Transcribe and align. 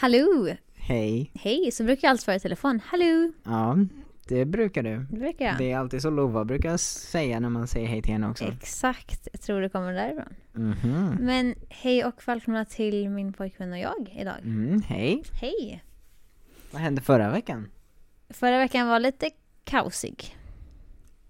Hallå! 0.00 0.48
Hej. 0.74 1.30
Hej, 1.34 1.70
så 1.72 1.84
brukar 1.84 2.08
jag 2.08 2.10
alltid 2.10 2.22
svara 2.24 2.36
i 2.36 2.40
telefon. 2.40 2.80
Hallå! 2.84 3.32
Ja, 3.44 3.76
det 4.28 4.44
brukar 4.44 4.82
du. 4.82 5.06
Det 5.10 5.16
brukar 5.18 5.44
jag. 5.44 5.58
Det 5.58 5.72
är 5.72 5.78
alltid 5.78 6.02
så 6.02 6.10
Lova 6.10 6.44
brukar 6.44 6.76
säga 6.76 7.40
när 7.40 7.48
man 7.48 7.68
säger 7.68 7.88
hej 7.88 8.02
till 8.02 8.12
henne 8.12 8.28
också. 8.30 8.44
Exakt, 8.44 9.28
jag 9.32 9.40
tror 9.40 9.60
det 9.60 9.68
kommer 9.68 9.92
därifrån. 9.92 10.34
Mhm. 10.52 11.16
Men 11.20 11.54
hej 11.68 12.04
och 12.04 12.28
välkomna 12.28 12.64
till 12.64 13.10
min 13.10 13.32
pojkvän 13.32 13.72
och 13.72 13.78
jag 13.78 14.16
idag. 14.20 14.34
Mm, 14.44 14.82
hej. 14.82 15.22
Hej! 15.40 15.84
Vad 16.70 16.82
hände 16.82 17.02
förra 17.02 17.30
veckan? 17.30 17.68
Förra 18.30 18.58
veckan 18.58 18.88
var 18.88 19.00
lite 19.00 19.30
kaosig. 19.64 20.36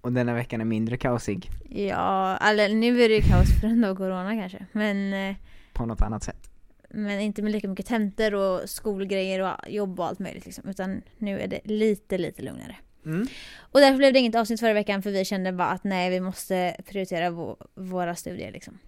Och 0.00 0.12
denna 0.12 0.34
veckan 0.34 0.60
är 0.60 0.64
mindre 0.64 0.96
kaosig. 0.96 1.50
Ja, 1.68 2.36
eller 2.36 2.68
nu 2.68 3.02
är 3.02 3.08
det 3.08 3.14
ju 3.14 3.22
kaos 3.22 3.60
på 3.60 3.66
grund 3.66 3.84
av 3.84 3.96
corona 3.96 4.34
kanske. 4.34 4.66
Men, 4.72 5.12
eh, 5.30 5.36
På 5.72 5.86
något 5.86 6.02
annat 6.02 6.22
sätt. 6.22 6.47
Men 6.88 7.20
inte 7.20 7.42
med 7.42 7.52
lika 7.52 7.68
mycket 7.68 7.86
tentor 7.86 8.34
och 8.34 8.70
skolgrejer 8.70 9.40
och 9.40 9.70
jobb 9.70 10.00
och 10.00 10.06
allt 10.06 10.18
möjligt 10.18 10.44
liksom. 10.46 10.68
Utan 10.68 11.02
nu 11.18 11.40
är 11.40 11.46
det 11.48 11.60
lite, 11.64 12.18
lite 12.18 12.42
lugnare. 12.42 12.76
Mm. 13.06 13.26
Och 13.58 13.80
därför 13.80 13.96
blev 13.96 14.12
det 14.12 14.18
inget 14.18 14.34
avsnitt 14.34 14.60
förra 14.60 14.72
veckan 14.72 15.02
för 15.02 15.10
vi 15.10 15.24
kände 15.24 15.52
bara 15.52 15.68
att 15.68 15.84
nej, 15.84 16.10
vi 16.10 16.20
måste 16.20 16.76
prioritera 16.86 17.30
vå- 17.30 17.66
våra 17.74 18.14
studier 18.14 18.52
liksom. 18.52 18.78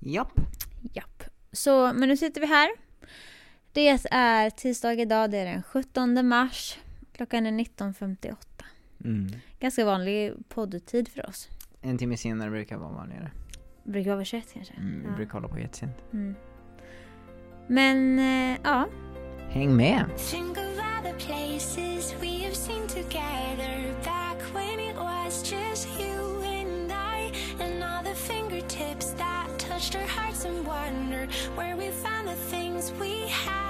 Japp. 0.00 0.32
Japp. 0.94 1.22
Så, 1.52 1.92
men 1.92 2.08
nu 2.08 2.16
sitter 2.16 2.40
vi 2.40 2.46
här. 2.46 2.70
Det 3.72 3.88
är 4.10 4.50
tisdag 4.50 4.92
idag, 4.92 5.30
det 5.30 5.38
är 5.38 5.44
den 5.44 5.62
17 5.62 6.26
mars. 6.28 6.78
Klockan 7.12 7.46
är 7.46 7.50
19.58. 7.50 8.36
Mm. 9.04 9.26
Ganska 9.60 9.84
vanlig 9.84 10.32
poddtid 10.48 11.08
för 11.08 11.28
oss. 11.28 11.48
En 11.82 11.98
timme 11.98 12.16
senare 12.16 12.50
brukar 12.50 12.76
vara 12.76 12.92
vanligare. 12.92 13.30
Brukar 13.84 14.14
vara 14.14 14.24
21 14.24 14.44
kanske. 14.52 14.74
Mm, 14.74 15.00
vi 15.00 15.06
Ja. 15.08 15.16
brukar 15.16 15.32
hålla 15.32 15.48
på 15.48 15.58
jättesent. 15.58 15.96
Mm. 16.12 16.34
Men, 17.66 18.18
eh, 18.18 18.58
ja. 18.64 18.88
Häng 19.50 19.76
med! 19.76 20.04
Think 20.30 20.56
of 20.56 20.78
all 20.78 21.02
the 21.02 21.14
places 21.26 22.14
we 33.00 33.26
have 33.28 33.61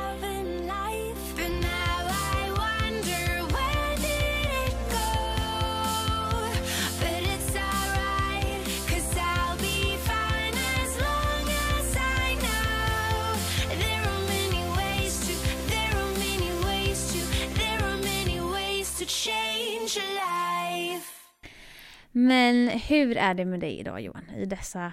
Men 22.13 22.69
hur 22.69 23.17
är 23.17 23.35
det 23.35 23.45
med 23.45 23.61
dig 23.61 23.79
idag 23.81 24.01
Johan? 24.01 24.31
I 24.37 24.45
dessa 24.45 24.93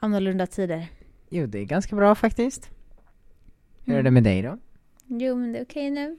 annorlunda 0.00 0.46
tider? 0.46 0.86
Jo, 1.28 1.46
det 1.46 1.58
är 1.58 1.64
ganska 1.64 1.96
bra 1.96 2.14
faktiskt. 2.14 2.70
Hur 3.84 3.94
är 3.94 4.00
Mm. 4.00 4.04
det 4.04 4.10
med 4.10 4.24
dig 4.24 4.42
då? 4.42 4.58
Jo, 5.06 5.36
men 5.36 5.52
det 5.52 5.58
är 5.58 5.64
okej 5.64 5.90
nu. 5.90 6.16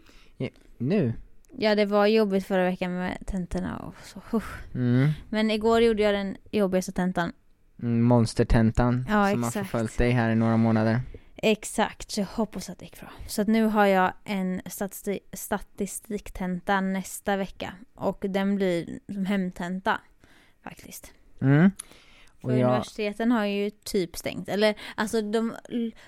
Nu? 0.78 1.14
Ja, 1.58 1.76
det 1.76 1.86
var 1.86 2.08
jobbigt 2.08 2.46
förra 2.48 2.64
veckan 2.64 2.94
med 2.98 3.18
tentorna 3.26 3.78
och 3.78 3.96
så. 4.04 4.42
Mm. 4.74 5.10
Men 5.30 5.52
igår 5.52 5.82
gjorde 5.82 6.04
jag 6.04 6.14
den 6.14 6.38
jobbigaste 6.52 6.92
tentan. 6.92 7.32
Mm, 7.82 8.02
Monstertentan 8.04 9.06
Ja, 9.10 9.30
som 9.30 9.44
har 9.44 9.50
exakt. 9.50 9.54
förföljt 9.54 9.98
dig 9.98 10.12
här 10.12 10.30
i 10.32 10.36
några 10.36 10.58
månader. 10.58 11.00
Exakt, 11.38 12.12
så 12.12 12.22
jag 12.22 12.28
hoppas 12.28 12.70
att 12.70 12.80
det 12.80 12.86
gick 12.86 13.00
bra. 13.00 13.10
Så 13.28 13.42
att 13.42 13.48
nu 13.48 13.66
har 13.66 13.86
jag 13.86 14.14
en 14.24 14.62
statistik, 14.66 15.24
statistiktenta 15.34 16.82
nästa 16.82 17.38
vecka. 17.38 17.74
Och 17.96 18.26
den 18.30 18.56
blir 18.56 19.00
som 19.14 19.26
hemtenta. 19.26 20.02
Faktiskt. 20.64 21.14
Mm. 21.42 21.72
För 22.42 22.48
Och 22.48 22.58
jag, 22.58 22.70
universiteten 22.70 23.32
har 23.32 23.46
ju 23.46 23.70
typ 23.70 24.18
stängt. 24.18 24.50
Eller 24.50 24.76
alltså 24.96 25.22
de 25.22 25.56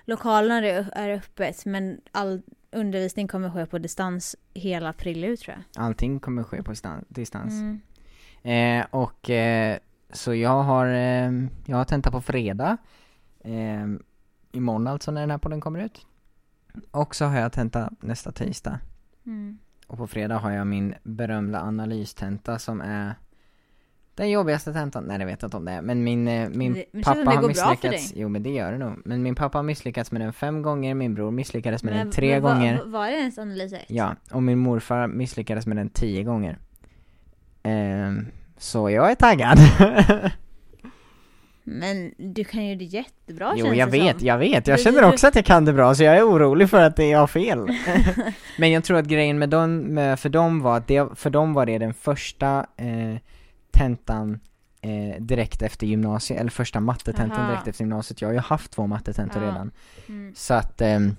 lokalerna 0.05 0.67
är, 0.67 1.09
öppet 1.09 1.65
men 1.65 2.01
all 2.11 2.41
undervisning 2.71 3.27
kommer 3.27 3.49
ske 3.49 3.65
på 3.65 3.77
distans 3.77 4.35
hela 4.53 4.89
april 4.89 5.23
ut 5.23 5.39
tror 5.39 5.55
jag. 5.57 5.83
allting 5.85 6.19
kommer 6.19 6.43
ske 6.43 6.63
på 6.63 6.75
stan- 6.75 7.05
distans. 7.07 7.53
Mm. 7.53 7.79
Eh, 8.81 8.85
och 8.89 9.29
eh, 9.29 9.77
så 10.13 10.35
jag 10.35 10.63
har, 10.63 10.87
eh, 10.87 11.31
jag 11.65 11.77
har 11.77 11.85
tentat 11.85 12.13
på 12.13 12.21
fredag. 12.21 12.77
Eh, 14.53 14.57
imorgon 14.57 14.87
alltså 14.87 15.11
när 15.11 15.21
den 15.21 15.31
här 15.31 15.37
podden 15.37 15.61
kommer 15.61 15.79
ut. 15.79 16.05
Och 16.91 17.15
så 17.15 17.25
har 17.25 17.39
jag 17.39 17.51
tentat 17.51 17.93
nästa 18.03 18.31
tisdag. 18.31 18.79
Mm. 19.25 19.57
Och 19.87 19.97
på 19.97 20.07
fredag 20.07 20.37
har 20.37 20.51
jag 20.51 20.67
min 20.67 20.95
berömda 21.03 21.61
analystenta 21.61 22.59
som 22.59 22.81
är 22.81 23.13
den 24.15 24.29
jobbigaste 24.29 24.73
tentan, 24.73 25.03
nej 25.03 25.17
det 25.19 25.25
vet 25.25 25.41
jag 25.41 25.47
inte 25.47 25.57
om 25.57 25.65
det 25.65 25.71
är, 25.71 25.81
men 25.81 26.03
min, 26.03 26.27
eh, 26.27 26.49
min 26.49 26.73
Det- 26.73 27.03
pappa 27.03 27.23
det 27.23 27.31
har 27.35 27.47
misslyckats, 27.47 28.13
jo 28.15 28.29
men 28.29 28.43
det 28.43 28.49
gör 28.49 28.71
det 28.71 28.77
nog, 28.77 29.01
men 29.05 29.23
min 29.23 29.35
pappa 29.35 29.57
har 29.57 29.63
misslyckats 29.63 30.11
med 30.11 30.21
den 30.21 30.33
fem 30.33 30.61
gånger, 30.61 30.93
min 30.95 31.13
bror 31.15 31.31
misslyckades 31.31 31.83
med 31.83 31.93
den 31.93 31.99
Men- 32.07 32.11
tre 32.11 32.31
men 32.33 32.41
gånger. 32.41 32.77
vad- 32.77 32.87
Var 32.91 33.07
det 33.07 33.13
ens 33.17 33.37
analys 33.37 33.73
ett? 33.73 33.85
Ja, 33.87 34.15
och 34.31 34.43
min 34.43 34.57
morfar 34.59 35.07
misslyckades 35.07 35.67
med 35.67 35.77
den 35.77 35.89
tio 35.89 36.23
gånger. 36.23 36.57
Ehm, 37.63 38.25
så 38.57 38.89
jag 38.89 39.11
är 39.11 39.15
taggad. 39.15 39.57
Men 41.71 42.13
du 42.17 42.43
kan 42.43 42.65
ju 42.65 42.75
det 42.75 42.83
jättebra 42.83 43.53
jo, 43.55 43.65
känns 43.65 43.77
jag 43.77 43.91
det 43.91 43.99
vet, 43.99 44.17
som. 44.17 44.27
jag 44.27 44.37
vet. 44.37 44.67
Jag 44.67 44.79
känner 44.79 45.03
också 45.03 45.27
att 45.27 45.35
jag 45.35 45.45
kan 45.45 45.65
det 45.65 45.73
bra, 45.73 45.95
så 45.95 46.03
jag 46.03 46.17
är 46.17 46.29
orolig 46.29 46.69
för 46.69 46.81
att 46.81 46.95
det 46.95 47.05
jag 47.05 47.19
har 47.19 47.27
fel. 47.27 47.67
Men 48.57 48.71
jag 48.71 48.83
tror 48.83 48.97
att 48.97 49.05
grejen 49.05 49.39
med 49.39 49.49
dem, 49.49 49.77
med, 49.77 50.19
för 50.19 50.29
dem 50.29 50.61
var 50.61 50.77
att 50.77 50.87
det, 50.87 51.07
för 51.15 51.29
dem 51.29 51.53
var 51.53 51.65
det 51.65 51.77
den 51.77 51.93
första 51.93 52.65
eh, 52.77 53.17
tentan 53.71 54.39
eh, 54.81 55.21
direkt 55.21 55.61
efter 55.61 55.87
gymnasiet, 55.87 56.39
eller 56.39 56.51
första 56.51 56.79
mattetentan 56.79 57.39
Aha. 57.39 57.49
direkt 57.49 57.67
efter 57.67 57.83
gymnasiet. 57.83 58.21
Jag 58.21 58.27
har 58.29 58.33
ju 58.33 58.39
haft 58.39 58.71
två 58.71 58.87
mattetentor 58.87 59.43
Ja. 59.43 59.49
redan. 59.49 59.71
Mm. 60.07 60.33
Så 60.35 60.53
att, 60.53 60.81
ehm, 60.81 61.15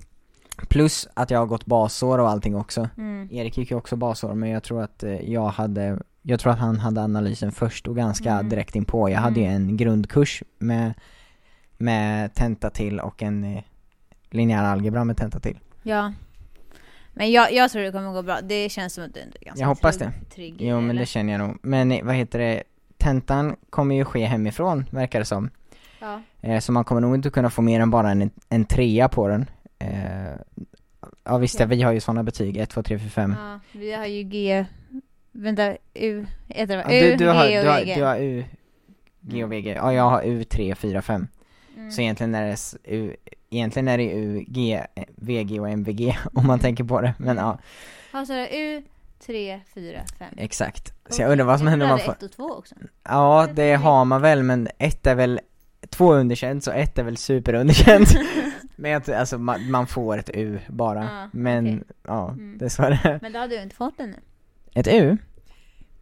plus 0.69 1.09
att 1.15 1.31
jag 1.31 1.39
har 1.39 1.47
gått 1.47 1.67
basår 1.67 2.19
och 2.19 2.29
allting 2.29 2.57
också. 2.57 2.89
Mm. 2.97 3.29
Erik 3.33 3.59
gick 3.59 3.71
ju 3.71 3.77
också 3.77 3.97
basår 3.97 4.35
men 4.35 4.51
jag 4.51 4.63
tror 4.63 4.83
att 4.83 5.03
eh, 5.03 5.31
jag 5.31 5.49
hade 5.49 5.99
Jag 6.23 6.41
tror 6.41 6.53
att 6.53 6.59
han 6.59 6.79
hade 6.79 7.01
analysen 7.03 7.53
först 7.53 7.89
och 7.89 7.97
ganska 7.97 8.31
Mm. 8.33 8.49
direkt 8.49 8.77
inpå. 8.77 9.11
Jag 9.11 9.19
hade 9.21 9.41
ju 9.41 9.47
Mm. 9.47 9.57
en 9.69 9.77
grundkurs 9.77 10.43
med 10.59 10.95
Med 11.83 12.35
tenta 12.35 12.71
till 12.71 13.01
och 13.01 13.23
en 13.23 13.45
eh, 13.45 13.63
linjär 14.31 14.65
algebra 14.65 15.05
med 15.05 15.17
tenta 15.17 15.41
till. 15.41 15.59
Ja. 15.83 16.13
Men 17.13 17.33
jag, 17.33 17.53
jag 17.53 17.71
tror 17.71 17.83
det 17.83 17.93
kommer 17.93 18.13
gå 18.13 18.23
bra. 18.23 18.41
Det 18.41 18.69
känns 18.69 18.95
som 18.95 19.05
att 19.05 19.15
du 19.15 19.21
är 19.21 19.45
ganska 19.45 19.63
Jag 19.63 19.69
hoppas 19.69 19.99
trygg, 19.99 20.11
det. 20.29 20.35
trygg 20.35 20.57
Jo 20.59 20.81
men 20.81 20.91
eller? 20.91 21.01
det 21.01 21.07
känner 21.07 21.33
jag 21.33 21.39
nog. 21.49 21.59
Men 21.63 21.93
eh, 21.93 22.05
vad 22.05 22.15
heter 22.15 22.39
det 22.39 22.63
Tentan 22.99 23.57
kommer 23.71 23.95
ju 23.95 24.05
ske 24.05 24.25
hemifrån 24.25 24.85
verkar 24.91 25.19
det 25.19 25.25
som. 25.25 25.51
Ja. 26.01 26.23
Eh, 26.41 26.61
så 26.61 26.73
man 26.73 26.85
kommer 26.85 27.01
nog 27.01 27.15
inte 27.15 27.31
kunna 27.31 27.51
få 27.51 27.63
mer 27.63 27.81
än 27.81 27.91
bara 27.91 28.11
en, 28.11 28.31
en 28.49 28.65
trea 28.65 29.09
på 29.09 29.29
den. 29.29 29.51
Eh, 29.79 30.31
ja 31.25 31.39
visst, 31.39 31.61
Ja. 31.61 31.67
vi 31.67 31.83
har 31.83 31.93
ju 31.93 32.01
sådana 32.01 32.23
betyg, 32.23 32.57
1, 32.57 32.71
2, 32.71 32.83
3, 32.83 32.99
4, 32.99 33.09
5. 33.09 33.35
ja. 33.39 33.61
Vi 33.73 33.93
har 33.93 34.07
ju 34.07 34.23
G... 34.23 34.65
Vänta, 35.33 35.77
U... 35.95 36.27
Heter 36.49 36.77
det 36.77 36.85
Ja? 36.95 37.07
U, 37.07 37.11
du, 37.11 37.17
du, 37.17 37.29
har, 37.29 37.49
G 37.49 37.59
och 37.59 37.65
du, 37.65 37.71
har, 37.71 37.81
VG. 37.81 37.95
du 37.95 38.03
har 38.05 38.17
U, 38.19 38.45
G 39.21 39.45
och 39.45 39.53
VG. 39.53 39.67
Ja, 39.77 39.93
jag 39.93 40.11
har 40.11 40.23
U, 40.25 40.45
3, 40.45 40.75
4, 40.75 41.03
5. 41.03 41.27
Mm. 41.77 41.91
Så 41.91 42.01
egentligen 42.01 42.35
är 42.35 42.47
det 42.47 42.57
U, 42.85 43.17
egentligen 43.51 43.89
är 43.89 43.99
det 43.99 44.11
U, 44.13 44.45
G, 44.49 44.83
VG 45.17 45.61
och 45.61 45.69
MVG 45.71 46.19
om 46.35 46.47
man 46.47 46.59
tänker 46.59 46.85
på 46.85 47.01
det. 47.01 47.15
Men 47.19 47.37
ja, 47.37 47.59
Ja, 48.13 48.27
så 48.27 48.33
är 48.33 48.37
det 48.39 48.57
U, 48.59 48.83
3, 49.27 49.61
4, 49.75 50.01
5. 50.19 50.35
exakt. 50.37 50.93
Så 51.09 51.23
jag 51.23 51.31
undrar 51.33 51.45
vad 51.47 51.59
som 51.59 51.69
händer 51.69 51.87
om 51.87 51.91
man 51.91 51.99
får... 51.99 52.13
ett 52.13 52.23
och 52.23 52.33
två 52.33 52.45
också. 52.53 52.75
Ja, 53.05 53.49
det 53.55 53.75
har 53.75 54.05
man 54.05 54.23
väl, 54.23 54.43
men 54.43 54.69
ett 54.79 55.07
är 55.07 55.15
väl 55.15 55.41
två 55.89 56.13
underkänt, 56.15 56.65
så 56.65 56.71
ett 56.71 56.99
är 56.99 57.03
väl 57.03 57.17
superunderkänt. 57.17 58.09
men 58.77 58.91
jag, 58.91 59.11
alltså 59.11 59.39
man, 59.39 59.71
man 59.71 59.87
får 59.87 60.19
ett 60.19 60.31
U 60.35 60.59
bara. 60.69 61.05
Ja, 61.05 61.29
men 61.33 61.67
okej. 61.67 61.83
ja, 62.07 62.29
Mm. 62.29 62.59
det 62.59 62.65
är 62.65 62.69
så 62.69 62.83
det 62.83 63.01
är. 63.05 63.19
Men 63.23 63.33
det 63.33 63.39
har 63.39 63.49
du 63.49 63.63
inte 63.63 63.77
fått 63.77 64.01
ännu. 64.01 64.17
Ett 64.75 64.89
U? 64.89 65.17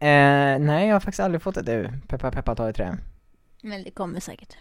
Eh, 0.00 0.58
nej, 0.58 0.86
jag 0.86 0.94
har 0.94 1.00
faktiskt 1.00 1.20
aldrig 1.20 1.42
fått 1.42 1.56
ett 1.56 1.68
U. 1.68 1.88
Peppa 2.08 2.30
peppa 2.30 2.54
ta 2.54 2.68
i 2.70 2.72
trä. 2.72 2.96
Men 3.62 3.84
det 3.84 3.90
kommer 3.90 4.20
säkert. 4.20 4.56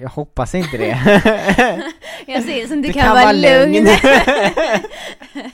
Jag 0.00 0.08
hoppas 0.08 0.54
inte 0.54 0.76
det. 0.76 0.88
Jag 2.26 2.42
ser 2.42 2.66
som 2.66 2.82
du 2.82 2.88
Det 2.88 2.92
kan, 2.92 3.02
kan 3.02 3.10
vara 3.14 3.22
vara 3.24 3.32
lugn. 3.32 3.72
lugn. 3.72 3.86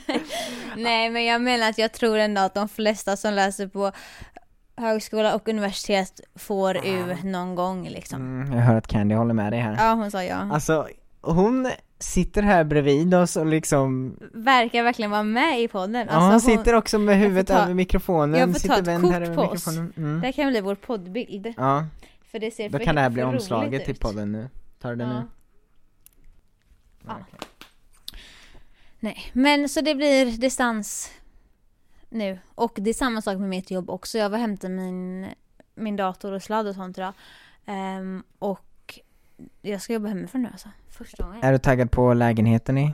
Nej 0.77 1.09
men 1.09 1.25
jag 1.25 1.41
menar 1.41 1.69
att 1.69 1.77
jag 1.77 1.91
tror 1.91 2.17
ändå 2.17 2.41
att 2.41 2.53
de 2.53 2.69
flesta 2.69 3.17
som 3.17 3.33
läser 3.33 3.67
på 3.67 3.91
högskola 4.77 5.35
och 5.35 5.47
universitet 5.49 6.21
får 6.35 6.77
U 6.85 7.17
någon 7.23 7.55
gång 7.55 7.87
liksom. 7.89 8.21
mm, 8.41 8.53
jag 8.57 8.61
hör 8.63 8.75
att 8.75 8.87
Candy 8.87 9.15
håller 9.15 9.33
med 9.33 9.53
dig 9.53 9.59
här. 9.59 9.75
Ja 9.79 9.93
hon 9.93 10.11
sa 10.11 10.23
ja. 10.23 10.49
Alltså, 10.53 10.87
hon 11.21 11.71
sitter 12.03 12.41
här 12.41 12.63
bredvid 12.63 13.13
oss 13.15 13.35
och 13.35 13.45
liksom 13.45 14.17
Verkar 14.33 14.83
verkligen 14.83 15.11
vara 15.11 15.23
med 15.23 15.61
i 15.61 15.67
podden. 15.67 16.07
Ja, 16.09 16.19
hon 16.19 16.31
Alltså, 16.33 16.49
sitter 16.49 16.73
också 16.73 16.99
med 16.99 17.17
huvudet 17.17 17.47
ta- 17.47 17.53
över 17.63 17.73
mikrofonen, 17.73 18.39
jag 18.39 18.61
får 18.61 18.67
ta 18.67 18.77
ett 18.77 19.01
kort 19.01 19.11
här 19.11 19.35
på 19.35 19.41
oss. 19.41 19.67
mm. 19.67 19.91
Det 20.21 20.27
här 20.27 20.31
kan 20.31 20.49
bli 20.49 20.61
vår 20.61 20.75
poddbild. 20.75 21.53
Ja, 21.57 21.85
För 22.31 22.39
det 22.39 22.51
ser 22.51 22.69
då 22.69 22.77
för, 22.77 22.85
kan 22.85 22.95
det 22.95 23.01
här 23.01 23.09
bli 23.09 23.23
omslaget 23.23 23.69
roligt 23.69 23.83
till 23.85 23.91
ut. 23.93 23.99
podden 23.99 24.31
nu 24.31 24.49
Tar 24.79 24.89
du 24.89 24.95
det 24.95 25.03
Ja. 25.03 25.09
nu? 25.19 25.25
Ja. 27.07 27.17
okej. 27.21 27.39
Nej, 28.99 29.29
men 29.33 29.69
så 29.69 29.81
det 29.81 29.95
blir 29.95 30.25
distans 30.37 31.11
nu. 32.09 32.39
Och 32.55 32.71
det 32.75 32.89
är 32.89 32.93
samma 32.93 33.21
sak 33.21 33.37
med 33.39 33.49
mitt 33.49 33.71
jobb 33.71 33.89
också. 33.89 34.17
Jag 34.17 34.29
var 34.29 34.37
och 34.37 34.41
hämtade 34.41 34.73
min, 34.73 35.27
min 35.75 35.95
dator 35.95 36.31
och 36.31 36.43
sladd 36.43 36.67
och 36.67 36.75
sånt 36.75 36.97
idag. 36.97 37.13
Ehm, 37.65 38.23
och 38.39 38.59
jag 39.61 39.81
ska 39.81 39.93
jobba 39.93 40.07
hemifrån 40.07 40.41
nu 40.41 40.49
alltså. 40.51 40.69
Första 40.89 41.23
gången. 41.23 41.43
Är 41.43 41.51
du 41.51 41.57
taggad 41.57 41.91
på 41.91 42.13
lägenheten 42.13 42.77
i 42.77 42.93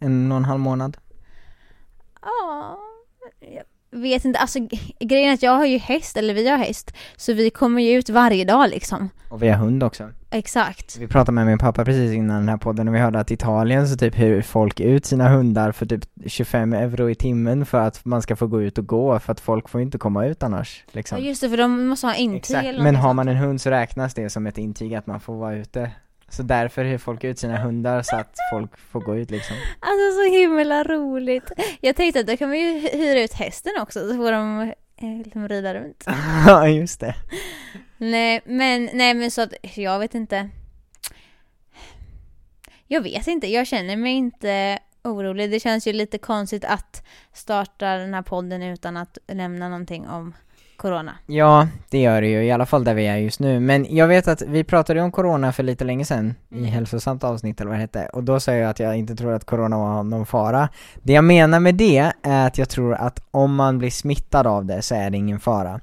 en 0.00 0.32
och 0.32 0.38
en 0.38 0.44
halv 0.44 0.60
månad? 0.60 0.96
Ja, 2.22 2.78
jag 3.40 3.64
vet 4.00 4.24
inte. 4.24 4.38
Alltså 4.38 4.58
grejen 5.00 5.30
är 5.30 5.34
att 5.34 5.42
jag 5.42 5.56
har 5.56 5.66
ju 5.66 5.78
häst, 5.78 6.16
eller 6.16 6.34
vi 6.34 6.48
har 6.48 6.58
häst. 6.58 6.94
Så 7.16 7.32
vi 7.32 7.50
kommer 7.50 7.82
ju 7.82 7.98
ut 7.98 8.10
varje 8.10 8.44
dag 8.44 8.70
liksom. 8.70 9.08
Och 9.28 9.42
vi 9.42 9.48
har 9.48 9.56
hund 9.56 9.82
också. 9.82 10.10
Exakt. 10.32 10.96
Vi 11.00 11.08
pratade 11.08 11.32
med 11.32 11.46
min 11.46 11.58
pappa 11.58 11.84
precis 11.84 12.12
innan 12.12 12.36
den 12.36 12.48
här 12.48 12.56
podden 12.56 12.88
och 12.88 12.94
vi 12.94 12.98
hörde 12.98 13.20
att 13.20 13.30
i 13.30 13.34
Italien 13.34 13.88
så 13.88 13.96
typ 13.96 14.14
hyr 14.14 14.42
folk 14.42 14.80
ut 14.80 15.06
sina 15.06 15.28
hundar 15.28 15.72
för 15.72 15.86
typ 15.86 16.04
25 16.26 16.72
euro 16.72 17.10
i 17.10 17.14
timmen 17.14 17.66
för 17.66 17.80
att 17.80 18.04
man 18.04 18.22
ska 18.22 18.36
få 18.36 18.46
gå 18.46 18.62
ut 18.62 18.78
och 18.78 18.86
gå 18.86 19.18
för 19.18 19.32
att 19.32 19.40
folk 19.40 19.68
får 19.68 19.80
inte 19.80 19.98
komma 19.98 20.26
ut 20.26 20.42
annars 20.42 20.84
Ja 20.86 20.90
liksom. 20.92 21.18
just 21.22 21.40
det, 21.40 21.50
för 21.50 21.56
de 21.56 21.86
måste 21.86 22.06
ha 22.06 22.14
intyg 22.14 22.36
Exakt, 22.38 22.58
eller 22.66 22.82
men 22.82 22.94
någonting 22.94 23.02
har 23.02 23.14
man 23.14 23.28
en 23.28 23.36
hund 23.36 23.60
så 23.60 23.70
räknas 23.70 24.14
det 24.14 24.30
som 24.30 24.46
ett 24.46 24.58
intyg 24.58 24.94
att 24.94 25.06
man 25.06 25.20
får 25.20 25.36
vara 25.36 25.54
ute. 25.54 25.90
Så 26.28 26.42
därför 26.42 26.84
hyr 26.84 26.98
folk 26.98 27.24
ut 27.24 27.38
sina 27.38 27.56
hundar 27.56 28.02
så 28.02 28.16
att 28.16 28.34
folk 28.52 28.78
får 28.78 29.00
gå 29.00 29.16
ut 29.16 29.30
liksom. 29.30 29.56
Alltså 29.80 30.16
så 30.16 30.30
himla 30.30 30.84
roligt. 30.84 31.52
Jag 31.80 31.96
tänkte 31.96 32.20
att 32.20 32.26
då 32.26 32.36
kan 32.36 32.48
man 32.48 32.58
ju 32.58 32.80
hyra 32.80 33.22
ut 33.22 33.32
hästen 33.32 33.72
också 33.80 34.08
så 34.08 34.14
får 34.14 34.32
de 34.32 34.60
eh, 34.96 35.18
liksom 35.24 35.48
rida 35.48 35.74
runt. 35.74 36.04
Ja, 36.46 36.68
just 36.68 37.00
det. 37.00 37.14
Nej 38.02 38.40
men, 38.44 38.90
nej 38.92 39.14
men 39.14 39.30
så 39.30 39.42
att 39.42 39.54
jag 39.74 39.98
vet 39.98 40.14
inte. 40.14 40.48
Jag 42.86 43.00
vet 43.00 43.26
inte, 43.26 43.46
jag 43.46 43.66
känner 43.66 43.96
mig 43.96 44.12
inte 44.12 44.78
orolig. 45.04 45.50
Det 45.50 45.60
känns 45.60 45.86
ju 45.86 45.92
lite 45.92 46.18
konstigt 46.18 46.64
att 46.64 47.06
starta 47.32 47.96
den 47.96 48.14
här 48.14 48.22
podden 48.22 48.62
utan 48.62 48.96
att 48.96 49.18
nämna 49.26 49.68
någonting 49.68 50.08
om 50.08 50.34
corona. 50.76 51.14
Ja, 51.26 51.68
det 51.90 51.98
gör 51.98 52.20
det 52.20 52.28
ju, 52.28 52.44
i 52.44 52.50
alla 52.50 52.66
fall 52.66 52.84
där 52.84 52.94
vi 52.94 53.06
är 53.06 53.16
just 53.16 53.40
nu. 53.40 53.60
Men 53.60 53.96
jag 53.96 54.06
vet 54.08 54.28
att 54.28 54.42
vi 54.42 54.64
pratade 54.64 55.02
om 55.02 55.12
corona 55.12 55.52
för 55.52 55.62
lite 55.62 55.84
länge 55.84 56.04
sedan 56.04 56.34
i 56.50 56.54
Mm. 56.54 56.64
hälsosamt 56.70 57.24
avsnitt 57.24 57.60
eller 57.60 57.68
vad 57.70 57.78
det 57.78 57.80
hette, 57.80 58.06
och 58.12 58.24
då 58.24 58.40
sa 58.40 58.52
jag 58.52 58.70
att 58.70 58.78
jag 58.78 58.96
inte 58.96 59.16
tror 59.16 59.32
att 59.32 59.44
corona 59.44 59.78
var 59.78 60.02
någon 60.02 60.26
fara. 60.26 60.68
Det 61.02 61.12
jag 61.12 61.24
menar 61.24 61.60
med 61.60 61.74
det 61.74 62.12
är 62.22 62.46
att 62.46 62.58
jag 62.58 62.68
tror 62.68 62.94
att 62.94 63.26
om 63.30 63.54
man 63.54 63.78
blir 63.78 63.90
smittad 63.90 64.46
av 64.46 64.64
det 64.64 64.82
så 64.82 64.94
är 64.94 65.10
det 65.10 65.16
ingen 65.16 65.40
fara. 65.40 65.80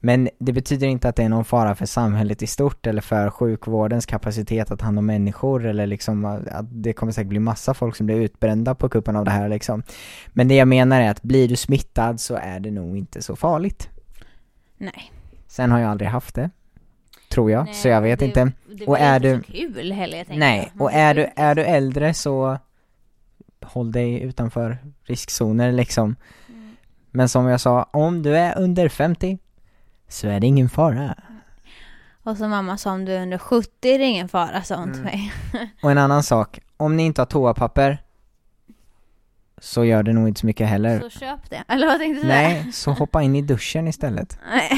Men 0.00 0.28
det 0.38 0.52
betyder 0.52 0.86
inte 0.86 1.08
att 1.08 1.16
det 1.16 1.22
är 1.22 1.28
någon 1.28 1.44
fara 1.44 1.74
för 1.74 1.86
samhället 1.86 2.42
i 2.42 2.46
stort 2.46 2.86
eller 2.86 3.02
för 3.02 3.30
sjukvårdens 3.30 4.06
kapacitet 4.06 4.70
att 4.70 4.78
ta 4.78 4.84
hand 4.84 4.98
om 4.98 5.06
människor 5.06 5.66
eller 5.66 5.86
liksom 5.86 6.24
att 6.24 6.66
det 6.70 6.92
kommer 6.92 7.12
säkert 7.12 7.28
bli 7.28 7.38
massa 7.38 7.74
folk 7.74 7.96
som 7.96 8.06
blir 8.06 8.16
utbrända 8.16 8.74
på 8.74 8.88
kuppen 8.88 9.16
av 9.16 9.24
det 9.24 9.30
här 9.30 9.48
liksom. 9.48 9.82
Men 10.28 10.48
det 10.48 10.54
jag 10.54 10.68
menar 10.68 11.00
är 11.00 11.10
att 11.10 11.22
blir 11.22 11.48
du 11.48 11.56
smittad 11.56 12.20
så 12.20 12.34
är 12.34 12.60
det 12.60 12.70
nog 12.70 12.96
inte 12.96 13.22
så 13.22 13.36
farligt. 13.36 13.88
Nej. 14.78 15.12
Sen 15.46 15.70
har 15.70 15.78
jag 15.78 15.90
aldrig 15.90 16.10
haft 16.10 16.34
det. 16.34 16.50
Tror 17.30 17.50
jag, 17.50 17.64
Nej, 17.64 17.74
så 17.74 17.88
jag 17.88 18.02
vet 18.02 18.18
det- 18.18 18.24
inte. 18.24 18.52
Det 18.78 18.86
Och 18.86 18.98
är 18.98 19.16
inte 19.16 19.28
du- 19.28 19.42
så 19.46 19.52
kul 19.52 19.92
heller 19.92 20.18
jag 20.18 20.26
tänker. 20.26 20.40
Nej, 20.40 20.72
och 20.78 20.92
är 20.92 21.14
du, 21.14 21.28
är 21.36 21.54
du 21.54 21.62
äldre 21.64 22.14
så 22.14 22.58
håll 23.62 23.92
dig 23.92 24.22
utanför 24.22 24.78
riskzoner 25.04 25.72
liksom. 25.72 26.16
Mm. 26.48 26.76
Men 27.10 27.28
som 27.28 27.46
jag 27.46 27.60
sa, 27.60 27.82
om 27.92 28.22
du 28.22 28.36
är 28.36 28.58
under 28.58 28.88
50 28.88 29.38
så 30.08 30.28
är 30.28 30.40
det 30.40 30.46
ingen 30.46 30.68
fara. 30.68 31.14
Och 32.22 32.36
som 32.36 32.50
mamma 32.50 32.76
sa, 32.76 32.92
om 32.92 33.04
du 33.04 33.12
är 33.12 33.22
under 33.22 33.38
70 33.38 33.88
är 33.88 33.98
det 33.98 34.04
ingen 34.04 34.28
fara, 34.28 34.62
sa 34.62 34.76
hon 34.76 34.92
till 34.92 35.00
Mm. 35.00 35.12
mig. 35.12 35.32
Och 35.82 35.90
en 35.90 35.98
annan 35.98 36.22
sak, 36.22 36.58
om 36.76 36.96
ni 36.96 37.02
inte 37.02 37.20
har 37.20 37.26
toapapper 37.26 37.98
så 39.60 39.84
gör 39.84 40.02
det 40.02 40.12
nog 40.12 40.28
inte 40.28 40.40
så 40.40 40.46
mycket 40.46 40.68
heller. 40.68 41.00
Så 41.00 41.10
köp 41.10 41.50
det. 41.50 41.64
Eller 41.68 41.86
vad 41.86 41.98
tänkte 41.98 42.22
du 42.22 42.28
säga? 42.28 42.48
Nej, 42.48 42.72
så 42.72 42.90
hoppa 42.92 43.22
in 43.22 43.36
i 43.36 43.42
duschen 43.42 43.88
istället. 43.88 44.38
Nej. 44.50 44.70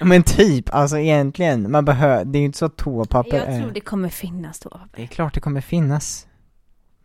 Men 0.00 0.22
typ, 0.22 0.74
alltså 0.74 0.98
egentligen, 0.98 1.70
man 1.70 1.84
behöver, 1.84 2.24
det 2.24 2.38
är 2.38 2.40
ju 2.40 2.46
inte 2.46 2.58
så 2.58 2.64
att 2.64 2.76
toapapper 2.76 3.36
Jag 3.36 3.46
är... 3.48 3.60
tror 3.62 3.70
det 3.72 3.80
kommer 3.80 4.08
finnas 4.08 4.58
Det 4.58 4.68
toapapper. 4.68 5.02
är 5.02 5.06
klart 5.06 5.34
det 5.34 5.40
kommer 5.40 5.60
finnas. 5.60 6.26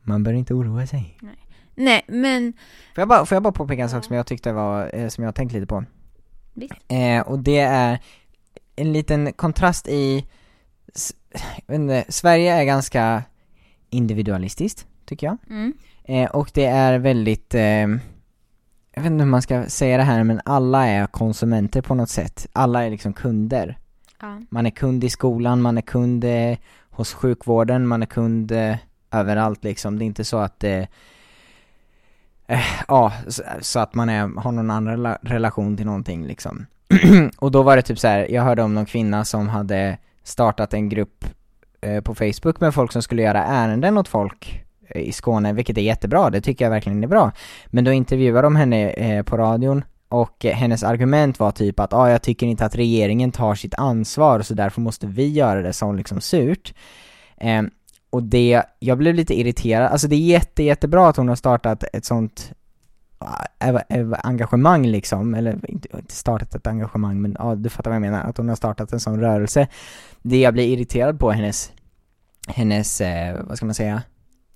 Man 0.02 0.24
bör 0.24 0.34
inte 0.34 0.54
oroa 0.54 0.88
sig. 0.88 1.18
Nej, 1.76 2.06
men 2.08 2.54
Får 2.96 3.02
jag 3.02 3.08
bara, 3.08 3.26
får 3.26 3.36
jag 3.36 3.44
bara 3.44 3.54
påpeka 3.54 3.84
en 3.84 3.90
sak 3.90 4.04
som 4.04 4.16
jag 4.16 4.26
tyckte 4.28 4.52
var, 4.54 4.90
eh, 4.94 5.08
som 5.08 5.24
jag 5.24 5.28
har 5.28 5.34
tänkt 5.34 5.54
lite 5.54 5.66
på? 5.68 5.84
Eh, 6.88 7.22
och 7.22 7.40
det 7.40 7.60
är 7.60 8.00
en 8.76 8.94
liten 8.94 9.34
kontrast 9.34 9.88
i, 9.88 10.26
jag 11.66 11.74
vet 11.74 11.80
inte, 11.82 12.06
Sverige 12.10 12.54
är 12.54 12.64
ganska 12.64 13.24
individualistiskt, 13.90 14.88
tycker 15.06 15.28
jag. 15.28 15.38
mm. 15.50 15.74
Eh, 16.04 16.30
och 16.30 16.52
det 16.54 16.66
är 16.66 17.00
väldigt, 17.00 17.56
eh, 17.56 17.62
jag 18.92 19.02
vet 19.02 19.06
inte 19.06 19.24
hur 19.24 19.32
man 19.32 19.42
ska 19.42 19.66
säga 19.66 19.98
det 19.98 20.04
här, 20.04 20.24
men 20.24 20.42
alla 20.46 20.88
är 20.88 21.08
konsumenter 21.08 21.82
på 21.82 21.96
något 21.96 22.10
sätt. 22.10 22.48
Alla 22.54 22.86
är 22.86 22.90
liksom 22.90 23.14
kunder. 23.14 23.78
ja. 24.22 24.42
Man 24.50 24.66
är 24.66 24.70
kund 24.70 25.04
i 25.04 25.10
skolan, 25.10 25.62
man 25.62 25.78
är 25.78 25.82
kund 25.82 26.24
eh, 26.24 26.58
hos 26.90 27.14
sjukvården, 27.14 27.88
man 27.88 28.02
är 28.02 28.06
kund 28.06 28.52
eh, 28.52 28.76
överallt 29.12 29.64
liksom. 29.64 30.00
Det 30.00 30.06
är 30.06 30.08
inte 30.08 30.26
så 30.26 30.38
att 30.38 30.64
eh, 32.50 32.60
Ja, 32.88 33.14
så, 33.28 33.44
så 33.62 33.80
att 33.80 33.94
man 33.94 34.10
är, 34.10 34.42
har 34.42 34.52
någon 34.52 34.72
annan 34.72 34.98
rela- 34.98 35.18
relation 35.22 35.78
till 35.78 35.86
någonting 35.86 36.26
liksom. 36.26 36.66
och 37.38 37.52
då 37.52 37.64
var 37.64 37.76
det 37.76 37.82
typ 37.82 38.00
så 38.00 38.08
här, 38.08 38.28
jag 38.30 38.44
hörde 38.44 38.64
om 38.64 38.76
någon 38.76 38.86
kvinna 38.86 39.26
som 39.26 39.50
hade 39.50 39.98
startat 40.24 40.74
en 40.74 40.90
grupp 40.90 41.26
eh, 41.82 42.02
på 42.02 42.16
Facebook 42.16 42.60
med 42.60 42.74
folk 42.74 42.92
som 42.92 43.02
skulle 43.02 43.22
göra 43.22 43.44
ärenden 43.44 43.98
åt 43.98 44.08
folk 44.08 44.64
eh, 44.88 45.02
i 45.02 45.12
Skåne, 45.12 45.54
vilket 45.54 45.78
är 45.78 45.82
jättebra, 45.82 46.30
det 46.30 46.42
tycker 46.42 46.66
jag 46.66 46.70
verkligen 46.70 47.04
är 47.04 47.08
bra. 47.08 47.32
Men 47.66 47.84
då 47.84 47.92
intervjuade 47.92 48.42
de 48.42 48.56
henne 48.56 48.90
eh, 48.90 49.24
på 49.24 49.38
radion 49.38 49.84
och 50.10 50.46
eh, 50.46 50.56
hennes 50.56 50.84
argument 50.84 51.40
var 51.40 51.52
typ 51.52 51.80
att 51.80 51.94
ah, 51.94 52.10
jag 52.10 52.22
tycker 52.22 52.48
inte 52.48 52.66
att 52.66 52.76
regeringen 52.76 53.32
tar 53.32 53.56
sitt 53.56 53.74
ansvar 53.74 54.42
så 54.42 54.54
därför 54.54 54.82
måste 54.82 55.08
vi 55.08 55.28
göra 55.28 55.62
det 55.62 55.74
som 55.74 55.96
liksom 55.96 56.22
surt. 56.22 56.74
Ehm, 57.38 57.70
och 58.10 58.24
det, 58.24 58.64
jag 58.80 58.98
blev 58.98 59.16
lite 59.16 59.40
irriterad, 59.40 59.92
alltså 59.92 60.08
det 60.08 60.16
är 60.16 60.20
jätte, 60.20 60.64
jättebra 60.64 61.10
att 61.10 61.18
hon 61.18 61.28
har 61.28 61.36
startat 61.36 61.84
ett 61.94 62.06
sånt 62.06 62.52
äh, 63.60 64.06
engagemang 64.24 64.88
liksom, 64.88 65.36
eller 65.36 65.70
inte, 65.70 65.98
inte 65.98 66.16
startat 66.16 66.56
ett 66.56 66.68
engagemang 66.68 67.22
men 67.22 67.36
ja, 67.40 67.56
du 67.56 67.70
fattar 67.70 67.92
vad 67.92 67.96
jag 67.96 68.02
menar, 68.02 68.24
att 68.24 68.38
hon 68.38 68.50
har 68.50 68.56
startat 68.56 68.94
en 68.94 69.00
sån 69.00 69.20
rörelse. 69.20 69.68
Det 70.22 70.40
jag 70.40 70.54
blir 70.54 70.68
irriterad 70.68 71.20
på 71.20 71.30
är 71.30 71.34
hennes, 71.34 71.72
hennes, 72.48 73.02
eh, 73.02 73.40
vad 73.48 73.58
ska 73.58 73.66
man 73.66 73.76
säga, 73.76 74.02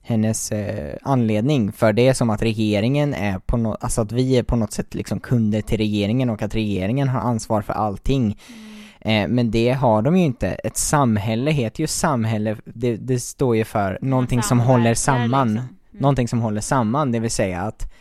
hennes 0.02 0.52
eh, 0.52 0.98
anledning, 1.02 1.72
för 1.72 1.94
det 1.94 2.08
är 2.08 2.14
som 2.14 2.30
att 2.30 2.42
regeringen 2.42 3.13
är 3.13 3.39
på 3.39 3.58
något, 3.58 3.84
alltså 3.84 4.01
att 4.01 4.12
vi 4.12 4.38
är 4.38 4.44
på 4.44 4.56
något 4.56 4.74
sätt 4.74 4.96
liksom 4.96 5.20
kunder 5.20 5.62
till 5.62 5.77
regeringen 5.77 6.30
och 6.30 6.42
att 6.42 6.56
regeringen 6.56 7.08
har 7.08 7.20
ansvar 7.20 7.62
för 7.62 7.74
allting. 7.74 8.24
Mm. 8.24 8.73
Eh, 9.05 9.27
men 9.27 9.51
det 9.51 9.72
har 9.72 10.01
de 10.01 10.17
ju 10.17 10.24
inte. 10.24 10.48
Ett 10.48 10.77
samhälle 10.77 11.51
heter 11.51 11.81
ju 11.81 11.88
samhälle, 11.88 12.57
det, 12.65 12.95
det 12.95 13.19
står 13.19 13.55
ju 13.55 13.63
för 13.63 14.00
någonting 14.01 14.41
som 14.43 14.60
håller 14.60 14.93
samman. 14.93 15.48
Liksom. 15.53 15.67
Mm. 15.91 16.01
Någonting 16.01 16.27
som 16.27 16.41
håller 16.41 16.62
samman, 16.62 17.12
det 17.12 17.19
vill 17.19 17.31
säga 17.31 17.62
att 17.62 17.93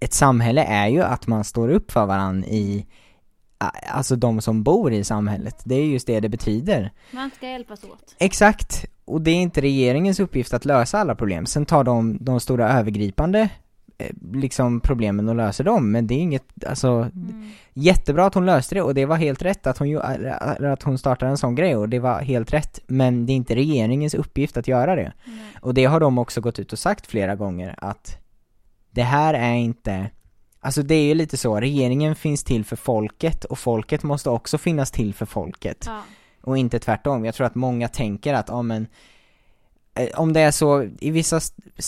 ett 0.00 0.12
samhälle 0.12 0.64
är 0.64 0.88
ju 0.88 1.02
att 1.02 1.26
man 1.26 1.44
står 1.44 1.68
upp 1.68 1.92
för 1.92 2.06
varandra 2.06 2.48
i, 2.48 2.86
alltså 3.92 4.16
de 4.16 4.40
som 4.40 4.62
bor 4.62 4.92
i 4.92 5.04
samhället. 5.04 5.62
Det 5.64 5.74
är 5.74 5.86
just 5.86 6.06
det 6.06 6.20
det 6.20 6.28
betyder. 6.28 6.92
Man 7.10 7.30
ska 7.36 7.48
hjälpas 7.48 7.84
åt. 7.84 8.16
Exakt, 8.18 8.84
och 9.04 9.20
det 9.20 9.30
är 9.30 9.42
inte 9.42 9.60
regeringens 9.60 10.20
uppgift 10.20 10.54
att 10.54 10.64
lösa 10.64 10.98
alla 10.98 11.14
problem. 11.14 11.46
Sen 11.46 11.66
tar 11.66 11.84
de 11.84 12.18
de 12.20 12.40
stora 12.40 12.72
övergripande 12.72 13.48
liksom 14.32 14.80
problemen 14.80 15.28
och 15.28 15.34
löser 15.34 15.64
dem, 15.64 15.92
men 15.92 16.06
det 16.06 16.14
är 16.14 16.18
inget, 16.18 16.64
alltså 16.66 16.88
Mm. 16.88 17.50
jättebra 17.74 18.26
att 18.26 18.34
hon 18.34 18.46
löste 18.46 18.74
det 18.74 18.82
och 18.82 18.94
det 18.94 19.06
var 19.06 19.16
helt 19.16 19.42
rätt 19.42 19.66
att 19.66 19.78
hon, 19.78 19.98
att 20.72 20.82
hon 20.82 20.98
startade 20.98 21.30
en 21.30 21.38
sån 21.38 21.54
grej 21.54 21.76
och 21.76 21.88
det 21.88 21.98
var 21.98 22.20
helt 22.20 22.52
rätt, 22.52 22.80
men 22.86 23.26
det 23.26 23.32
är 23.32 23.34
inte 23.34 23.54
regeringens 23.54 24.14
uppgift 24.14 24.56
att 24.56 24.68
göra 24.68 24.96
det. 24.96 25.12
Nej. 25.24 25.36
Och 25.60 25.74
det 25.74 25.84
har 25.84 26.00
de 26.00 26.18
också 26.18 26.40
gått 26.40 26.58
ut 26.58 26.72
och 26.72 26.78
sagt 26.78 27.06
flera 27.06 27.34
gånger 27.34 27.74
att 27.78 28.18
det 28.90 29.02
här 29.02 29.34
är 29.34 29.54
inte 29.54 30.10
Alltså 30.64 30.82
det 30.82 30.94
är 30.94 31.04
ju 31.04 31.14
lite 31.14 31.36
så, 31.36 31.60
regeringen 31.60 32.14
finns 32.14 32.44
till 32.44 32.64
för 32.64 32.76
folket 32.76 33.44
och 33.44 33.58
folket 33.58 34.02
måste 34.02 34.30
också 34.30 34.58
finnas 34.58 34.90
till 34.90 35.14
för 35.14 35.26
folket 35.26 35.84
Ja. 35.86 36.00
och 36.42 36.58
inte 36.58 36.78
tvärtom. 36.78 37.24
Jag 37.24 37.34
tror 37.34 37.46
att 37.46 37.54
många 37.54 37.88
tänker 37.88 38.34
att, 38.34 38.48
ja 38.48 38.62
men 38.62 38.82
eh, 38.82 38.88
om 40.14 40.32
det 40.32 40.40
är 40.40 40.50
så, 40.50 40.82
i 40.82 41.10
vissa 41.10 41.40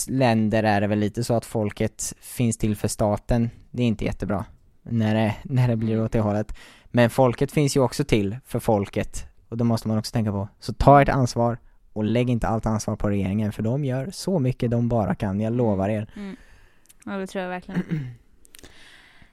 länder 0.07 0.63
är 0.63 0.81
det 0.81 0.87
väl 0.87 0.99
lite 0.99 1.23
så 1.23 1.33
att 1.33 1.45
folket 1.45 2.13
finns 2.19 2.57
till 2.57 2.75
för 2.75 2.87
staten, 2.87 3.49
det 3.71 3.83
är 3.83 3.87
inte 3.87 4.05
jättebra 4.05 4.45
när 4.83 5.15
det, 5.15 5.35
när 5.43 5.67
det 5.67 5.75
blir 5.75 6.03
åt 6.03 6.11
det 6.11 6.19
hållet. 6.19 6.55
Men 6.85 7.09
folket 7.09 7.51
finns 7.51 7.77
ju 7.77 7.79
också 7.79 8.03
till 8.03 8.37
för 8.45 8.59
folket 8.59 9.25
och 9.49 9.57
det 9.57 9.63
måste 9.63 9.87
man 9.87 9.97
också 9.97 10.11
tänka 10.11 10.31
på. 10.31 10.49
Så 10.59 10.73
ta 10.73 11.01
ert 11.01 11.09
ansvar 11.09 11.57
och 11.93 12.03
lägg 12.03 12.29
inte 12.29 12.47
allt 12.47 12.65
ansvar 12.65 12.95
på 12.95 13.09
regeringen 13.09 13.51
för 13.51 13.63
de 13.63 13.85
gör 13.85 14.11
så 14.11 14.39
mycket 14.39 14.71
de 14.71 14.89
bara 14.89 15.15
kan, 15.15 15.41
jag 15.41 15.53
lovar 15.53 15.89
er. 15.89 16.07
Mm. 16.15 16.35
Ja, 17.05 17.11
det 17.11 17.27
tror 17.27 17.41
jag 17.41 17.49
verkligen. 17.49 17.83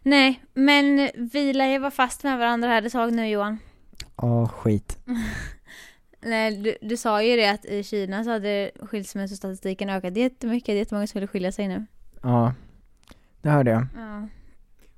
Nej, 0.02 0.42
men 0.54 1.10
vi 1.14 1.52
lär 1.52 1.66
ju 1.66 1.78
vara 1.78 1.90
fast 1.90 2.24
med 2.24 2.38
varandra 2.38 2.68
här 2.68 2.82
ett 2.82 2.92
tag 2.92 3.12
nu 3.12 3.28
Johan. 3.28 3.58
Åh 4.16 4.48
skit. 4.48 4.98
Nej, 6.22 6.56
du, 6.56 6.76
du 6.80 6.96
sa 6.96 7.22
ju 7.22 7.36
det 7.36 7.50
att 7.50 7.64
i 7.64 7.82
Kina 7.82 8.24
så 8.24 8.30
hade 8.30 8.70
skilsmässostatistiken 8.80 9.90
ökat 9.90 10.16
jättemycket, 10.16 10.66
det 10.66 10.72
är 10.72 10.76
jättemånga 10.76 11.06
som 11.06 11.20
vill 11.20 11.28
skilja 11.28 11.52
sig 11.52 11.68
nu. 11.68 11.86
Ja, 12.22 12.54
det 13.42 13.50
hörde 13.50 13.70
jag. 13.70 13.86
Ja. 13.96 14.28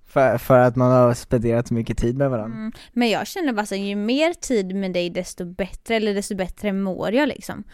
För, 0.06 0.38
för 0.38 0.58
att 0.58 0.76
man 0.76 0.92
har 0.92 1.14
spenderat 1.14 1.68
så 1.68 1.74
mycket 1.74 1.98
tid 1.98 2.18
med 2.18 2.30
varandra. 2.30 2.58
Mm. 2.58 2.72
Men 2.92 3.10
jag 3.10 3.26
känner 3.26 3.52
bara 3.52 3.66
så 3.66 3.74
ju 3.74 3.96
mer 3.96 4.32
tid 4.32 4.74
med 4.74 4.92
dig 4.92 5.10
desto 5.10 5.44
bättre, 5.44 5.94
eller 5.96 6.14
desto 6.14 6.34
bättre 6.34 6.72
mår 6.72 7.12
jag 7.12 7.28
liksom. 7.28 7.64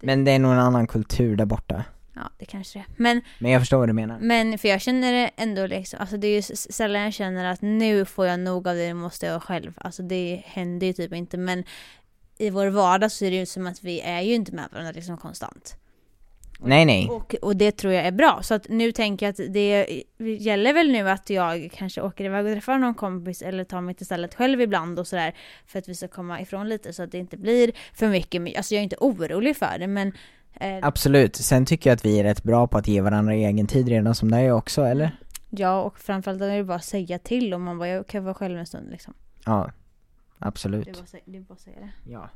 Men 0.00 0.24
det 0.24 0.30
är 0.30 0.38
nog 0.38 0.52
en 0.52 0.58
annan 0.58 0.86
kultur 0.86 1.36
där 1.36 1.44
borta. 1.44 1.84
Ja, 2.14 2.30
det 2.38 2.44
kanske 2.44 2.78
det 2.78 2.82
är. 2.82 2.86
Men, 2.96 3.20
Men 3.38 3.50
jag 3.50 3.62
förstår 3.62 3.78
vad 3.78 3.88
du 3.88 3.92
menar. 3.92 4.18
men 4.20 4.58
för 4.58 4.68
jag 4.68 4.80
känner 4.80 5.12
det 5.12 5.30
ändå 5.36 5.66
liksom, 5.66 6.00
alltså 6.00 6.16
det 6.16 6.26
är 6.26 6.36
ju 6.36 6.42
sällan 6.56 7.02
jag 7.02 7.12
känner 7.12 7.44
att 7.44 7.62
nu 7.62 8.04
får 8.04 8.26
jag 8.26 8.40
nog 8.40 8.68
av 8.68 8.74
det, 8.74 8.86
nu 8.88 8.94
måste 8.94 9.26
jag 9.26 9.42
själv. 9.42 9.72
Alltså 9.76 10.02
det 10.02 10.42
händer 10.46 10.86
ju 10.86 10.92
typ 10.92 11.12
inte, 11.12 11.36
men 11.36 11.64
i 12.38 12.50
vår 12.50 12.66
vardag 12.66 13.12
så 13.12 13.24
är 13.24 13.30
det 13.30 13.36
ju 13.36 13.46
som 13.46 13.66
att 13.66 13.84
vi 13.84 14.00
är 14.00 14.20
ju 14.20 14.34
inte 14.34 14.52
med 14.52 14.68
varandra 14.72 14.92
liksom 14.92 15.16
konstant. 15.16 15.76
Nej, 16.60 16.84
nej. 16.84 17.08
Och, 17.10 17.34
och 17.42 17.56
det 17.56 17.72
tror 17.72 17.92
jag 17.92 18.06
är 18.06 18.12
bra. 18.12 18.40
Så 18.42 18.54
att 18.54 18.68
nu 18.68 18.92
tänker 18.92 19.26
jag 19.26 19.30
att 19.30 19.52
det 19.52 20.04
gäller 20.18 20.72
väl 20.72 20.92
nu 20.92 21.10
att 21.10 21.30
jag 21.30 21.70
kanske 21.74 22.00
åker 22.00 22.24
iväg 22.24 22.46
och 22.46 22.52
träffar 22.52 22.78
någon 22.78 22.94
kompis 22.94 23.42
eller 23.42 23.64
tar 23.64 23.80
mig 23.80 23.94
till 23.94 24.06
stället 24.06 24.34
själv 24.34 24.60
ibland 24.60 24.98
och 24.98 25.06
sådär. 25.06 25.34
För 25.66 25.78
att 25.78 25.88
vi 25.88 25.94
ska 25.94 26.08
komma 26.08 26.40
ifrån 26.40 26.68
lite 26.68 26.92
så 26.92 27.02
att 27.02 27.12
det 27.12 27.18
inte 27.18 27.36
blir 27.36 27.72
för 27.94 28.08
mycket. 28.08 28.56
Alltså 28.56 28.74
jag 28.74 28.78
är 28.78 28.84
inte 28.84 28.96
orolig 29.00 29.56
för 29.56 29.78
det 29.78 29.86
men 29.86 30.12
eh, 30.60 30.78
Absolut. 30.82 31.36
Sen 31.36 31.66
tycker 31.66 31.90
jag 31.90 31.96
att 31.96 32.04
vi 32.04 32.20
är 32.20 32.24
rätt 32.24 32.42
bra 32.42 32.66
på 32.66 32.78
att 32.78 32.88
ge 32.88 33.00
varandra 33.00 33.34
egen 33.34 33.66
tid 33.66 33.88
redan 33.88 34.14
som 34.14 34.30
det 34.30 34.38
är 34.38 34.52
också, 34.52 34.82
eller? 34.82 35.10
ja 35.58 35.82
och 35.82 35.98
framförallt 35.98 36.42
är 36.42 36.56
det 36.56 36.64
bara 36.64 36.76
att 36.76 36.84
säga 36.84 37.18
till 37.18 37.54
om 37.54 37.62
man 37.62 37.78
bara 37.78 37.88
jag 37.88 38.06
kan 38.06 38.24
vara 38.24 38.34
själv 38.34 38.58
en 38.58 38.66
stund 38.66 38.90
liksom. 38.90 39.14
Ja. 39.46 39.70
Det 40.38 40.44
är 40.44 40.48
Absolut. 40.48 40.92
bara, 40.92 41.02
att 41.02 41.08
säga- 41.08 41.22
det 41.26 41.36
är 41.36 41.40
bara 41.40 41.54
att 41.54 41.60
säga 41.60 41.76
det. 41.80 42.10
Ja. 42.12 42.30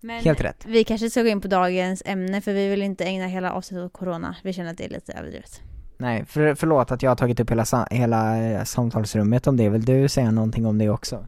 Men 0.00 0.24
Helt 0.24 0.40
rätt. 0.40 0.64
vi 0.66 0.84
kanske 0.84 1.10
ska 1.10 1.22
gå 1.22 1.28
in 1.28 1.40
på 1.40 1.48
dagens 1.48 2.02
ämne 2.06 2.40
för 2.40 2.52
vi 2.52 2.68
vill 2.68 2.82
inte 2.82 3.04
ägna 3.04 3.26
hela 3.26 3.52
avsnittet 3.52 3.84
åt 3.84 3.92
corona. 3.92 4.36
Vi 4.42 4.52
känner 4.52 4.70
att 4.70 4.78
det 4.78 4.84
är 4.84 4.88
lite 4.88 5.12
överdrivet. 5.12 5.60
Nej, 5.96 6.24
för, 6.24 6.54
förlåt 6.54 6.90
att 6.90 7.02
jag 7.02 7.10
har 7.10 7.16
tagit 7.16 7.40
upp 7.40 7.50
hela, 7.50 7.64
hela 7.90 8.42
eh, 8.42 8.64
samtalsrummet 8.64 9.46
om 9.46 9.56
det. 9.56 9.68
Vill 9.68 9.84
du 9.84 10.08
säga 10.08 10.30
någonting 10.30 10.66
om 10.66 10.78
det 10.78 10.88
också? 10.90 11.26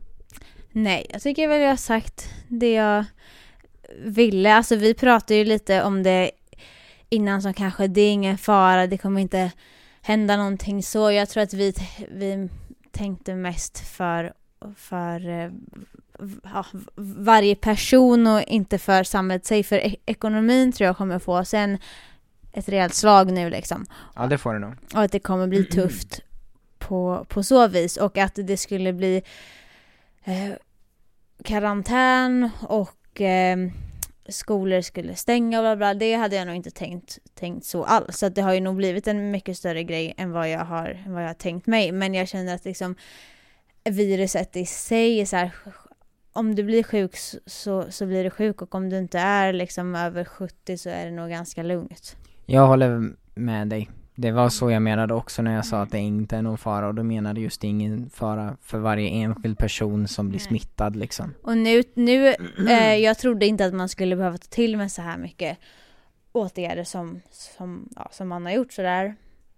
Nej, 0.72 1.06
jag 1.12 1.22
tycker 1.22 1.48
väl 1.48 1.60
jag 1.60 1.68
har 1.68 1.76
sagt 1.76 2.28
det 2.48 2.72
jag 2.72 3.04
ville. 4.04 4.54
Alltså 4.54 4.76
vi 4.76 4.94
pratade 4.94 5.34
ju 5.34 5.44
lite 5.44 5.82
om 5.82 6.02
det 6.02 6.30
innan 7.08 7.42
som 7.42 7.54
kanske 7.54 7.86
det 7.86 8.00
är 8.00 8.12
ingen 8.12 8.38
fara, 8.38 8.86
det 8.86 8.98
kommer 8.98 9.20
inte 9.20 9.50
hända 10.02 10.36
någonting 10.36 10.82
så. 10.82 11.10
Jag 11.12 11.28
tror 11.28 11.42
att 11.42 11.54
vi, 11.54 11.74
vi 12.10 12.48
tänkte 12.90 13.34
mest 13.34 13.78
för, 13.78 14.32
för 14.76 15.28
eh, 15.28 15.50
ja, 16.44 16.66
varje 16.96 17.54
person 17.54 18.26
och 18.26 18.42
inte 18.42 18.78
för 18.78 19.04
samhället 19.04 19.46
sig. 19.46 19.62
För 19.62 19.76
e- 19.76 19.96
ekonomin 20.06 20.72
tror 20.72 20.86
jag 20.86 20.96
kommer 20.96 21.18
få 21.18 21.44
sen 21.44 21.78
ett 22.52 22.68
rejält 22.68 22.94
slag 22.94 23.32
nu 23.32 23.50
liksom. 23.50 23.86
Ja, 24.16 24.26
det 24.26 24.38
får 24.38 24.52
du 24.54 24.58
nog. 24.58 24.74
Och 24.94 25.02
att 25.02 25.12
det 25.12 25.18
kommer 25.18 25.46
bli 25.46 25.64
tufft 25.64 26.20
på, 26.78 27.26
på 27.28 27.42
så 27.42 27.68
vis 27.68 27.96
och 27.96 28.18
att 28.18 28.34
det 28.34 28.56
skulle 28.56 28.92
bli 28.92 29.22
eh, 30.24 30.52
karantän 31.44 32.50
och 32.60 33.20
eh, 33.20 33.56
skolor 34.28 34.80
skulle 34.80 35.14
stänga 35.14 35.58
och 35.58 35.64
bla 35.64 35.76
bla. 35.76 35.94
Det 35.94 36.14
hade 36.14 36.36
jag 36.36 36.46
nog 36.46 36.56
inte 36.56 36.70
tänkt, 36.70 37.18
tänkt 37.34 37.64
så 37.66 37.84
alls. 37.84 38.18
Så 38.18 38.26
att 38.26 38.34
det 38.34 38.42
har 38.42 38.54
ju 38.54 38.60
nog 38.60 38.76
blivit 38.76 39.06
en 39.06 39.30
mycket 39.30 39.58
större 39.58 39.84
grej 39.84 40.14
än 40.16 40.32
vad 40.32 40.50
jag 40.50 40.64
har, 40.64 41.02
än 41.06 41.12
vad 41.12 41.22
jag 41.22 41.28
har 41.28 41.34
tänkt 41.34 41.66
mig. 41.66 41.92
Men 41.92 42.14
jag 42.14 42.28
känner 42.28 42.54
att 42.54 42.64
liksom 42.64 42.94
viruset 43.84 44.56
i 44.56 44.66
sig 44.66 45.20
är 45.20 45.24
så 45.24 45.36
här 45.36 45.50
om 46.32 46.54
du 46.54 46.62
blir 46.62 46.82
sjuk 46.82 47.16
så, 47.46 47.84
så, 47.90 48.06
blir 48.06 48.24
du 48.24 48.30
sjuk 48.30 48.62
och 48.62 48.74
om 48.74 48.90
du 48.90 48.98
inte 48.98 49.18
är 49.18 49.52
liksom 49.52 49.94
över 49.94 50.24
70 50.24 50.78
så 50.78 50.90
är 50.90 51.04
det 51.04 51.10
nog 51.10 51.30
ganska 51.30 51.62
lugnt. 51.62 52.16
Jag 52.46 52.66
håller 52.66 53.12
med 53.34 53.68
dig. 53.68 53.90
Det 54.14 54.30
var 54.30 54.48
så 54.48 54.70
jag 54.70 54.82
menade 54.82 55.14
också 55.14 55.42
när 55.42 55.54
jag 55.54 55.66
sa 55.66 55.82
att 55.82 55.90
det 55.90 55.98
inte 55.98 56.36
är 56.36 56.42
någon 56.42 56.58
fara 56.58 56.88
och 56.88 56.94
då 56.94 57.02
menade 57.02 57.40
just 57.40 57.64
ingen 57.64 58.10
fara 58.10 58.56
för 58.62 58.78
varje 58.78 59.08
enskild 59.08 59.58
person 59.58 60.08
som 60.08 60.28
blir 60.28 60.38
Nej. 60.38 60.46
smittad 60.48 60.96
liksom. 60.96 61.34
Och 61.42 61.58
nu, 61.58 61.82
nu 61.94 62.28
eh, 62.68 62.94
jag 62.94 63.18
trodde 63.18 63.46
inte 63.46 63.66
att 63.66 63.74
man 63.74 63.88
skulle 63.88 64.16
behöva 64.16 64.38
ta 64.38 64.46
till 64.50 64.76
med 64.76 64.92
så 64.92 65.02
här 65.02 65.18
mycket 65.18 65.58
åtgärder 66.32 66.84
som, 66.84 67.20
som, 67.30 67.88
ja, 67.96 68.08
som 68.12 68.28
man 68.28 68.46
har 68.46 68.52
gjort. 68.52 68.72
Så 68.72 68.82
där 68.82 69.14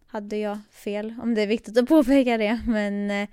hade 0.07 0.37
jag 0.37 0.59
fel, 0.71 1.14
om 1.23 1.35
det 1.35 1.43
är 1.43 1.47
viktigt 1.47 1.78
att 1.78 1.88
påpeka 1.88 2.38
det. 2.38 2.61
Men, 2.66 3.11
eh, 3.11 3.28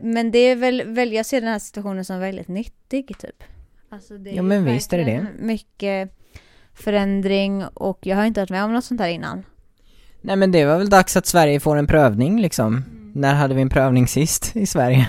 men 0.00 0.30
det 0.30 0.38
är 0.38 0.56
väl, 0.56 0.82
väl, 0.86 1.12
jag 1.12 1.26
ser 1.26 1.40
den 1.40 1.50
här 1.50 1.58
situationen 1.58 2.04
som 2.04 2.20
väldigt 2.20 2.48
nyttig 2.48 3.18
typ. 3.18 3.42
Alltså 3.88 4.18
det 4.18 4.30
Ja, 4.30 4.42
men 4.42 4.64
visst 4.64 4.92
är 4.92 4.98
det 4.98 5.04
verkligen 5.04 5.46
Mycket 5.46 6.12
förändring 6.74 7.64
och 7.64 7.98
jag 8.02 8.16
har 8.16 8.24
inte 8.24 8.40
varit 8.40 8.50
med 8.50 8.64
om 8.64 8.72
något 8.72 8.84
sånt 8.84 9.00
här 9.00 9.08
innan. 9.08 9.44
Nej 10.20 10.36
men 10.36 10.52
det 10.52 10.64
var 10.64 10.78
väl 10.78 10.90
dags 10.90 11.16
att 11.16 11.26
Sverige 11.26 11.60
får 11.60 11.76
en 11.76 11.86
prövning 11.86 12.40
liksom. 12.40 12.66
Mm. 12.66 13.12
När 13.14 13.34
hade 13.34 13.54
vi 13.54 13.62
en 13.62 13.68
prövning 13.68 14.08
sist 14.08 14.56
i 14.56 14.66
Sverige? 14.66 15.08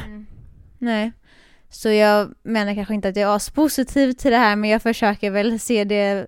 Nej. 0.78 1.12
Så 1.70 1.90
jag 1.90 2.34
menar 2.44 2.76
kanske 2.76 2.94
inte 2.94 3.10
att 3.10 3.16
jag 3.16 3.32
är 3.32 3.36
aspositiv 3.36 4.12
till 4.14 4.32
det 4.32 4.38
här 4.38 4.56
men 4.56 4.70
jag 4.70 4.82
försöker 4.82 5.32
väl 5.32 5.60
se 5.60 5.84
det 5.84 6.28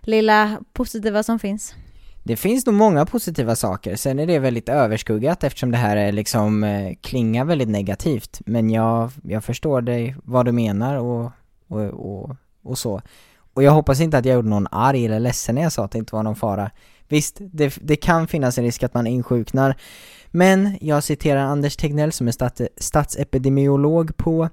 lilla 0.00 0.60
positiva 0.72 1.22
som 1.22 1.38
finns. 1.38 1.74
Det 2.26 2.36
finns 2.36 2.66
nog 2.66 2.74
många 2.74 3.06
positiva 3.06 3.56
saker, 3.56 3.96
sen 3.96 4.18
är 4.18 4.26
det 4.26 4.38
väldigt 4.38 4.68
överskuggat 4.68 5.44
eftersom 5.44 5.70
det 5.70 5.76
här 5.76 5.96
är 5.96 6.12
liksom 6.12 6.64
eh, 6.64 6.94
klingar 7.00 7.44
väldigt 7.44 7.68
negativt. 7.68 8.40
Men 8.46 8.70
jag, 8.70 9.10
jag 9.22 9.44
förstår 9.44 9.80
dig, 9.80 10.16
vad 10.24 10.46
du 10.46 10.52
menar 10.52 10.96
och, 10.96 11.32
och, 11.68 11.80
och, 11.80 12.36
och 12.62 12.78
så. 12.78 13.02
Och 13.54 13.62
jag 13.62 13.72
hoppas 13.72 14.00
inte 14.00 14.18
att 14.18 14.24
jag 14.24 14.34
gjorde 14.34 14.48
någon 14.48 14.66
arg 14.70 15.04
eller 15.04 15.20
ledsen 15.20 15.54
när 15.54 15.62
jag 15.62 15.72
sa 15.72 15.84
att 15.84 15.90
det 15.90 15.98
inte 15.98 16.14
var 16.14 16.22
någon 16.22 16.36
fara. 16.36 16.70
Visst, 17.08 17.36
det, 17.38 17.78
det 17.80 17.96
kan 17.96 18.26
finnas 18.26 18.58
en 18.58 18.64
risk 18.64 18.82
att 18.82 18.94
man 18.94 19.06
insjuknar. 19.06 19.76
Men 20.30 20.78
jag 20.80 21.04
citerar 21.04 21.40
Anders 21.40 21.76
Tegnell 21.76 22.12
som 22.12 22.28
är 22.28 22.32
stat, 22.32 22.60
statsepidemiolog 22.76 24.16
på 24.16 24.48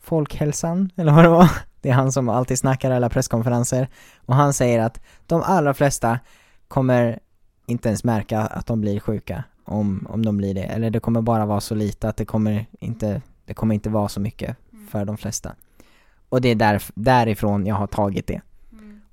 Folkhälsan, 0.00 0.90
eller 0.96 1.12
vad 1.12 1.24
det 1.24 1.28
var. 1.28 1.50
Det 1.80 1.88
är 1.88 1.94
han 1.94 2.12
som 2.12 2.28
alltid 2.28 2.58
snackar 2.58 2.90
alla 2.90 3.08
presskonferenser. 3.08 3.88
Och 4.26 4.34
han 4.34 4.52
säger 4.52 4.80
att 4.80 5.00
de 5.26 5.42
allra 5.42 5.74
flesta 5.74 6.18
kommer 6.68 7.18
inte 7.66 7.88
ens 7.88 8.04
märka 8.04 8.40
att 8.40 8.66
de 8.66 8.80
blir 8.80 9.00
sjuka 9.00 9.44
om, 9.64 10.06
om 10.10 10.24
de 10.24 10.36
blir 10.36 10.54
det. 10.54 10.62
Eller 10.62 10.90
det 10.90 11.00
kommer 11.00 11.20
bara 11.20 11.46
vara 11.46 11.60
så 11.60 11.74
lite 11.74 12.08
att 12.08 12.16
det 12.16 12.24
kommer 12.24 12.66
inte, 12.80 13.22
det 13.44 13.54
kommer 13.54 13.74
inte 13.74 13.90
vara 13.90 14.08
så 14.08 14.20
mycket 14.20 14.56
för 14.90 15.04
de 15.04 15.16
flesta. 15.16 15.54
Och 16.28 16.40
det 16.40 16.48
är 16.48 16.54
där, 16.54 16.82
därifrån 16.94 17.66
jag 17.66 17.74
har 17.74 17.86
tagit 17.86 18.26
det. 18.26 18.40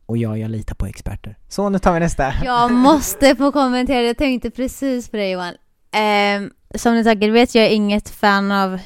Och 0.06 0.18
ja, 0.18 0.38
jag 0.38 0.52
litar 0.52 0.76
på 0.76 0.86
experter. 0.86 1.36
Så 1.48 1.70
nu 1.70 1.80
tar 1.80 1.94
vi 1.94 2.00
nästa. 2.00 2.34
Jag 2.44 2.72
måste 2.72 3.36
få 3.36 3.52
kommentera, 3.52 4.02
jag 4.02 4.18
tänkte 4.18 4.50
precis 4.50 5.10
på 5.10 5.18
det 5.18 5.30
Johan. 5.30 5.54
Ehm, 5.92 6.52
som 6.76 6.94
ni 6.94 7.04
säkert 7.04 7.34
vet, 7.34 7.56
jag 7.56 7.66
är 7.66 7.70
inget 7.70 8.10
fan 8.10 8.52
av 8.52 8.80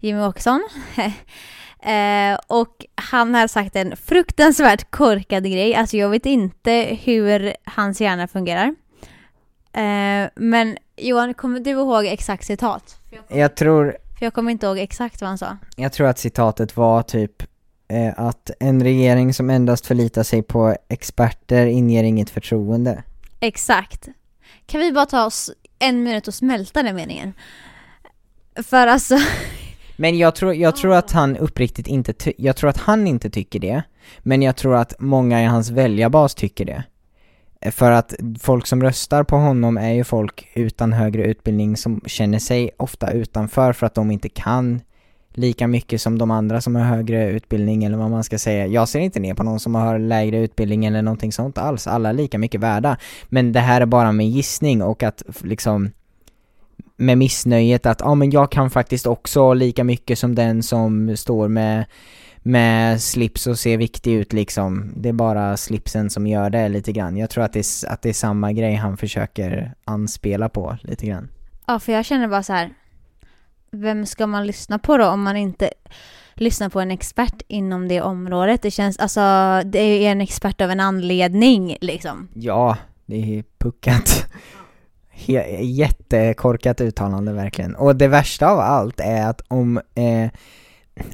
Jimmy 0.00 0.20
Åkesson. 0.20 0.68
Ehm, 1.82 2.38
och 2.46 2.86
han 2.94 3.34
har 3.34 3.46
sagt 3.46 3.76
en 3.76 3.96
fruktansvärt 3.96 4.90
korkad 4.90 5.44
grej, 5.44 5.74
alltså 5.74 5.96
jag 5.96 6.08
vet 6.08 6.26
inte 6.26 6.98
hur 7.04 7.54
hans 7.64 8.00
hjärna 8.00 8.28
fungerar. 8.28 8.74
Ehm, 9.72 10.28
men 10.36 10.76
Johan, 10.96 11.34
kommer 11.34 11.60
du 11.60 11.70
ihåg 11.70 12.06
exakt 12.06 12.46
citat? 12.46 12.96
Jag 13.28 13.54
tror, 13.56 13.96
För 14.18 14.26
jag 14.26 14.34
kommer 14.34 14.50
inte 14.52 14.66
ihåg 14.66 14.78
exakt 14.78 15.20
vad 15.20 15.28
han 15.28 15.38
sa. 15.38 15.56
jag 15.76 15.92
tror 15.92 16.06
att 16.06 16.18
citatet 16.18 16.76
var 16.76 17.02
typ 17.02 17.42
eh, 17.88 18.12
att 18.16 18.50
en 18.60 18.82
regering 18.82 19.34
som 19.34 19.50
endast 19.50 19.86
förlitar 19.86 20.22
sig 20.22 20.42
på 20.42 20.76
experter 20.88 21.66
inger 21.66 22.04
inget 22.04 22.30
förtroende. 22.30 23.02
Exakt. 23.40 24.08
Kan 24.66 24.80
vi 24.80 24.92
bara 24.92 25.06
ta 25.06 25.24
oss 25.24 25.50
en 25.78 26.02
minut 26.02 26.28
och 26.28 26.34
smälta 26.34 26.82
den 26.82 26.96
meningen? 26.96 27.32
För 28.62 28.86
alltså, 28.86 29.18
Men 29.96 30.18
jag 30.18 30.34
tror, 30.34 30.54
jag 30.54 30.76
tror 30.76 30.94
att 30.94 31.12
han 31.12 31.36
uppriktigt 31.36 31.86
inte, 31.86 32.12
ty- 32.12 32.32
jag 32.38 32.56
tror 32.56 32.70
att 32.70 32.76
han 32.76 33.06
inte 33.06 33.30
tycker 33.30 33.60
det, 33.60 33.82
men 34.18 34.42
jag 34.42 34.56
tror 34.56 34.76
att 34.76 34.94
många 34.98 35.42
i 35.42 35.44
hans 35.44 35.70
väljarbas 35.70 36.34
tycker 36.34 36.64
det. 36.64 36.84
För 37.72 37.90
att 37.90 38.14
folk 38.40 38.66
som 38.66 38.82
röstar 38.82 39.24
på 39.24 39.36
honom 39.36 39.76
är 39.76 39.92
ju 39.92 40.04
folk 40.04 40.48
utan 40.54 40.92
högre 40.92 41.24
utbildning 41.24 41.76
som 41.76 42.00
känner 42.06 42.38
sig 42.38 42.70
ofta 42.76 43.10
utanför 43.10 43.72
för 43.72 43.86
att 43.86 43.94
de 43.94 44.10
inte 44.10 44.28
kan 44.28 44.80
lika 45.34 45.66
mycket 45.66 46.00
som 46.00 46.18
de 46.18 46.30
andra 46.30 46.60
som 46.60 46.74
har 46.74 46.82
högre 46.82 47.30
utbildning 47.30 47.84
eller 47.84 47.98
vad 47.98 48.10
man 48.10 48.24
ska 48.24 48.38
säga. 48.38 48.66
Jag 48.66 48.88
ser 48.88 49.00
inte 49.00 49.20
ner 49.20 49.34
på 49.34 49.42
någon 49.42 49.60
som 49.60 49.74
har 49.74 49.98
lägre 49.98 50.38
utbildning 50.38 50.84
eller 50.84 51.02
någonting 51.02 51.32
sånt 51.32 51.58
alls. 51.58 51.86
Alla 51.86 52.08
är 52.08 52.12
lika 52.12 52.38
mycket 52.38 52.60
värda. 52.60 52.96
Men 53.28 53.52
det 53.52 53.60
här 53.60 53.80
är 53.80 53.86
bara 53.86 54.12
med 54.12 54.28
gissning 54.28 54.82
och 54.82 55.02
att 55.02 55.22
liksom 55.42 55.90
med 56.96 57.18
missnöjet 57.18 57.86
att 57.86 58.00
ja 58.00 58.06
ah, 58.06 58.14
men 58.14 58.30
jag 58.30 58.52
kan 58.52 58.70
faktiskt 58.70 59.06
också 59.06 59.54
lika 59.54 59.84
mycket 59.84 60.18
som 60.18 60.34
den 60.34 60.62
som 60.62 61.16
står 61.16 61.48
med 61.48 61.84
med 62.44 63.02
slips 63.02 63.46
och 63.46 63.58
ser 63.58 63.76
viktig 63.76 64.12
ut 64.12 64.32
liksom. 64.32 64.92
Det 64.96 65.08
är 65.08 65.12
bara 65.12 65.56
slipsen 65.56 66.10
som 66.10 66.26
gör 66.26 66.50
det 66.50 66.68
lite 66.68 66.92
grann. 66.92 67.16
Jag 67.16 67.30
tror 67.30 67.44
att 67.44 67.52
det 67.52 67.58
är, 67.58 67.92
att 67.92 68.02
det 68.02 68.08
är 68.08 68.12
samma 68.12 68.52
grej 68.52 68.74
han 68.74 68.96
försöker 68.96 69.74
anspela 69.84 70.48
på 70.48 70.76
lite 70.82 71.06
grann. 71.06 71.28
ja 71.66 71.78
för 71.78 71.92
jag 71.92 72.04
känner 72.04 72.28
bara 72.28 72.42
så 72.42 72.52
här. 72.52 72.70
Vem 73.70 74.06
ska 74.06 74.26
man 74.26 74.46
lyssna 74.46 74.78
på 74.78 74.96
då 74.96 75.06
om 75.06 75.22
man 75.22 75.36
inte 75.36 75.70
lyssna 76.34 76.70
på 76.70 76.80
en 76.80 76.90
expert 76.90 77.42
inom 77.48 77.88
det 77.88 78.00
området. 78.00 78.62
Det 78.62 78.70
känns, 78.70 78.98
alltså, 78.98 79.20
det 79.64 79.78
är 79.78 80.12
en 80.12 80.20
expert 80.20 80.60
av 80.60 80.70
en 80.70 80.80
anledning 80.80 81.76
liksom. 81.80 82.28
Ja, 82.34 82.76
det 83.06 83.38
är 83.38 83.44
puckat. 83.58 84.26
He- 85.14 85.60
jättekorkat 85.60 86.80
uttalande 86.80 87.32
verkligen. 87.32 87.74
Och 87.74 87.96
det 87.96 88.08
värsta 88.08 88.50
av 88.50 88.58
allt 88.60 89.00
är 89.00 89.26
att 89.26 89.42
om, 89.48 89.80
eh, 89.94 90.30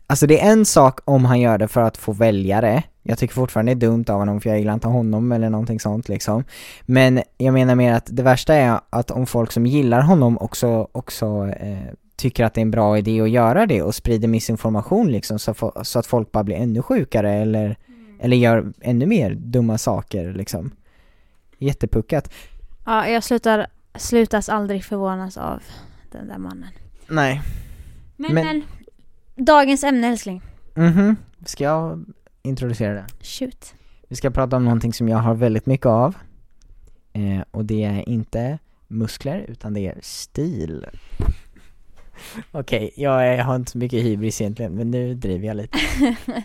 alltså 0.06 0.26
det 0.26 0.40
är 0.40 0.52
en 0.52 0.64
sak 0.64 1.00
om 1.04 1.24
han 1.24 1.40
gör 1.40 1.58
det 1.58 1.68
för 1.68 1.82
att 1.82 1.96
få 1.96 2.12
väljare, 2.12 2.82
jag 3.02 3.18
tycker 3.18 3.34
fortfarande 3.34 3.74
det 3.74 3.86
är 3.86 3.90
dumt 3.90 4.04
av 4.08 4.18
honom 4.18 4.40
för 4.40 4.50
jag 4.50 4.58
gillar 4.58 4.74
inte 4.74 4.88
honom 4.88 5.32
eller 5.32 5.50
någonting 5.50 5.80
sånt 5.80 6.08
liksom. 6.08 6.44
Men 6.82 7.22
jag 7.38 7.54
menar 7.54 7.74
mer 7.74 7.92
att 7.92 8.08
det 8.10 8.22
värsta 8.22 8.54
är 8.54 8.80
att 8.90 9.10
om 9.10 9.26
folk 9.26 9.52
som 9.52 9.66
gillar 9.66 10.00
honom 10.00 10.38
också, 10.38 10.88
också 10.92 11.48
eh, 11.60 11.78
tycker 12.16 12.44
att 12.44 12.54
det 12.54 12.60
är 12.60 12.62
en 12.62 12.70
bra 12.70 12.98
idé 12.98 13.20
att 13.20 13.30
göra 13.30 13.66
det 13.66 13.82
och 13.82 13.94
sprider 13.94 14.28
missinformation 14.28 15.12
liksom 15.12 15.38
så, 15.38 15.72
så 15.82 15.98
att 15.98 16.06
folk 16.06 16.32
bara 16.32 16.44
blir 16.44 16.56
ännu 16.56 16.82
sjukare 16.82 17.32
eller, 17.32 17.76
eller 18.20 18.36
gör 18.36 18.72
ännu 18.80 19.06
mer 19.06 19.34
dumma 19.34 19.78
saker 19.78 20.32
liksom. 20.32 20.70
Jättepuckat. 21.58 22.30
Ja, 22.86 23.08
jag 23.08 23.24
slutar, 23.24 23.66
slutas 23.98 24.48
aldrig 24.48 24.84
förvånas 24.84 25.36
av 25.36 25.62
den 26.12 26.28
där 26.28 26.38
mannen. 26.38 26.68
Nej. 27.08 27.42
Men, 28.16 28.34
Men- 28.34 28.44
men, 28.46 28.64
dagens 29.46 29.84
ämne 29.84 30.06
älskling. 30.06 30.42
Mhm, 30.74 31.16
ska 31.46 31.64
jag 31.64 32.04
introducera 32.42 32.94
det? 32.94 33.06
Shoot. 33.22 33.74
Vi 34.08 34.16
ska 34.16 34.30
prata 34.30 34.56
om 34.56 34.64
någonting 34.64 34.92
som 34.92 35.08
jag 35.08 35.18
har 35.18 35.34
väldigt 35.34 35.66
mycket 35.66 35.86
av. 35.86 36.14
Eh, 37.12 37.40
och 37.50 37.64
det 37.64 37.84
är 37.84 38.08
inte 38.08 38.58
muskler, 38.88 39.44
utan 39.48 39.74
det 39.74 39.80
är 39.86 39.98
stil. 40.02 40.86
Okej, 42.52 42.90
jag, 42.96 43.36
jag 43.36 43.44
har 43.44 43.56
inte 43.56 43.70
så 43.70 43.78
mycket 43.78 44.04
hybris 44.04 44.40
egentligen, 44.40 44.74
men 44.74 44.90
nu 44.90 45.14
driver 45.14 45.46
jag 45.46 45.56
lite. 45.56 45.78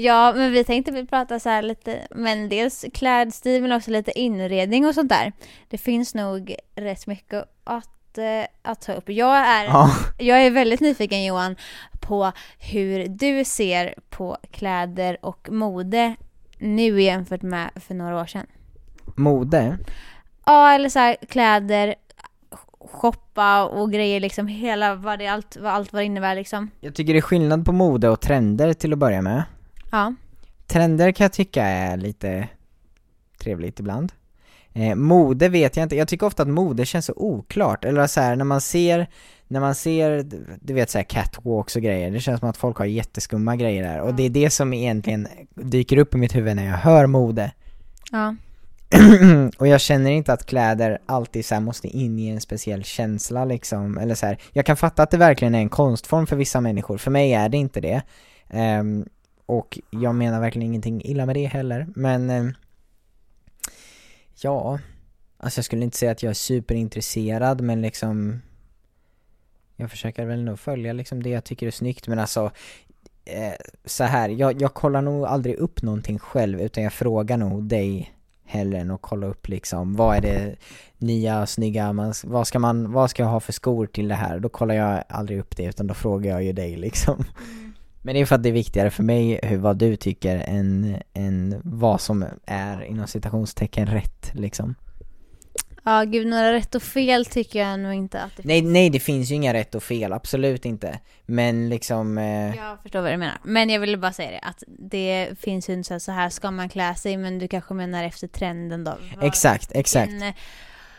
Ja, 0.00 0.32
men 0.36 0.52
vi 0.52 0.64
tänkte 0.64 0.92
väl 0.92 1.06
prata 1.06 1.40
så 1.40 1.48
här 1.48 1.62
lite, 1.62 1.98
men 2.10 2.48
dels 2.48 2.84
klädstil 2.94 3.62
men 3.62 3.72
också 3.72 3.90
lite 3.90 4.18
inredning 4.18 4.86
och 4.86 4.94
sånt 4.94 5.08
där. 5.08 5.32
Det 5.68 5.78
finns 5.78 6.14
nog 6.14 6.54
rätt 6.74 7.06
mycket 7.06 7.44
att, 7.64 8.18
eh, 8.18 8.44
att 8.62 8.80
ta 8.80 8.92
upp. 8.92 9.08
Jag 9.08 9.36
är, 9.36 9.64
Ja, 9.64 9.90
jag 10.18 10.46
är 10.46 10.50
väldigt 10.50 10.80
nyfiken 10.80 11.24
Johan 11.24 11.56
på 12.00 12.32
hur 12.58 13.08
du 13.08 13.44
ser 13.44 13.94
på 14.10 14.36
kläder 14.50 15.16
och 15.22 15.48
mode 15.50 16.14
nu 16.58 17.02
jämfört 17.02 17.42
med 17.42 17.70
för 17.86 17.94
några 17.94 18.20
år 18.20 18.26
sedan. 18.26 18.46
mode. 19.16 19.78
Ja, 20.46 20.72
eller 20.72 20.88
så 20.88 20.98
här 20.98 21.16
kläder, 21.28 21.94
shoppa 22.80 23.64
och 23.64 23.92
grejer 23.92 24.20
liksom, 24.20 24.46
hela 24.46 24.94
vad 24.94 25.18
det 25.18 25.26
allt 25.26 25.56
vad, 25.56 25.72
allt 25.72 25.92
vad 25.92 26.02
det 26.02 26.06
innebär 26.06 26.34
liksom. 26.34 26.70
Jag 26.80 26.94
tycker 26.94 27.12
det 27.12 27.18
är 27.18 27.22
skillnad 27.22 27.64
på 27.64 27.72
mode 27.72 28.08
och 28.08 28.20
trender 28.20 28.72
till 28.72 28.92
att 28.92 28.98
börja 28.98 29.22
med. 29.22 29.42
Ja. 29.90 30.14
Trender 30.66 31.12
kan 31.12 31.24
jag 31.24 31.32
tycka 31.32 31.64
är 31.64 31.96
lite 31.96 32.48
trevligt 33.38 33.80
ibland. 33.80 34.12
Eh, 34.72 34.94
mode 34.94 35.48
vet 35.48 35.76
jag 35.76 35.82
inte, 35.82 35.96
jag 35.96 36.08
tycker 36.08 36.26
ofta 36.26 36.42
att 36.42 36.48
mode 36.48 36.86
känns 36.86 37.06
så 37.06 37.12
oklart, 37.16 37.84
eller 37.84 38.06
så 38.06 38.20
här, 38.20 38.36
när 38.36 38.44
man 38.44 38.60
ser, 38.60 39.06
när 39.48 39.60
man 39.60 39.74
ser, 39.74 40.26
du 40.60 40.74
vet 40.74 40.90
såhär 40.90 41.04
catwalks 41.04 41.76
och 41.76 41.82
grejer, 41.82 42.10
det 42.10 42.20
känns 42.20 42.40
som 42.40 42.48
att 42.48 42.56
folk 42.56 42.76
har 42.76 42.84
jätteskumma 42.84 43.56
grejer 43.56 43.82
där, 43.82 44.00
och 44.00 44.14
det 44.14 44.22
är 44.22 44.30
det 44.30 44.50
som 44.50 44.72
egentligen 44.72 45.28
dyker 45.54 45.96
upp 45.96 46.14
i 46.14 46.18
mitt 46.18 46.36
huvud 46.36 46.56
när 46.56 46.66
jag 46.66 46.76
hör 46.76 47.06
mode. 47.06 47.52
Ja 48.12 48.34
och 49.58 49.66
jag 49.66 49.80
känner 49.80 50.10
inte 50.10 50.32
att 50.32 50.46
kläder 50.46 50.98
alltid 51.06 51.44
så 51.44 51.54
här 51.54 51.62
måste 51.62 51.88
in 51.88 52.18
i 52.18 52.28
en 52.28 52.40
speciell 52.40 52.84
känsla 52.84 53.44
liksom, 53.44 53.98
eller 53.98 54.14
så 54.14 54.26
här. 54.26 54.38
jag 54.52 54.66
kan 54.66 54.76
fatta 54.76 55.02
att 55.02 55.10
det 55.10 55.16
verkligen 55.16 55.54
är 55.54 55.58
en 55.58 55.68
konstform 55.68 56.26
för 56.26 56.36
vissa 56.36 56.60
människor, 56.60 56.98
för 56.98 57.10
mig 57.10 57.32
är 57.32 57.48
det 57.48 57.56
inte 57.56 57.80
det. 57.80 58.02
Um, 58.50 59.08
och 59.46 59.78
jag 59.90 60.14
menar 60.14 60.40
verkligen 60.40 60.66
ingenting 60.66 61.02
illa 61.04 61.26
med 61.26 61.36
det 61.36 61.46
heller, 61.46 61.86
men 61.94 62.30
um, 62.30 62.54
ja, 64.42 64.78
alltså 65.38 65.58
jag 65.58 65.64
skulle 65.64 65.84
inte 65.84 65.96
säga 65.96 66.12
att 66.12 66.22
jag 66.22 66.30
är 66.30 66.34
superintresserad, 66.34 67.60
men 67.60 67.82
liksom 67.82 68.42
jag 69.76 69.90
försöker 69.90 70.26
väl 70.26 70.44
nog 70.44 70.58
följa 70.58 70.92
liksom 70.92 71.22
det 71.22 71.30
jag 71.30 71.44
tycker 71.44 71.66
är 71.66 71.70
snyggt, 71.70 72.08
men 72.08 72.18
alltså 72.18 72.50
eh, 73.24 73.52
så 73.84 74.04
här, 74.04 74.28
jag, 74.28 74.62
jag 74.62 74.74
kollar 74.74 75.02
nog 75.02 75.24
aldrig 75.24 75.54
upp 75.54 75.82
någonting 75.82 76.18
själv, 76.18 76.60
utan 76.60 76.84
jag 76.84 76.92
frågar 76.92 77.36
nog 77.36 77.64
dig 77.64 78.14
hellre 78.48 78.78
än 78.78 78.90
att 78.90 79.02
kolla 79.02 79.26
upp 79.26 79.48
liksom, 79.48 79.96
vad 79.96 80.16
är 80.16 80.20
det 80.20 80.56
nya, 80.98 81.46
snygga, 81.46 81.92
man, 81.92 82.14
vad 82.24 82.46
ska 82.46 82.58
man, 82.58 82.92
vad 82.92 83.10
ska 83.10 83.22
jag 83.22 83.30
ha 83.30 83.40
för 83.40 83.52
skor 83.52 83.86
till 83.86 84.08
det 84.08 84.14
här? 84.14 84.38
Då 84.38 84.48
kollar 84.48 84.74
jag 84.74 85.04
aldrig 85.08 85.38
upp 85.38 85.56
det, 85.56 85.64
utan 85.64 85.86
då 85.86 85.94
frågar 85.94 86.30
jag 86.30 86.44
ju 86.44 86.52
dig 86.52 86.76
liksom. 86.76 87.24
Men 88.02 88.14
det 88.14 88.20
är 88.20 88.26
för 88.26 88.34
att 88.34 88.42
det 88.42 88.48
är 88.48 88.52
viktigare 88.52 88.90
för 88.90 89.02
mig 89.02 89.40
hur, 89.42 89.56
vad 89.56 89.76
du 89.76 89.96
tycker 89.96 90.36
än, 90.38 90.96
än 91.14 91.60
vad 91.64 92.00
som 92.00 92.24
är 92.46 92.82
inom 92.82 93.06
citationstecken 93.06 93.86
rätt 93.86 94.30
liksom. 94.34 94.74
Ja, 95.88 96.04
gud, 96.04 96.26
några 96.26 96.52
rätt 96.52 96.74
och 96.74 96.82
fel 96.82 97.26
tycker 97.26 97.58
jag 97.58 97.80
nog 97.80 97.94
inte 97.94 98.20
att 98.22 98.36
det 98.36 98.42
Nej, 98.44 98.62
nej 98.62 98.90
det 98.90 99.00
finns 99.00 99.30
ju 99.30 99.34
inga 99.34 99.54
rätt 99.54 99.74
och 99.74 99.82
fel, 99.82 100.12
absolut 100.12 100.64
inte. 100.64 101.00
Men 101.26 101.68
liksom, 101.68 102.18
eh, 102.18 102.56
Jag 102.56 102.82
förstår 102.82 103.00
vad 103.00 103.12
du 103.12 103.16
menar. 103.16 103.38
Men 103.42 103.70
jag 103.70 103.80
ville 103.80 103.96
bara 103.96 104.12
säga 104.12 104.30
det, 104.30 104.38
att 104.38 104.62
det 104.68 105.28
finns 105.40 105.68
ju 105.68 105.72
inte 105.72 105.86
så 105.86 105.94
här, 105.94 105.98
så 105.98 106.12
här 106.12 106.28
ska 106.28 106.50
man 106.50 106.68
klä 106.68 106.94
sig, 106.94 107.16
men 107.16 107.38
du 107.38 107.48
kanske 107.48 107.74
menar 107.74 108.04
efter 108.04 108.26
trenden 108.28 108.84
då. 108.84 108.94
Vad- 109.16 109.24
exakt, 109.24 109.72
exakt, 109.74 110.12
vilken, 110.12 110.28
eh, 110.28 110.34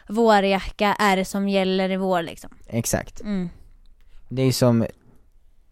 vårjacka 0.07 0.95
är 0.99 1.17
det 1.17 1.25
som 1.25 1.49
gäller 1.49 1.91
i 1.91 1.97
vår 1.97 2.21
liksom. 2.21 2.49
exakt. 2.67 3.21
Mm. 3.21 3.49
Det 4.29 4.41
är 4.41 4.45
ju 4.45 4.51
som, 4.51 4.85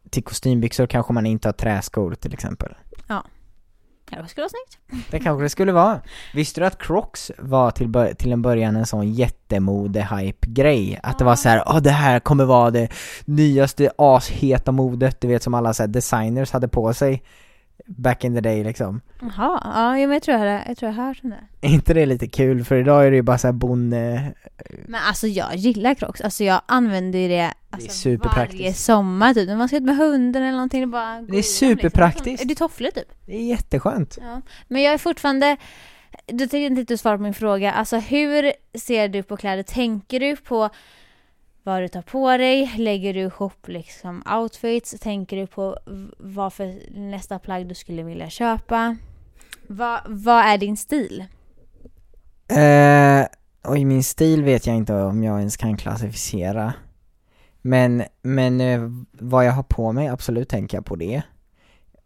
till 0.10 0.24
kostymbyxor 0.24 0.88
kanske 0.88 1.14
man 1.14 1.26
inte 1.26 1.48
har 1.48 1.54
träskor 1.54 2.16
till 2.16 2.34
exempel. 2.34 2.74
Det 4.10 4.28
skulle 4.28 4.44
vara 4.44 4.50
snyggt. 4.50 5.12
Det 5.12 5.20
kanske 5.20 5.44
det 5.44 5.50
skulle 5.50 5.72
vara. 5.72 6.02
Visste 6.34 6.62
du 6.62 6.66
att 6.66 6.82
Crocs 6.82 7.32
var 7.38 7.72
till, 7.72 8.16
till 8.18 8.32
en 8.32 8.42
början 8.42 8.76
en 8.76 8.86
sån 8.86 9.14
jättemode-hype-grej? 9.14 11.00
Att 11.04 11.20
det 11.20 11.26
var 11.26 11.36
så 11.36 11.50
här, 11.50 11.64
åh 11.66 11.78
det 11.78 11.90
här 11.90 12.20
kommer 12.20 12.46
vara 12.46 12.72
det 12.72 12.90
nyaste 13.26 13.92
asheta 13.98 14.72
modet, 14.72 15.22
du 15.22 15.28
vet 15.28 15.44
som 15.44 15.54
alla 15.54 15.74
så 15.74 15.84
här 15.84 15.88
designers 15.88 16.52
hade 16.52 16.68
på 16.68 16.94
sig 16.94 17.24
back 17.86 18.24
in 18.24 18.36
the 18.36 18.42
day 18.42 18.64
liksom. 18.64 19.02
Jaha, 19.22 19.62
ja, 19.64 20.08
men 20.08 20.12
jag 20.12 20.24
tror 20.24 20.38
jag, 20.38 20.64
jag 20.68 20.78
tror 20.78 20.92
jag 20.92 20.98
har 20.98 21.08
hört 21.08 21.20
om 21.24 21.30
det. 21.30 21.68
Är 21.68 21.70
inte 21.70 21.94
det 21.94 22.06
lite 22.06 22.28
kul? 22.28 22.64
För 22.64 22.76
idag 22.76 23.06
är 23.06 23.12
det 23.12 23.16
ju 23.16 23.22
bara 23.22 23.38
så 23.38 23.48
här 23.48 23.54
bonde... 23.54 24.34
Men 24.88 25.02
alltså 25.08 25.28
jag 25.28 25.56
gillar 25.56 25.94
Crocs, 25.94 26.22
alltså 26.22 26.44
jag 26.44 26.62
använder 26.66 27.20
ju 27.20 27.28
det 27.28 27.54
alltså, 27.70 27.90
superpraktiskt. 27.90 28.60
varje 28.62 28.74
sommar 28.74 29.34
typ. 29.34 29.48
När 29.48 29.56
man 29.56 29.68
ska 29.68 29.78
ut 29.78 29.84
med 29.84 29.98
hunden 29.98 30.44
eller 30.44 30.52
någonting, 30.52 30.82
det 30.82 30.88
bara 30.88 31.14
Det 31.14 31.20
är 31.22 31.24
igenom, 31.30 31.44
superpraktiskt. 31.44 32.26
Liksom. 32.26 32.48
Det 32.48 32.54
är 32.54 32.56
tofflor 32.56 32.92
typ. 32.92 33.08
Det 33.26 33.36
är 33.36 33.48
jätteskönt. 33.48 34.18
Ja. 34.22 34.42
Men 34.68 34.82
jag 34.82 34.94
är 34.94 34.98
fortfarande, 34.98 35.58
du 36.26 36.46
tycker 36.48 36.60
inte 36.66 36.82
att 36.82 36.88
du 36.88 36.98
svarar 36.98 37.18
på 37.18 37.24
min 37.24 37.34
fråga. 37.34 37.72
Alltså 37.72 37.98
hur 37.98 38.54
ser 38.78 39.08
du 39.08 39.24
på 39.24 39.38
kläder? 39.38 39.64
Tänker 39.64 40.20
du 40.20 40.36
på 40.36 40.70
vad 41.64 41.82
du 41.82 41.88
tar 41.88 42.02
på 42.02 42.38
dig? 42.38 42.74
Lägger 42.78 43.14
du 43.14 43.20
ihop 43.20 43.68
liksom 43.68 44.24
outfits? 44.40 44.96
Tänker 45.00 45.38
du 45.38 45.48
på 45.48 45.78
vad 46.18 46.54
för 46.54 46.76
nästa 47.00 47.40
plagg 47.40 47.68
du 47.68 47.76
skulle 47.76 48.04
vilja 48.04 48.30
köpa? 48.30 48.96
Vad, 49.68 50.00
vad 50.06 50.46
är 50.46 50.58
din 50.58 50.78
stil? 50.78 51.26
Eh, 52.48 53.26
oj, 53.64 53.86
min 53.86 54.04
stil 54.04 54.44
vet 54.44 54.68
jag 54.68 54.76
inte 54.76 54.94
om 54.94 55.24
jag 55.24 55.40
ens 55.40 55.58
kan 55.58 55.78
klassificera. 55.78 56.74
Men, 57.68 58.04
men 58.22 58.62
eh, 58.62 58.82
vad 59.12 59.46
jag 59.46 59.52
har 59.52 59.64
på 59.64 59.92
mig, 59.92 60.08
absolut 60.08 60.50
tänker 60.50 60.78
jag 60.78 60.86
på 60.86 60.96
det. 60.96 61.22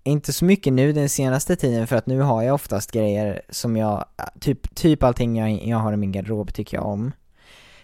Inte 0.03 0.33
så 0.33 0.45
mycket 0.45 0.73
nu 0.73 0.93
den 0.93 1.09
senaste 1.09 1.55
tiden 1.55 1.87
för 1.87 1.95
att 1.95 2.07
nu 2.07 2.19
har 2.19 2.43
jag 2.43 2.55
oftast 2.55 2.91
grejer 2.91 3.41
som 3.49 3.77
jag, 3.77 4.05
eh, 4.17 4.25
typ, 4.39 4.75
typ 4.75 5.03
allting 5.03 5.37
jag, 5.37 5.67
jag 5.67 5.77
har 5.77 5.93
i 5.93 5.97
min 5.97 6.11
garderob 6.11 6.53
tycker 6.53 6.77
jag 6.77 6.85
om. 6.85 7.11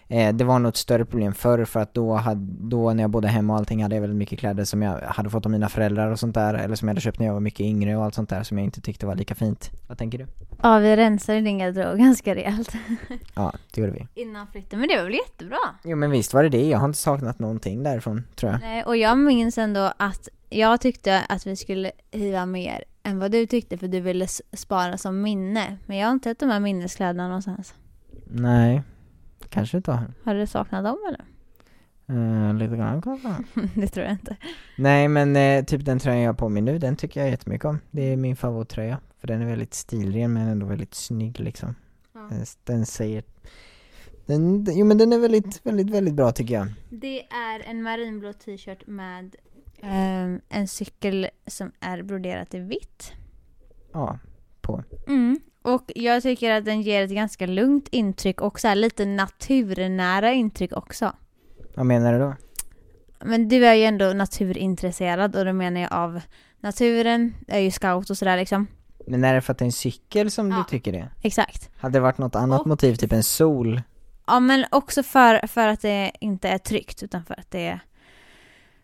Eh, 0.10 0.36
det 0.36 0.44
var 0.44 0.60
nog 0.60 0.70
ett 0.70 0.76
större 0.76 1.06
problem 1.06 1.34
förr 1.34 1.66
för 1.66 1.80
att 1.80 1.94
då, 1.94 2.14
hade, 2.14 2.42
då 2.60 2.94
när 2.94 3.04
jag 3.04 3.10
bodde 3.10 3.28
hemma 3.28 3.54
och 3.54 3.60
allting 3.60 3.84
hade 3.84 3.96
jag 3.96 4.02
väldigt 4.02 4.18
mycket 4.18 4.40
kläder 4.40 4.64
som 4.64 4.82
jag 4.82 5.02
hade 5.02 5.30
fått 5.30 5.46
av 5.46 5.52
mina 5.52 5.70
föräldrar 5.70 6.12
och 6.12 6.20
sånt 6.20 6.36
där, 6.36 6.54
eller 6.54 6.76
som 6.76 6.88
jag 6.88 6.94
hade 6.94 7.02
köpt 7.02 7.20
när 7.20 7.26
jag 7.26 7.34
var 7.34 7.40
mycket 7.40 7.60
yngre 7.60 7.98
och 7.98 8.04
allt 8.04 8.16
sånt 8.16 8.30
där 8.30 8.44
som 8.44 8.58
jag 8.58 8.66
inte 8.66 8.82
tyckte 8.82 9.06
var 9.06 9.16
lika 9.16 9.36
fint. 9.36 9.72
Vad 9.88 9.98
tänker 9.98 10.18
du? 10.18 10.26
Ja, 10.62 10.78
vi 10.80 10.96
rensade 10.96 11.42
din 11.42 11.58
garderob 11.58 11.98
ganska 11.98 12.36
rejält 12.36 12.72
Ja, 13.36 13.54
det 13.74 13.82
gjorde 13.82 13.94
vi. 13.94 14.08
innan 14.22 14.48
flytten, 14.48 14.80
men 14.80 14.90
det 14.90 14.96
var 14.98 15.04
väl 15.04 15.14
jättebra? 15.14 15.58
Jo 15.84 15.98
men 15.98 16.12
visst 16.12 16.34
var 16.34 16.44
det 16.44 16.50
det, 16.50 16.68
jag 16.68 16.80
har 16.80 16.86
inte 16.86 17.00
saknat 17.00 17.40
någonting 17.40 17.84
därifrån 17.84 18.24
tror 18.36 18.52
jag. 18.52 18.62
Nej, 18.62 18.84
och 18.84 18.98
jag 18.98 19.18
minns 19.18 19.58
ändå 19.58 19.94
att 19.98 20.30
jag 20.50 20.82
tyckte 20.82 21.22
att 21.30 21.48
vi 21.48 21.56
skulle 21.56 21.92
hiva 22.12 22.46
mer 22.46 22.84
än 23.04 23.20
vad 23.20 23.32
du 23.32 23.46
tyckte 23.46 23.78
för 23.78 23.88
du 23.88 24.00
ville 24.00 24.28
spara 24.54 24.98
som 24.98 25.22
minne. 25.22 25.78
Men 25.86 25.98
jag 25.98 26.08
har 26.08 26.12
inte 26.12 26.30
sett 26.30 26.40
de 26.40 26.50
här 26.50 26.60
minneskläderna 26.60 27.28
någonstans. 27.28 27.74
Nej, 28.26 28.84
kanske 29.58 29.78
inte 29.78 29.92
har. 29.92 30.14
Har 30.24 30.36
du 30.36 30.48
saknat 30.48 30.84
dem 30.84 30.98
eller? 31.08 31.26
Uh, 32.10 32.54
lite 32.54 32.76
grann 32.76 33.02
kanske. 33.02 33.36
det 33.76 33.88
tror 33.88 34.06
jag 34.06 34.14
inte. 34.14 34.38
Nej 34.78 35.08
men 35.08 35.36
eh, 35.36 35.66
typ 35.66 35.86
den 35.86 36.00
tröjan 36.00 36.22
jag 36.22 36.30
har 36.30 36.38
på 36.38 36.50
mig 36.50 36.62
nu, 36.62 36.80
den 36.80 36.96
tycker 36.96 37.20
jag 37.22 37.30
jättemycket 37.30 37.66
om. 37.66 37.80
Det 37.92 38.02
är 38.02 38.18
min 38.18 38.36
favorittröja. 38.36 39.00
För 39.20 39.28
den 39.28 39.42
är 39.42 39.46
väldigt 39.46 39.74
stilren 39.74 40.34
men 40.34 40.48
ändå 40.48 40.66
väldigt 40.66 40.96
snygg 40.96 41.40
liksom. 41.40 41.76
Den, 42.14 42.46
den 42.64 42.86
säger... 42.86 43.24
Den, 44.26 44.68
jo 44.70 44.86
men 44.86 44.98
den 44.98 45.14
är 45.14 45.20
väldigt, 45.20 45.66
väldigt, 45.66 45.90
väldigt 45.90 46.14
bra 46.14 46.32
tycker 46.32 46.54
jag. 46.54 46.68
Det 46.90 47.20
är 47.22 47.70
en 47.70 47.84
marinblå 47.84 48.34
t-shirt 48.34 48.88
med 48.88 49.36
Ehm, 49.82 50.42
en 50.50 50.68
cykel 50.68 51.28
som 51.48 51.72
är 51.80 52.02
broderat 52.04 52.54
i 52.54 52.60
vitt. 52.60 53.14
Ja, 53.92 54.20
på. 54.62 54.84
Mm. 55.08 55.40
Och 55.74 55.92
jag 55.96 56.24
tycker 56.24 56.52
att 56.52 56.66
den 56.66 56.82
ger 56.82 57.04
ett 57.04 57.12
ganska 57.12 57.46
lugnt 57.46 57.88
intryck 57.92 58.42
och 58.42 58.60
så 58.60 58.68
här 58.68 58.76
lite 58.76 59.06
naturnära 59.06 60.32
intryck 60.34 60.72
också. 60.78 61.14
Vad 61.76 61.86
menar 61.86 62.14
du 62.14 62.20
då? 62.20 62.36
Men 63.26 63.50
du 63.50 63.66
är 63.66 63.74
ju 63.74 63.84
ändå 63.84 64.06
naturintresserad 64.14 65.36
och 65.36 65.46
då 65.46 65.54
menar 65.54 65.82
jag 65.82 65.94
av 65.94 66.22
naturen, 66.60 67.34
är 67.48 67.60
ju 67.60 67.72
scout 67.72 68.10
och 68.10 68.18
sådär 68.18 68.38
liksom. 68.38 68.68
Men 69.08 69.24
är 69.24 69.34
det 69.34 69.42
för 69.42 69.52
att 69.52 69.58
det 69.58 69.64
är 69.64 69.68
en 69.68 69.72
cykel 69.72 70.32
som 70.32 70.52
Ja. 70.52 70.58
du 70.58 70.64
tycker 70.64 70.92
det? 70.92 71.10
Exakt. 71.22 71.70
Hade 71.78 71.94
det 71.94 72.00
varit 72.00 72.18
något 72.18 72.36
annat 72.36 72.62
Och- 72.62 72.68
motiv, 72.68 72.96
typ 72.96 73.12
en 73.12 73.24
sol? 73.24 73.82
Ja 74.28 74.40
men 74.40 74.66
också 74.72 75.04
för, 75.04 75.48
för 75.48 75.68
att 75.68 75.82
det 75.82 76.12
inte 76.22 76.50
är 76.50 76.58
tryckt 76.58 77.04
utan 77.04 77.26
för 77.26 77.40
att 77.40 77.52
det 77.52 77.68
är 77.68 77.80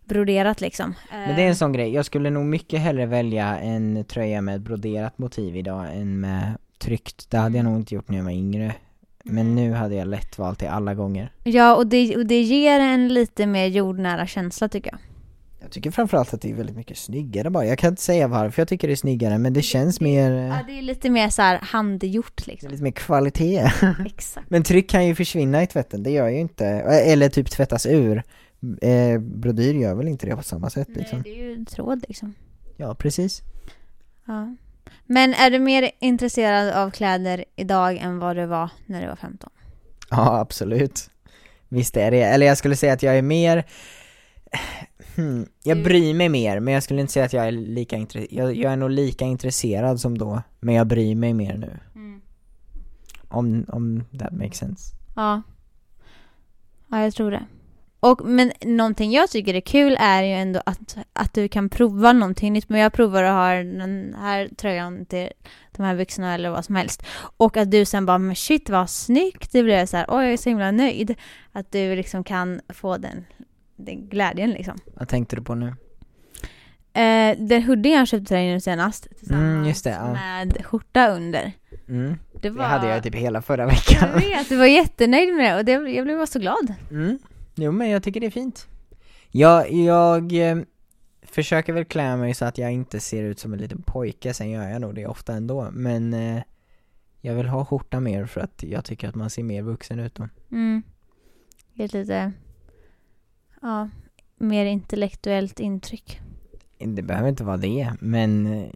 broderat 0.06 0.62
liksom. 0.62 0.94
Men 1.12 1.36
det 1.36 1.42
är 1.42 1.48
en 1.48 1.56
sån 1.56 1.74
grej, 1.74 1.94
jag 1.94 2.06
skulle 2.06 2.30
nog 2.30 2.46
mycket 2.46 2.80
hellre 2.80 3.06
välja 3.06 3.60
en 3.60 4.06
tröja 4.06 4.42
med 4.42 4.62
broderat 4.62 5.18
motiv 5.18 5.56
idag 5.56 5.96
än 5.96 6.20
med 6.20 6.58
tryckt. 6.84 7.30
Det 7.30 7.38
hade 7.38 7.58
jag 7.58 7.64
nog 7.64 7.76
inte 7.76 7.96
gjort 7.96 8.10
när 8.10 8.18
jag 8.18 8.24
var 8.24 8.32
yngre. 8.32 8.76
Men 9.24 9.56
nu 9.56 9.74
hade 9.74 9.96
jag 9.96 10.08
lätt 10.08 10.38
valt 10.38 10.60
det 10.60 10.68
alla 10.68 10.94
gånger. 10.94 11.32
Ja 11.44 11.76
och 11.76 11.88
det, 11.88 12.18
och 12.18 12.26
det 12.26 12.42
ger 12.42 12.80
en 12.80 13.08
lite 13.08 13.46
mer 13.46 13.68
jordnära 13.68 14.28
känsla 14.28 14.70
tycker 14.70 14.92
jag. 14.92 15.00
Jag 15.62 15.72
tycker 15.72 15.92
framförallt 15.92 16.34
att 16.34 16.42
det 16.42 16.52
är 16.52 16.56
väldigt 16.56 16.76
mycket 16.76 16.98
snyggare 16.98 17.50
bara. 17.50 17.66
Jag 17.66 17.78
kan 17.78 17.90
inte 17.90 18.02
säga 18.02 18.28
varför 18.28 18.62
jag 18.62 18.68
tycker 18.68 18.88
det 18.88 18.94
är 18.94 18.96
snyggare, 18.96 19.38
men 19.38 19.54
det 19.54 19.62
känns 19.62 20.02
mer, 20.02 20.32
Ja 20.32 20.60
det 20.68 20.78
är 20.78 20.82
lite 20.82 21.10
mer 21.10 21.30
så 21.30 21.42
här 21.42 21.60
handgjort 21.62 22.48
liksom. 22.48 22.72
lite 22.72 22.84
mer 22.84 22.92
kvalitet. 22.92 23.72
Exakt. 24.06 24.50
Men 24.50 24.64
tryck 24.64 24.90
kan 24.90 25.08
ju 25.08 25.16
försvinna 25.16 25.64
i 25.64 25.68
tvätten, 25.68 26.04
det 26.04 26.12
gör 26.12 26.28
ju 26.28 26.40
inte, 26.40 26.66
eller 26.66 27.30
typ 27.30 27.50
tvättas 27.50 27.86
ur. 27.86 28.24
Eh, 28.82 29.20
brodyr 29.20 29.74
gör 29.74 29.96
väl 29.96 30.08
inte 30.08 30.26
det 30.26 30.36
på 30.36 30.44
samma 30.44 30.70
sätt 30.70 30.88
Nej, 30.88 30.98
liksom? 31.00 31.22
det 31.22 31.30
är 31.30 31.50
ju 31.50 31.66
tråd 31.66 32.06
liksom. 32.08 32.34
Ja, 32.78 32.96
precis. 32.96 33.42
Ja. 34.26 34.56
Men 35.06 35.34
är 35.34 35.50
du 35.50 35.60
mer 35.60 35.92
intresserad 36.00 36.74
av 36.74 36.92
kläder 36.92 37.46
idag 37.56 37.98
än 37.98 38.20
vad 38.20 38.36
du 38.36 38.46
var 38.46 38.70
när 38.86 39.02
du 39.02 39.08
var 39.08 39.16
15? 39.16 39.50
Ja, 40.10 40.40
absolut. 40.40 41.10
Visst 41.70 41.98
är 41.98 42.12
det. 42.12 42.24
Eller 42.24 42.46
jag 42.46 42.58
skulle 42.58 42.76
säga 42.76 42.94
att 42.94 43.04
jag 43.04 43.18
är 43.18 43.22
mer 43.22 43.66
hmm, 45.16 45.46
Jag 45.64 45.84
bryr 45.84 46.14
mig 46.14 46.30
mer, 46.30 46.60
men 46.60 46.74
jag 46.74 46.84
skulle 46.84 47.02
inte 47.02 47.14
säga 47.14 47.26
att 47.26 47.34
jag 47.34 47.48
är 47.48 47.52
lika 47.52 47.96
intresserad 47.96 48.32
jag, 48.32 48.56
jag 48.56 48.74
är 48.74 48.78
nog 48.78 48.90
lika 48.90 49.26
intresserad 49.26 50.00
som 50.00 50.18
då, 50.18 50.42
men 50.60 50.76
jag 50.76 50.88
bryr 50.88 51.16
mig 51.16 51.34
mer 51.34 51.58
nu 51.58 51.80
Om, 53.28 53.66
om 53.68 54.04
that 54.20 54.34
makes 54.34 54.58
sense 54.58 54.96
Ja. 55.16 55.42
Ja, 56.88 57.04
jag 57.04 57.14
tror 57.14 57.32
det. 57.32 57.46
Och, 58.04 58.26
men 58.26 58.52
någonting 58.66 59.12
jag 59.12 59.30
tycker 59.30 59.54
är 59.54 59.62
kul 59.62 59.98
är 60.00 60.24
ju 60.24 60.32
ändå 60.34 60.62
att, 60.66 60.98
att 61.14 61.34
du 61.34 61.48
kan 61.48 61.70
prova 61.70 62.14
någonting 62.14 62.54
nytt. 62.54 62.70
Men 62.70 62.82
jag 62.82 62.94
provar 62.94 63.24
att 63.24 63.34
ha 63.34 63.54
den 63.54 64.16
här 64.20 64.50
tröjan 64.58 65.06
till 65.06 65.30
de 65.72 65.84
här 65.84 65.96
byxorna 65.96 66.34
eller 66.34 66.50
vad 66.50 66.66
som 66.66 66.76
helst. 66.76 67.04
Och 67.38 67.58
att 67.58 67.72
du 67.72 67.86
sen 67.86 68.06
bara, 68.06 68.18
men 68.18 68.36
shit 68.36 68.70
vad 68.70 68.90
snyggt. 68.90 69.52
Det 69.52 69.60
jag 69.60 69.90
så 69.90 69.98
här, 69.98 70.06
oj 70.10 70.24
jag 70.24 70.34
är 70.34 70.38
så 70.38 70.50
himla 70.50 70.72
nöjd. 70.72 71.16
Att 71.52 71.72
du 71.72 71.96
liksom 71.96 72.24
kan 72.24 72.62
få 72.70 72.98
den, 72.98 73.26
den 73.76 74.10
glädjen 74.10 74.52
liksom. 74.52 74.78
Vad 74.96 75.08
tänkte 75.08 75.36
du 75.36 75.42
på 75.42 75.56
nu? 75.56 75.68
Eh, 76.94 77.38
den 77.38 77.64
hoodien 77.64 78.00
jag 78.00 78.08
köpte 78.08 78.26
till 78.26 78.36
dig 78.38 78.54
nu 78.54 78.60
senast. 78.60 79.08
Tillsammans 79.20 79.54
Mm, 79.56 79.66
just 79.68 79.84
det, 79.84 79.90
ja. 79.90 80.14
med 80.14 80.66
skjorta 80.66 81.08
under. 81.10 81.52
Mm, 81.90 82.16
Det, 82.42 82.50
var, 82.50 82.64
det 82.64 82.70
hade 82.70 82.88
jag 82.88 83.04
typ 83.04 83.16
hela 83.16 83.42
förra 83.42 83.62
Jag 83.62 83.68
veckan 83.70 84.10
vet, 84.20 84.50
du 84.50 84.56
var 84.58 84.66
jättenöjd 84.66 85.36
med 85.36 85.46
det 85.46 85.56
och 85.60 85.66
det, 85.66 85.92
jag 85.92 86.06
blev 86.06 86.18
bara 86.18 86.28
så 86.28 86.40
glad. 86.40 86.74
mm. 86.92 87.20
Jo 87.56 87.72
men 87.72 87.90
jag 87.90 88.04
tycker 88.04 88.20
det 88.20 88.26
är 88.26 88.32
fint 88.32 88.68
Jag, 89.32 89.72
jag 89.72 90.50
eh, 90.50 90.58
försöker 91.22 91.74
väl 91.74 91.86
klä 91.86 92.18
mig 92.18 92.34
så 92.34 92.46
att 92.46 92.58
jag 92.58 92.72
inte 92.72 93.00
ser 93.00 93.24
ut 93.24 93.40
som 93.40 93.54
en 93.54 93.60
liten 93.60 93.82
pojke, 93.82 94.34
sen 94.34 94.50
gör 94.50 94.70
jag 94.70 94.82
nog 94.82 94.96
det 94.96 95.08
ofta 95.08 95.34
ändå, 95.34 95.70
men 95.72 96.14
eh, 96.14 96.44
jag 97.22 97.36
vill 97.36 97.48
ha 97.48 97.66
skjorta 97.66 98.00
mer 98.00 98.26
för 98.26 98.42
att 98.42 98.64
jag 98.64 98.86
tycker 98.86 99.10
att 99.10 99.16
man 99.16 99.30
ser 99.30 99.44
mer 99.44 99.62
vuxen 99.62 100.00
ut 100.00 100.16
då 100.16 100.30
Mm. 100.52 100.84
Ge 101.74 101.84
ett 101.84 101.94
lite, 101.94 102.32
ja, 103.62 103.90
mer 104.38 104.66
intellektuellt 104.66 105.60
intryck. 105.60 106.20
Det 106.78 107.02
behöver 107.02 107.30
inte 107.30 107.44
vara 107.44 107.58
det, 107.58 107.94
men 108.00 108.46
eh, 108.46 108.70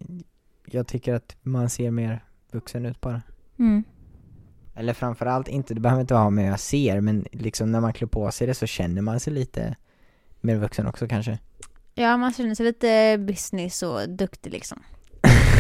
jag 0.66 0.88
tycker 0.88 1.14
att 1.14 1.36
man 1.42 1.70
ser 1.70 1.92
mer 1.92 2.24
vuxen 2.52 2.86
ut 2.86 3.02
bara 3.02 3.22
Mm. 3.60 3.84
Eller 4.78 4.94
framförallt 4.94 5.48
inte, 5.48 5.74
det 5.74 5.80
behöver 5.82 6.02
inte 6.02 6.14
vara 6.14 6.30
med 6.30 6.52
jag 6.52 6.60
ser, 6.60 7.02
men 7.02 7.26
liksom 7.32 7.72
när 7.72 7.82
man 7.82 7.94
klär 7.94 8.08
på 8.08 8.32
sig 8.32 8.48
det 8.48 8.54
så 8.54 8.66
känner 8.66 9.02
man 9.02 9.20
sig 9.20 9.34
lite 9.34 9.76
mer 10.42 10.56
vuxen 10.56 10.88
också 10.88 11.08
kanske 11.08 11.40
Ja, 11.96 12.18
man 12.18 12.34
känner 12.34 12.56
sig 12.56 12.66
lite 12.66 13.18
business 13.18 13.84
och 13.84 14.10
duktig 14.10 14.52
liksom. 14.52 14.80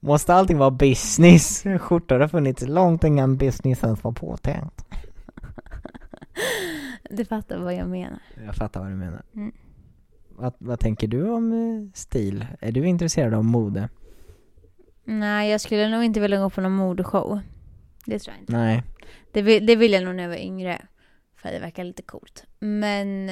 Måste 0.00 0.34
allting 0.34 0.58
vara 0.58 0.70
business? 0.70 1.64
Skjortor 1.80 2.20
har 2.20 2.28
funnits 2.28 2.62
långt 2.66 3.04
innan 3.04 3.36
business 3.36 3.84
ens 3.84 4.04
var 4.04 4.12
påtänkt 4.12 4.84
Du 7.10 7.24
fattar 7.24 7.58
vad 7.58 7.74
jag 7.74 7.88
menar. 7.88 8.18
Jag 8.46 8.54
fattar 8.54 8.80
vad 8.80 8.88
du 8.90 8.96
menar 8.96 9.22
Mm. 9.34 9.52
vad, 10.28 10.54
vad 10.58 10.80
tänker 10.80 11.08
du 11.08 11.30
om 11.30 11.52
eh, 11.52 11.90
stil? 11.94 12.46
Är 12.60 12.72
du 12.72 12.86
intresserad 12.86 13.34
av 13.34 13.44
mode? 13.44 13.88
Nej, 15.04 15.50
jag 15.50 15.60
skulle 15.60 15.88
nog 15.88 16.04
inte 16.04 16.20
vilja 16.20 16.38
gå 16.40 16.50
på 16.50 16.60
någon 16.60 16.72
modeshow. 16.72 17.40
Det 18.06 18.18
tror 18.18 18.34
jag 18.34 18.42
inte. 18.42 18.52
Nej 18.52 18.82
Det 19.32 19.42
vill, 19.42 19.66
det 19.66 19.76
vill 19.76 19.92
jag 19.92 20.04
nog 20.04 20.14
när 20.14 20.22
jag 20.22 20.30
var 20.30 20.36
yngre. 20.36 20.82
För 21.36 21.52
det 21.52 21.58
verkar 21.58 21.84
lite 21.84 22.02
coolt. 22.02 22.44
Men 22.58 23.30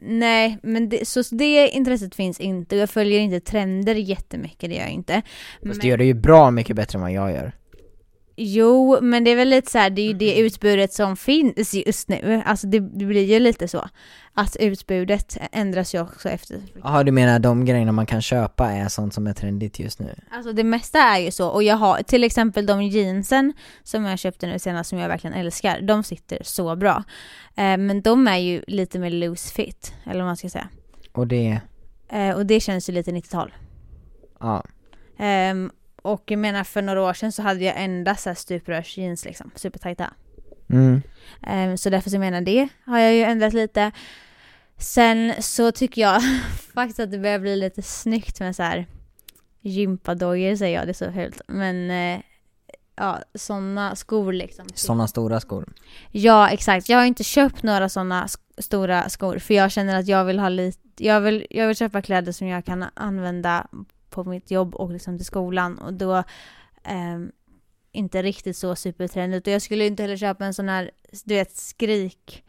nej, 0.00 0.58
men 0.62 0.88
det, 0.88 1.08
så 1.08 1.22
det 1.30 1.68
intresset 1.68 2.14
finns 2.14 2.40
inte. 2.40 2.76
Jag 2.76 2.90
följer 2.90 3.20
inte 3.20 3.40
trender 3.40 3.94
jättemycket, 3.94 4.70
det 4.70 4.76
gör 4.76 4.82
jag 4.82 4.92
inte. 4.92 5.22
Fast 5.66 5.80
det 5.80 5.88
gör 5.88 5.96
du 5.98 6.04
ju 6.04 6.14
bra 6.14 6.50
mycket 6.50 6.76
bättre 6.76 6.96
än 6.96 7.02
vad 7.02 7.12
jag 7.12 7.32
gör 7.32 7.52
Jo, 8.36 8.98
men 9.02 9.24
det 9.24 9.30
är 9.30 9.36
väl 9.36 9.48
lite 9.48 9.70
så 9.70 9.78
här, 9.78 9.90
det 9.90 10.02
är 10.02 10.06
ju 10.06 10.12
det 10.12 10.38
utbudet 10.38 10.92
som 10.92 11.16
finns 11.16 11.74
just 11.74 12.08
nu. 12.08 12.42
Alltså 12.46 12.66
det, 12.66 12.80
det 12.80 13.04
blir 13.04 13.24
ju 13.24 13.38
lite 13.40 13.68
så. 13.68 13.88
Att 14.34 14.56
utbudet 14.56 15.38
ändras 15.52 15.94
ju 15.94 16.00
också 16.00 16.28
efter. 16.28 16.60
Jaha 16.82 17.04
du 17.04 17.12
menar 17.12 17.38
de 17.38 17.64
grejerna 17.64 17.92
man 17.92 18.06
kan 18.06 18.22
köpa 18.22 18.72
är 18.72 18.88
sånt 18.88 19.14
som 19.14 19.26
är 19.26 19.32
trendigt 19.32 19.78
just 19.78 19.98
nu? 20.00 20.14
Alltså 20.30 20.52
det 20.52 20.64
mesta 20.64 20.98
är 20.98 21.18
ju 21.18 21.30
så. 21.30 21.48
Och 21.48 21.62
jag 21.62 21.76
har 21.76 22.02
till 22.02 22.24
exempel 22.24 22.66
de 22.66 22.82
jeansen 22.82 23.52
som 23.82 24.04
jag 24.04 24.18
köpte 24.18 24.46
nu 24.46 24.58
senast 24.58 24.90
som 24.90 24.98
jag 24.98 25.08
verkligen 25.08 25.34
älskar. 25.36 25.80
De 25.80 26.02
sitter 26.02 26.38
så 26.42 26.76
bra. 26.76 27.04
Eh, 27.56 27.76
men 27.76 28.02
de 28.02 28.28
är 28.28 28.36
ju 28.36 28.62
lite 28.66 28.98
mer 28.98 29.10
loose 29.10 29.52
fit, 29.54 29.94
eller 30.04 30.20
vad 30.20 30.26
man 30.26 30.36
ska 30.36 30.48
säga. 30.48 30.68
Och 31.12 31.26
det, 31.26 31.60
Eh, 32.08 32.36
och 32.36 32.46
det 32.46 32.60
känns 32.60 32.88
ju 32.88 32.92
lite 32.92 33.10
90-tal. 33.10 33.54
ja 34.40 34.64
Ehm, 35.18 35.70
och 36.12 36.22
jag 36.26 36.38
menar 36.38 36.64
för 36.64 36.82
några 36.82 37.02
år 37.02 37.12
sedan 37.14 37.32
så 37.32 37.42
hade 37.42 37.64
jag 37.64 37.74
endast 37.82 38.22
så 38.22 38.30
här 38.30 38.34
stuprörsjeans 38.34 39.24
liksom, 39.24 39.50
supertajta. 39.54 40.12
mm. 40.70 41.02
Ehm, 41.42 41.76
så 41.76 41.90
därför 41.90 42.10
så 42.10 42.18
menar 42.18 42.40
det 42.40 42.68
har 42.84 42.98
jag 42.98 43.14
ju 43.14 43.22
ändrat 43.22 43.52
lite. 43.52 43.92
Sen 44.78 45.32
så 45.42 45.72
tycker 45.72 46.02
jag 46.02 46.22
faktiskt 46.74 47.00
att 47.00 47.10
det 47.10 47.18
börjar 47.18 47.38
bli 47.38 47.56
lite 47.56 47.82
snyggt 47.82 48.40
med 48.40 48.56
så 48.56 48.62
här 48.62 48.86
gympadojor 49.60 50.56
säger 50.56 50.78
jag, 50.78 50.86
det 50.86 50.90
är 50.90 51.06
så 51.06 51.12
fult. 51.12 51.40
Men 51.48 51.90
eh, 51.90 52.20
ja, 52.96 53.18
sådana 53.34 53.96
skor 53.96 54.32
liksom. 54.32 54.66
Såna 54.74 55.06
stora 55.08 55.40
skor 55.40 55.72
Ja, 56.10 56.48
exakt. 56.48 56.88
Jag 56.88 56.98
har 56.98 57.04
inte 57.04 57.24
köpt 57.24 57.62
några 57.62 57.88
sådana 57.88 58.26
sk- 58.26 58.38
stora 58.62 59.08
skor 59.08 59.38
för 59.38 59.54
jag 59.54 59.70
känner 59.72 59.98
att 59.98 60.06
jag 60.08 60.24
vill 60.24 60.38
ha 60.38 60.48
lite, 60.48 60.78
jag 61.04 61.20
vill, 61.20 61.46
jag 61.50 61.66
vill 61.66 61.76
köpa 61.76 62.02
kläder 62.02 62.32
som 62.32 62.46
jag 62.46 62.64
kan 62.64 62.84
använda 62.94 63.66
på 64.24 64.30
mitt 64.30 64.50
jobb 64.50 64.74
och 64.74 64.90
liksom 64.92 65.16
till 65.18 65.26
skolan 65.26 65.78
och 65.78 65.94
då 65.94 66.16
eh, 66.84 67.18
inte 67.92 68.22
riktigt 68.22 68.56
så 68.56 68.76
supertrendigt 68.76 69.46
och 69.46 69.52
jag 69.52 69.62
skulle 69.62 69.86
inte 69.86 70.02
heller 70.02 70.16
köpa 70.16 70.44
en 70.44 70.54
sån 70.54 70.68
här, 70.68 70.90
du 71.24 71.34
vet, 71.34 71.56
skrik 71.56 72.44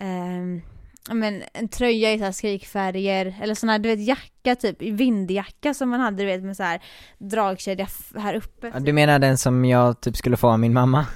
Eh, 0.00 0.62
ja, 1.08 1.14
men 1.14 1.42
en 1.52 1.68
tröja 1.68 2.12
i 2.12 2.18
så 2.18 2.24
här 2.24 2.32
skrikfärger 2.32 3.34
eller 3.42 3.54
sån 3.54 3.68
här, 3.68 3.78
du 3.78 3.88
vet 3.88 4.06
jacka 4.06 4.56
typ, 4.56 4.82
vindjacka 4.82 5.74
som 5.74 5.88
man 5.88 6.00
hade 6.00 6.16
du 6.16 6.26
vet 6.26 6.42
med 6.42 6.56
så 6.56 6.62
här 6.62 6.82
dragkedja 7.18 7.86
här 8.16 8.34
uppe. 8.34 8.70
Ja, 8.74 8.80
Du 8.80 8.92
menar 8.92 9.18
den 9.18 9.38
som 9.38 9.64
jag 9.64 10.00
typ 10.00 10.16
skulle 10.16 10.36
få 10.36 10.48
av 10.48 10.58
min 10.58 10.72
mamma? 10.72 11.06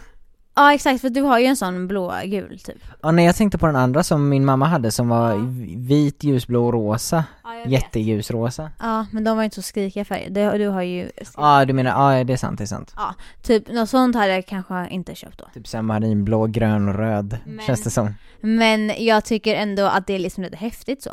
Ja 0.56 0.74
exakt, 0.74 1.00
för 1.00 1.10
du 1.10 1.22
har 1.22 1.38
ju 1.38 1.46
en 1.46 1.56
sån 1.56 1.88
blågul 1.88 2.58
typ. 2.58 2.76
Ja 3.02 3.10
nej 3.10 3.24
jag 3.26 3.36
tänkte 3.36 3.58
på 3.58 3.66
den 3.66 3.76
andra 3.76 4.02
som 4.02 4.28
min 4.28 4.44
mamma 4.44 4.66
hade 4.66 4.90
som 4.90 5.08
var 5.08 5.30
Ja. 5.32 5.36
vit, 5.76 6.24
ljusblå 6.24 6.66
och 6.66 6.72
rosa 6.72 7.24
Ja. 7.44 7.70
Jätteljusrosa 7.70 8.70
Ja, 8.80 9.06
men 9.12 9.24
de 9.24 9.36
var 9.36 9.44
inte 9.44 9.54
så 9.56 9.62
skrikiga 9.62 10.04
färger. 10.04 10.58
Du, 10.58 10.66
har 10.68 10.82
ju 10.82 11.10
Ja 11.36 11.64
du 11.64 11.72
menar, 11.72 12.14
ja 12.16 12.24
det 12.24 12.32
är 12.32 12.36
sant, 12.36 12.58
det 12.58 12.64
är 12.64 12.66
sant 12.66 12.94
typ 13.42 13.68
något 13.72 13.88
sånt 13.90 14.16
hade 14.16 14.34
jag 14.34 14.46
kanske 14.46 14.88
inte 14.90 15.14
köpt 15.14 15.38
då. 15.38 15.44
Typ 15.54 15.66
såhär 15.68 15.82
marinblå, 15.82 16.46
grön 16.46 16.88
och 16.88 16.94
röd, 16.94 17.38
Men- 17.46 17.66
känns 17.66 17.82
det 17.82 17.90
som 17.90 18.14
Men 18.40 18.92
jag 19.04 19.24
tycker 19.24 19.54
ändå 19.54 19.82
att 19.86 20.06
det 20.06 20.14
är 20.14 20.18
liksom 20.18 20.42
lite 20.44 20.56
häftigt 20.56 21.02
så. 21.02 21.10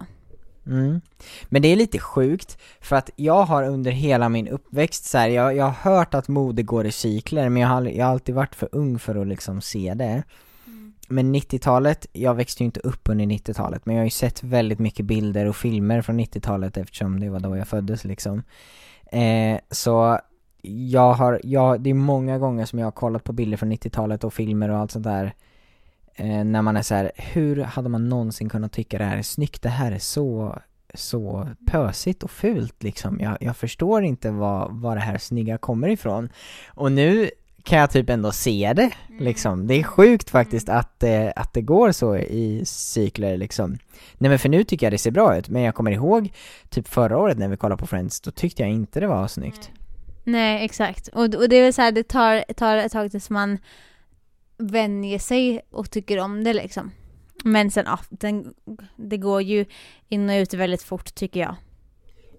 Mm. 0.72 1.02
Men 1.46 1.62
det 1.62 1.68
är 1.68 1.76
lite 1.76 2.00
sjukt, 2.00 2.58
för 2.82 2.96
att 2.96 3.10
jag 3.16 3.44
har 3.44 3.64
under 3.64 3.92
hela 3.92 4.30
min 4.30 4.48
uppväxt 4.48 5.06
så 5.06 5.18
här, 5.18 5.30
jag, 5.30 5.56
jag 5.56 5.66
har 5.66 5.92
hört 5.92 6.14
att 6.14 6.28
mode 6.28 6.64
går 6.64 6.86
i 6.86 6.92
cykler 6.92 7.50
men 7.50 7.62
jag 7.62 7.70
har, 7.70 7.82
jag 7.82 8.06
har 8.06 8.12
alltid 8.12 8.36
varit 8.36 8.56
för 8.56 8.70
ung 8.72 9.00
för 9.00 9.16
att 9.16 9.28
liksom 9.28 9.62
se 9.62 9.94
det 9.94 10.24
Men 11.08 11.36
90-talet, 11.36 12.06
jag 12.14 12.36
växte 12.36 12.64
ju 12.64 12.66
inte 12.66 12.80
upp 12.80 13.10
under 13.10 13.26
90-talet 13.26 13.86
men 13.86 13.96
jag 13.96 14.02
har 14.02 14.06
ju 14.06 14.12
sett 14.12 14.44
väldigt 14.44 14.80
mycket 14.80 15.06
bilder 15.06 15.46
och 15.46 15.56
filmer 15.56 16.02
från 16.02 16.20
90-talet 16.20 16.78
eftersom 16.78 17.20
det 17.20 17.30
var 17.30 17.40
då 17.40 17.58
jag 17.58 17.68
föddes 17.68 18.04
liksom. 18.04 18.44
Eh, 19.12 19.60
så 19.72 20.20
jag 20.62 21.14
har, 21.14 21.42
jag, 21.44 21.82
det 21.82 21.90
är 21.90 21.94
många 21.94 22.38
gånger 22.38 22.66
som 22.66 22.80
jag 22.80 22.86
har 22.86 22.92
kollat 22.92 23.24
på 23.24 23.34
bilder 23.34 23.58
från 23.58 23.72
90-talet 23.72 24.24
och 24.24 24.34
filmer 24.34 24.70
och 24.70 24.78
allt 24.78 24.92
sånt 24.92 25.04
där 25.04 25.34
eh, 26.22 26.44
När 26.44 26.62
man 26.62 26.78
är 26.78 26.82
så 26.82 26.96
här, 26.96 27.12
hur 27.16 27.64
hade 27.64 27.90
man 27.90 28.10
någonsin 28.10 28.50
kunnat 28.50 28.72
tycka 28.72 28.98
det 28.98 29.04
här 29.04 29.18
är 29.18 29.22
snyggt? 29.22 29.62
Det 29.62 29.70
här 29.70 29.92
är 29.92 30.00
så, 30.00 30.60
så 30.94 31.50
pösigt 31.68 32.24
och 32.24 32.32
fult 32.32 32.84
liksom. 32.84 33.20
Jag, 33.20 33.38
jag 33.40 33.58
förstår 33.58 34.04
inte 34.04 34.32
vad, 34.32 34.72
vad 34.72 34.98
det 34.98 35.02
här 35.02 35.18
snygga 35.18 35.58
kommer 35.58 35.88
ifrån. 35.88 36.30
Och 36.68 36.92
nu 36.92 37.30
kan 37.64 37.80
jag 37.80 37.92
typ 37.92 38.10
ändå 38.10 38.32
se 38.32 38.74
det, 38.76 38.92
liksom. 39.20 39.68
Det 39.68 39.74
är 39.74 39.84
sjukt 39.84 40.30
faktiskt 40.30 40.70
att, 40.70 41.04
eh, 41.04 41.30
att 41.36 41.54
det 41.54 41.62
går 41.62 41.92
så 41.92 42.18
i 42.18 42.62
cykler 42.66 43.38
liksom. 43.38 43.78
Nej 44.18 44.30
men 44.30 44.40
för 44.40 44.50
nu 44.50 44.64
tycker 44.64 44.86
jag 44.86 44.94
det 44.94 44.98
ser 44.98 45.12
bra 45.12 45.38
ut, 45.38 45.50
men 45.50 45.62
jag 45.62 45.76
kommer 45.76 45.92
ihåg 45.92 46.34
typ 46.70 46.88
förra 46.88 47.18
året 47.18 47.38
när 47.38 47.48
vi 47.48 47.58
kollade 47.58 47.80
på 47.80 47.88
Friends, 47.88 48.22
då 48.22 48.32
tyckte 48.32 48.62
jag 48.62 48.72
inte 48.72 49.00
det 49.00 49.08
var 49.08 49.28
snyggt. 49.28 49.72
Nej 50.24 50.66
exakt, 50.66 51.08
och, 51.08 51.24
och 51.24 51.50
det 51.50 51.56
är 51.56 51.64
väl 51.64 51.74
så 51.74 51.82
här, 51.82 51.92
det 51.92 52.04
tar, 52.04 52.54
tar 52.54 52.78
ett 52.78 52.92
tag 52.92 53.12
tills 53.12 53.30
man 53.30 53.58
vänjer 54.62 55.20
sig 55.20 55.62
och 55.72 55.92
tycker 55.92 56.20
om 56.20 56.44
det 56.44 56.54
liksom. 56.54 56.92
Men 57.44 57.72
sen 57.72 57.86
ja, 57.88 58.00
den, 58.10 58.54
det 58.96 59.18
går 59.18 59.42
ju 59.42 59.66
in 60.08 60.30
och 60.30 60.34
ut 60.34 60.54
väldigt 60.54 60.84
fort 60.84 61.16
tycker 61.16 61.40
jag. 61.40 61.56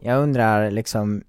Jag 0.00 0.22
undrar 0.22 0.70
liksom, 0.70 1.22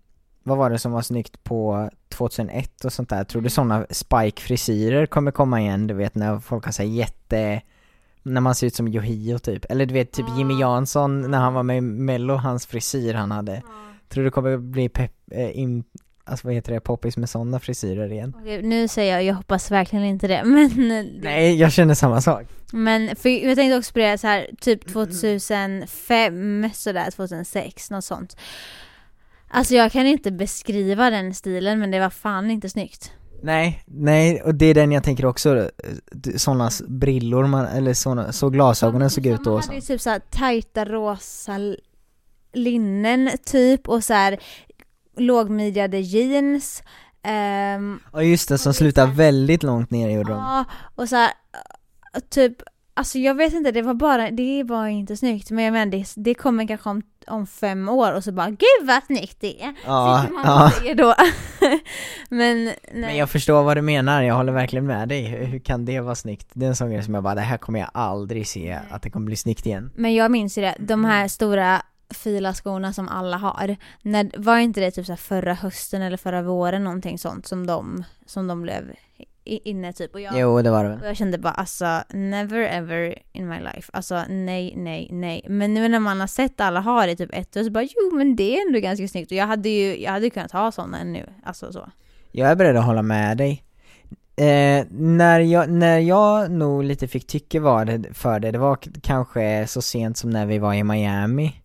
vad 0.44 0.58
var 0.58 0.70
det 0.70 0.80
som 0.80 0.92
var 0.92 1.02
snyggt 1.02 1.44
på 1.44 1.90
2001 2.10 2.86
och 2.86 2.94
sånt 2.94 3.10
där? 3.10 3.24
Tror 3.24 3.42
du 3.42 3.50
sådana 3.50 3.86
spike-frisyrer 3.90 5.06
kommer 5.06 5.32
komma 5.32 5.62
igen? 5.62 5.88
Du 5.88 5.94
vet 5.94 6.16
när 6.16 6.40
folk 6.40 6.66
har 6.66 6.72
såhär 6.72 6.90
jätte... 6.90 7.62
När 8.26 8.42
man 8.42 8.56
ser 8.56 8.68
ut 8.68 8.76
som 8.76 8.88
Yohio 8.88 9.38
typ, 9.38 9.66
eller 9.70 9.86
du 9.86 9.94
vet 9.94 10.12
typ 10.12 10.26
Jimmy 10.38 10.60
Jansson 10.60 11.32
när 11.32 11.40
han 11.40 11.54
var 11.54 11.64
med 11.64 11.78
i 11.78 11.82
mello, 11.82 12.36
hans 12.36 12.66
frisyr 12.66 13.14
han 13.14 13.32
hade 13.32 13.62
Tror 14.10 14.24
du 14.24 14.32
kommer 14.32 14.58
bli 14.58 14.90
pepp, 14.90 15.14
eh, 15.32 15.60
in, 15.60 15.84
alltså 16.26 16.48
vad 16.48 16.54
heter 16.54 16.74
det, 16.74 16.80
poppis 16.80 17.18
med 17.18 17.30
sådana 17.30 17.60
frisyrer 17.60 18.12
igen? 18.12 18.34
Okej, 18.42 18.62
nu 18.62 18.88
säger 18.88 19.14
jag, 19.14 19.24
jag 19.24 19.36
hoppas 19.36 19.72
verkligen 19.72 20.06
inte 20.06 20.28
det, 20.28 20.44
men 20.46 21.20
Nej, 21.24 21.56
jag 21.56 21.72
känner 21.72 21.94
samma 21.94 22.22
sak 22.22 22.48
Men 22.72 23.16
för 23.16 23.30
jag 23.30 23.56
tänkte 23.56 23.78
också 23.78 23.94
på 23.94 24.00
det 24.00 24.18
så 24.18 24.28
här, 24.28 24.50
typ 24.62 24.94
2005, 24.94 26.70
sådär 26.74 27.12
2006, 27.12 27.92
något 27.92 28.06
sånt. 28.06 28.38
Alltså 29.48 29.76
jag 29.76 29.92
kan 29.92 30.06
inte 30.06 30.32
beskriva 30.32 31.10
den 31.10 31.34
stilen 31.34 31.80
men 31.80 31.92
det 31.92 32.00
var 32.00 32.10
fan 32.10 32.52
inte 32.52 32.70
snyggt. 32.70 33.12
Nej, 33.44 33.84
nej, 33.86 34.42
och 34.42 34.56
det 34.56 34.66
är 34.66 34.74
den 34.74 34.92
jag 34.92 35.04
tänker 35.04 35.26
också, 35.26 35.70
sådana 36.36 36.70
brillor 36.88 37.48
man, 37.48 37.66
eller 37.66 37.94
såna, 37.94 38.32
så 38.32 38.50
glasögonen 38.50 39.10
såg 39.10 39.26
ut 39.26 39.44
då 39.44 39.52
Man 39.52 39.62
hade 39.62 39.76
ju 39.76 39.82
typ 39.82 40.02
såhär 40.02 40.22
tajta 40.30 40.86
rosa 40.86 41.58
linnen 42.54 43.30
typ 43.46 43.90
och 43.90 44.04
så 44.04 44.14
här 44.14 44.40
lågmidjade 45.18 46.00
jeans. 46.00 46.84
ehm, 47.24 48.00
Ja 48.14 48.24
just 48.24 48.50
det, 48.50 48.58
som 48.58 48.74
slutar 48.74 49.08
väldigt 49.08 49.64
långt 49.64 49.92
ner 49.92 50.10
gjorde 50.10 50.30
de 50.30 50.38
Ja, 50.40 50.66
och 50.96 51.10
så 51.10 51.16
här, 51.16 51.32
typ, 52.30 52.54
alltså 52.94 53.18
jag 53.20 53.36
vet 53.36 53.54
inte, 53.54 53.72
det 53.72 53.82
var 53.82 53.94
bara, 53.94 54.32
det 54.32 54.64
var 54.64 54.88
inte 54.88 55.18
snyggt. 55.18 55.52
Men 55.52 55.64
jag 55.66 55.72
menar, 55.72 55.92
det, 55.92 56.06
det 56.16 56.34
kommer 56.34 56.68
kanske 56.68 56.90
om, 56.90 57.02
om 57.28 57.48
fem 57.48 57.90
år 57.90 58.14
och 58.14 58.24
så 58.24 58.32
bara, 58.32 58.50
gud 58.50 58.88
vad 58.88 59.04
snyggt 59.04 59.38
det 59.42 59.64
är. 59.64 59.74
Ja, 59.86 60.26
man 60.32 60.44
ja. 60.46 60.72
säger 60.80 60.96
då. 60.96 61.16
men 62.30 62.66
nej. 62.66 62.76
Men 62.94 63.18
jag 63.18 63.30
förstår 63.30 63.64
vad 63.64 63.78
du 63.78 63.82
menar, 63.82 64.22
jag 64.22 64.36
håller 64.36 64.54
verkligen 64.54 64.86
med 64.86 65.10
dig. 65.10 65.24
Hur, 65.26 65.46
hur 65.46 65.60
kan 65.60 65.86
det 65.86 66.00
vara 66.00 66.16
snyggt? 66.16 66.48
Det 66.54 66.66
är 66.66 66.70
en 66.70 66.76
sån 66.76 66.90
grej 66.92 67.04
som 67.04 67.14
jag 67.14 67.24
bara, 67.24 67.36
det 67.36 67.42
här 67.42 67.58
kommer 67.58 67.80
jag 67.80 67.90
aldrig 67.94 68.48
se, 68.48 68.80
att 68.90 69.02
det 69.02 69.10
kommer 69.10 69.26
bli 69.26 69.36
snyggt 69.36 69.66
igen. 69.66 69.92
Men 69.96 70.14
jag 70.16 70.32
minns 70.32 70.58
ju 70.58 70.62
det, 70.62 70.76
de 70.80 71.06
här 71.06 71.28
stora 71.28 71.82
filaskorna 72.14 72.94
som 72.94 73.10
alla 73.10 73.38
har. 73.38 73.76
När, 74.02 74.32
var 74.38 74.58
inte 74.58 74.80
det 74.80 74.92
typ 74.92 75.06
så 75.06 75.16
förra 75.16 75.54
hösten 75.54 76.02
eller 76.02 76.18
förra 76.18 76.42
våren 76.42 76.84
någonting 76.84 77.20
sånt 77.20 77.48
som 77.48 77.68
de, 77.68 78.04
som 78.26 78.48
de 78.48 78.62
blev 78.62 78.84
inne 79.44 79.94
typ? 79.94 80.14
Och 80.14 80.22
jag, 80.22 80.40
Jo, 80.40 80.62
det 80.62 80.72
var 80.72 80.84
det 80.84 80.96
och 80.96 81.08
jag 81.08 81.18
kände 81.18 81.38
bara 81.38 81.54
alltså 81.54 82.04
never 82.10 82.60
ever 82.60 83.16
in 83.32 83.48
my 83.50 83.60
life. 83.60 83.90
Alltså 83.94 84.24
nej, 84.30 84.74
nej, 84.78 85.08
nej. 85.12 85.46
Men 85.50 85.74
nu 85.74 85.88
när 85.88 86.00
man 86.00 86.20
har 86.20 86.28
sett 86.28 86.62
alla 86.62 86.80
ha 86.80 87.06
det 87.06 87.16
typ 87.16 87.30
ett 87.34 87.58
år 87.58 87.64
så 87.64 87.72
bara 87.72 87.84
jo 87.84 88.18
men 88.18 88.36
det 88.36 88.58
är 88.58 88.68
ändå 88.68 88.80
ganska 88.80 89.08
snyggt. 89.08 89.32
Och 89.32 89.38
jag 89.38 89.48
hade 89.48 89.70
ju, 89.70 90.02
jag 90.02 90.12
hade 90.12 90.30
kunnat 90.30 90.52
ha 90.52 90.72
sådana 90.72 91.04
nu. 91.04 91.30
Alltså 91.44 91.74
så. 91.74 91.92
Jag 92.32 92.50
är 92.50 92.56
beredd 92.56 92.78
att 92.78 92.86
hålla 92.86 93.02
med 93.02 93.38
dig. 93.38 93.64
Eh, 94.36 94.86
när, 94.92 95.40
jag, 95.40 95.70
när 95.70 96.00
jag 96.00 96.52
nog 96.52 96.84
lite 96.84 97.08
fick 97.08 97.28
tycke 97.28 97.60
var 97.60 97.86
det 97.86 98.14
för 98.14 98.40
det, 98.40 98.52
det 98.52 98.58
var 98.58 98.78
kanske 99.02 99.68
så 99.68 99.82
sent 99.82 100.18
som 100.18 100.30
när 100.30 100.46
vi 100.46 100.60
var 100.60 100.74
i 100.74 100.84
Miami 100.84 101.63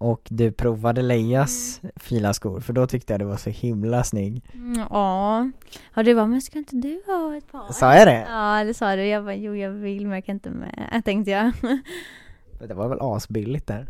och 0.00 0.20
du 0.30 0.52
provade 0.52 1.02
Leias 1.02 1.80
filaskor, 1.96 2.60
för 2.60 2.72
då 2.72 2.86
tyckte 2.86 3.12
jag 3.12 3.20
det 3.20 3.24
var 3.24 3.36
så 3.36 3.50
himla 3.50 4.04
snygg. 4.04 4.44
Mm, 4.54 4.86
Ja. 4.90 5.50
Och 5.96 6.04
du 6.04 6.14
bara 6.14 6.26
men 6.26 6.40
ska 6.40 6.58
inte 6.58 6.76
du 6.76 7.02
ha 7.06 7.36
ett 7.36 7.52
par? 7.52 7.72
Sa 7.72 7.94
jag 7.94 8.06
det? 8.06 8.26
Ja 8.30 8.64
det 8.64 8.74
sa 8.74 8.96
du. 8.96 9.06
Jag 9.06 9.24
bara 9.24 9.34
jo 9.34 9.56
jag 9.56 9.70
vill 9.70 10.06
men 10.06 10.14
jag 10.14 10.24
kan 10.24 10.34
inte 10.36 10.50
med. 10.50 11.02
Tänkte 11.04 11.30
jag. 11.30 11.52
Det 12.68 12.74
var 12.74 12.88
väl 12.88 12.98
asbilligt 13.00 13.66
där? 13.66 13.86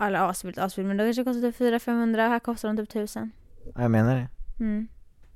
Eller 0.00 0.30
asbilligt, 0.30 0.58
asbilligt. 0.58 0.88
Men 0.88 0.96
då 0.96 1.04
kanske 1.04 1.22
det 1.22 1.52
kostar 1.52 1.52
typ 1.52 1.86
400-500. 1.86 2.16
Här 2.28 2.38
kostar 2.38 2.68
de 2.68 2.76
typ 2.76 2.90
1000. 2.90 3.30
Ja, 3.74 3.82
jag 3.82 3.90
menar 3.90 4.16
det. 4.16 4.28
Mm. 4.64 4.88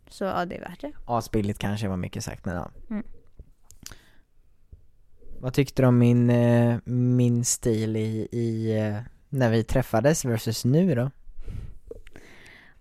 Så 0.08 0.24
ja, 0.24 0.44
det 0.44 0.56
är 0.56 0.60
värt 0.60 0.80
det. 0.80 0.92
Asbilligt 1.06 1.58
kanske 1.58 1.88
var 1.88 1.96
mycket 1.96 2.24
sagt 2.24 2.44
men 2.44 2.54
ja. 2.54 2.70
Mm. 2.90 3.02
Vad 5.40 5.54
tyckte 5.54 5.82
du 5.82 5.88
om 5.88 5.98
min, 5.98 6.30
eh, 6.30 6.78
min 6.84 7.44
stil 7.44 7.96
i, 7.96 8.28
i 8.32 8.78
eh, 8.78 8.96
när 9.32 9.50
vi 9.50 9.64
träffades 9.64 10.24
versus 10.24 10.64
nu 10.64 10.94
då? 10.94 11.10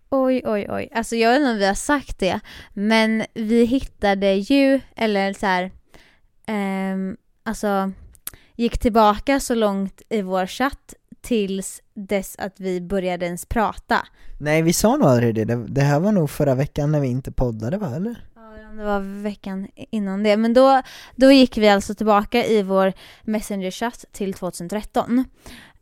Oj, 0.10 0.42
oj, 0.46 0.68
oj. 0.70 0.90
Alltså 0.94 1.16
jag 1.16 1.32
vet 1.32 1.40
inte 1.40 1.52
om 1.52 1.58
vi 1.58 1.68
har 1.68 1.74
sagt 1.74 2.20
det. 2.20 2.40
Men 2.74 3.24
vi 3.34 3.66
hittade 3.66 4.34
ju, 4.34 4.82
eller 4.96 5.34
så 5.34 5.46
här, 5.46 5.72
ehm, 6.46 7.18
alltså 7.44 7.92
gick 8.56 8.80
tillbaka 8.80 9.40
så 9.40 9.56
långt 9.56 10.02
i 10.10 10.22
vår 10.22 10.46
chatt 10.46 10.94
tills 11.22 11.82
dess 11.94 12.36
att 12.40 12.60
vi 12.60 12.82
började 12.82 13.26
ens 13.26 13.46
prata. 13.46 14.08
Nej 14.40 14.62
vi 14.62 14.74
sa 14.74 14.98
nog 14.98 15.08
aldrig 15.08 15.36
det, 15.36 15.66
det, 15.68 15.82
här 15.82 16.00
var 16.00 16.12
nog 16.12 16.30
förra 16.30 16.56
veckan 16.56 16.92
när 16.92 17.00
vi 17.00 17.08
inte 17.08 17.32
poddade 17.32 17.78
va 17.78 17.96
eller? 17.96 18.26
Det 18.78 18.84
var 18.84 19.24
veckan 19.24 19.68
innan 19.76 20.24
det. 20.24 20.38
Men 20.38 20.54
då, 20.54 20.82
då 21.16 21.32
gick 21.32 21.58
vi 21.58 21.70
alltså 21.70 21.96
tillbaka 21.96 22.46
i 22.46 22.64
vår 22.64 22.94
Messenger-chatt 23.22 24.06
till 24.12 24.34
2013. 24.34 25.26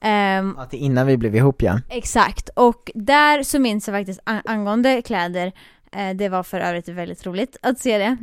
Ehm, 0.02 0.58
Att 0.58 0.72
det 0.72 0.78
innan 0.78 1.08
vi 1.08 1.18
blev 1.18 1.36
ihop 1.36 1.62
ja. 1.62 1.80
Exakt, 1.90 2.50
och 2.56 2.92
där 2.96 3.44
så 3.44 3.60
minns 3.60 3.88
jag 3.88 3.96
faktiskt 3.98 4.20
an- 4.24 4.42
angående 4.46 5.02
kläder, 5.02 5.52
eh, 5.92 6.10
det 6.16 6.30
var 6.30 6.44
för 6.44 6.60
övrigt 6.60 6.88
väldigt 6.90 7.26
roligt 7.26 7.58
att 7.62 7.80
se 7.80 7.98
det, 7.98 8.18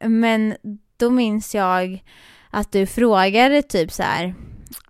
eh, 0.00 0.08
men 0.08 0.56
då 0.96 1.10
minns 1.10 1.54
jag 1.54 2.04
att 2.50 2.72
du 2.72 2.86
frågade 2.86 3.62
typ 3.62 3.92
så 3.92 4.02
här 4.02 4.34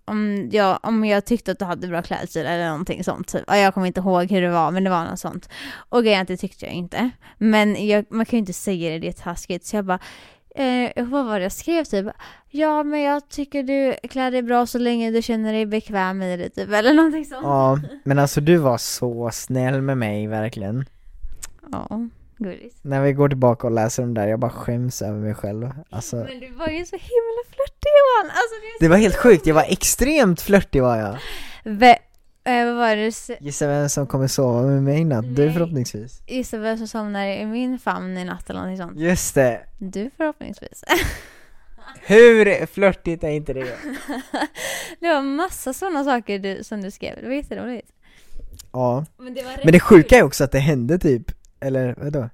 om 0.05 0.49
jag, 0.53 0.79
om 0.83 1.05
jag 1.05 1.25
tyckte 1.25 1.53
att 1.53 1.59
du 1.59 1.65
hade 1.65 1.89
bra 1.89 2.03
klädstil 2.03 2.47
eller 2.47 2.69
någonting 2.69 3.05
sånt. 3.05 3.29
Typ. 3.29 3.45
Ja, 3.47 3.57
Jag 3.57 3.75
kommer 3.75 3.87
inte 3.87 4.01
ihåg 4.01 4.31
hur 4.31 4.43
det 4.43 4.51
var, 4.51 4.71
men 4.71 4.85
det 4.85 4.91
var 4.91 5.05
något 5.05 5.19
sånt. 5.21 5.49
Och 5.89 6.03
grejen 6.03 6.23
att 6.23 6.29
det 6.29 6.37
tyckte 6.37 6.65
jag 6.67 6.75
inte. 6.75 7.11
Men 7.39 7.87
jag, 7.87 8.05
man 8.11 8.27
kan 8.27 8.37
ju 8.37 8.39
inte 8.39 8.53
säga 8.53 8.91
det, 8.91 8.99
det 8.99 9.09
är 9.09 9.13
taskigt. 9.13 9.67
Så 9.67 9.77
jag 9.77 9.85
bara, 9.85 9.99
eh, 10.65 11.05
vad 11.05 11.25
var 11.27 11.39
det 11.39 11.43
jag 11.43 11.53
skrev 11.53 11.85
typ? 11.85 12.07
Ja, 12.51 12.83
men 12.83 13.01
jag 13.03 13.29
tycker 13.29 13.63
du 13.63 14.09
klär 14.09 14.31
dig 14.31 14.43
bra 14.43 14.67
så 14.67 14.79
länge 14.79 15.11
du 15.11 15.23
känner 15.23 15.53
dig 15.53 15.67
bekväm 15.67 16.23
i 16.23 16.37
det 16.37 16.49
typ, 16.49 16.73
eller 16.73 16.95
någonting 16.95 17.25
sånt. 17.25 17.43
Ja, 17.43 17.79
men 18.05 18.19
alltså 18.19 18.41
du 18.41 18.57
var 18.57 18.79
så 18.79 19.31
snäll 19.33 19.83
med 19.83 19.99
mig 19.99 20.27
verkligen. 20.27 20.85
Ja, 21.73 21.89
gulligt. 22.37 22.77
När 22.83 23.03
vi 23.03 23.13
går 23.13 23.29
tillbaka 23.29 23.67
och 23.67 23.73
läser 23.73 24.03
dem 24.03 24.15
där, 24.15 24.27
jag 24.29 24.39
bara 24.41 24.51
skäms 24.51 25.03
över 25.03 25.19
mig 25.19 25.35
själv. 25.35 25.71
Alltså, 25.91 26.17
Men 26.17 26.41
du 26.41 26.51
var 26.51 26.69
ju 26.69 26.85
så 26.85 26.97
himla 26.97 27.43
flörtig 27.51 27.89
Johan! 27.99 28.31
Alltså, 28.31 28.55
det, 28.81 28.85
det 28.85 28.89
var 28.89 28.97
helt 28.97 29.17
sjukt, 29.17 29.47
jag 29.47 29.55
var 29.55 29.67
extremt 29.69 30.41
flörtig 30.41 30.83
var 30.83 30.97
jag. 30.97 31.17
Ve- 31.65 31.99
eh, 32.49 32.65
vad 32.67 32.75
var 32.75 32.97
det 32.97 33.41
Gissa 33.41 33.67
vem 33.67 33.89
som 33.89 34.07
kommer 34.07 34.27
sova 34.27 34.63
med 34.63 34.83
mig 34.83 35.01
i 35.01 35.05
natt? 35.05 35.37
Du 35.37 35.45
Nej. 35.45 35.53
förhoppningsvis. 35.55 36.23
Gissa 36.27 36.59
vem 36.59 36.79
som 36.79 36.89
somnar 36.89 37.27
i 37.27 37.47
min 37.47 37.79
famn 37.79 38.19
i 38.19 38.25
natt 38.25 38.51
eller 38.51 38.61
någonting 38.61 38.87
sånt? 38.87 38.99
Just 38.99 39.35
det. 39.35 39.61
Du 39.79 40.11
förhoppningsvis. 40.17 40.85
Hur 42.07 42.67
flörtigt 42.67 43.25
är 43.25 43.29
inte 43.29 43.53
det? 43.53 43.61
det 45.01 45.09
var 45.09 45.23
massa 45.23 45.73
sådana 45.73 46.05
saker 46.05 46.39
du, 46.39 46.65
som 46.65 46.83
du 46.83 46.91
skrev, 46.91 47.17
det 47.21 47.27
var 47.27 47.35
jätteroligt. 47.35 47.93
Ja. 48.73 49.05
Men 49.19 49.35
det, 49.35 49.43
var 49.43 49.61
Men 49.65 49.73
det 49.73 49.81
sjuka 49.81 50.17
är 50.17 50.23
också 50.23 50.45
att 50.45 50.53
det 50.53 50.59
hände 50.59 50.99
typ, 50.99 51.31
eller 51.61 51.95
vadå? 51.99 52.29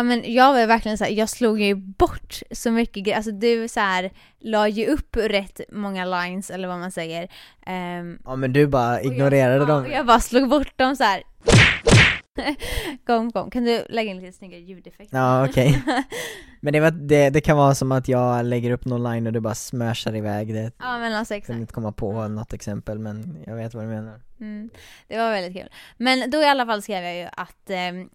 Ja 0.00 0.04
men 0.04 0.32
jag 0.34 0.52
var 0.52 0.66
verkligen 0.66 0.98
så 0.98 1.04
här, 1.04 1.10
jag 1.10 1.28
slog 1.28 1.60
ju 1.60 1.74
bort 1.74 2.42
så 2.50 2.70
mycket 2.70 3.04
grejer, 3.04 3.16
alltså 3.16 3.30
du 3.32 3.68
så 3.68 3.80
här 3.80 4.10
la 4.38 4.68
ju 4.68 4.86
upp 4.86 5.16
rätt 5.16 5.60
många 5.72 6.04
lines 6.04 6.50
eller 6.50 6.68
vad 6.68 6.78
man 6.78 6.90
säger. 6.92 7.28
Ehm, 7.66 8.18
Ja 8.24 8.36
men 8.36 8.52
du 8.52 8.66
bara 8.66 9.02
jag- 9.02 9.12
ignorerade 9.12 9.58
ja, 9.58 9.64
dem. 9.64 9.84
och 9.84 9.90
jag 9.90 10.06
bara 10.06 10.20
slog 10.20 10.48
bort 10.48 10.78
dem 10.78 10.96
så 10.96 11.04
här. 11.04 11.22
kom, 13.06 13.32
kom. 13.32 13.50
Kan 13.50 13.64
du 13.64 13.84
lägga 13.88 14.10
in 14.10 14.20
lite 14.20 14.32
snyggare 14.38 14.60
ljudeffekter? 14.60 15.16
Ja, 15.18 15.46
okej. 15.48 15.82
Men 16.60 16.72
det, 16.72 16.80
var, 16.80 16.90
det, 16.90 17.30
det 17.30 17.40
kan 17.40 17.56
vara 17.56 17.74
som 17.74 17.92
att 17.92 18.08
jag 18.08 18.44
lägger 18.44 18.70
upp 18.70 18.84
någon 18.84 19.02
line 19.12 19.26
och 19.26 19.32
du 19.32 19.40
bara 19.40 19.54
smashar 19.54 20.16
iväg 20.16 20.54
det. 20.54 20.72
Ja 20.78 20.98
men 20.98 21.14
alltså 21.14 21.34
Jag 21.34 21.38
exakt. 21.38 21.46
kunde 21.46 21.60
inte 21.60 21.72
komma 21.74 21.92
på 21.92 22.28
något 22.28 22.52
exempel 22.52 22.98
men 22.98 23.44
jag 23.46 23.56
vet 23.56 23.74
vad 23.74 23.84
du 23.84 23.88
menar. 23.88 24.20
Mm, 24.40 24.70
det 25.08 25.18
var 25.18 25.30
väldigt 25.30 25.62
kul. 25.62 25.68
Men 25.96 26.30
då 26.30 26.38
i 26.42 26.46
alla 26.46 26.66
fall 26.66 26.82
skrev 26.82 27.04
jag 27.04 27.16
ju 27.16 27.28
att, 27.32 27.70
ehm, 27.70 28.08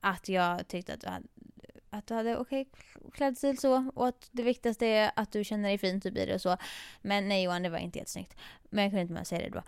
att 0.00 0.28
jag 0.28 0.68
tyckte 0.68 0.94
att 0.94 1.00
du 1.00 1.08
hade, 1.08 1.26
att 1.90 2.06
du 2.06 2.14
hade 2.14 2.36
okej 2.36 2.68
klädstil 3.12 3.58
så 3.58 3.90
och 3.94 4.08
att 4.08 4.28
det 4.32 4.42
viktigaste 4.42 4.86
är 4.86 5.10
att 5.16 5.32
du 5.32 5.44
känner 5.44 5.68
dig 5.68 5.78
fin 5.78 6.00
typ 6.00 6.16
i 6.16 6.26
det 6.26 6.34
och 6.34 6.40
så. 6.40 6.56
Men 7.02 7.28
nej 7.28 7.44
Johan, 7.44 7.62
det 7.62 7.68
var 7.68 7.78
inte 7.78 7.98
jättesnyggt. 7.98 8.36
Men 8.70 8.84
jag 8.84 8.90
kunde 8.90 9.02
inte 9.02 9.12
med 9.12 9.20
att 9.20 9.28
säga 9.28 9.42
det 9.42 9.50
då. 9.50 9.62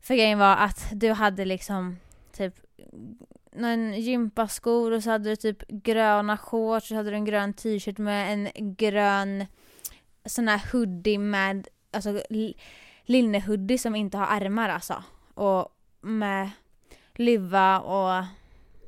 För 0.00 0.14
grejen 0.14 0.38
var 0.38 0.56
att 0.56 0.88
du 0.92 1.12
hade 1.12 1.44
liksom 1.44 1.96
typ 2.32 2.54
någon 3.52 3.94
gympaskor 3.94 4.92
och 4.92 5.02
så 5.02 5.10
hade 5.10 5.30
du 5.30 5.36
typ 5.36 5.68
gröna 5.68 6.36
shorts 6.36 6.84
och 6.84 6.88
så 6.88 6.94
hade 6.94 7.10
du 7.10 7.16
en 7.16 7.24
grön 7.24 7.54
t-shirt 7.54 7.98
med 7.98 8.32
en 8.32 8.74
grön 8.74 9.46
sån 10.24 10.48
här 10.48 10.72
hoodie 10.72 11.18
med, 11.18 11.68
alltså 11.90 12.22
linnehoodie 13.02 13.78
som 13.78 13.96
inte 13.96 14.18
har 14.18 14.40
ärmar 14.40 14.68
alltså. 14.68 15.02
Och 15.34 15.68
med 16.00 16.50
luva 17.14 17.80
och 17.80 18.24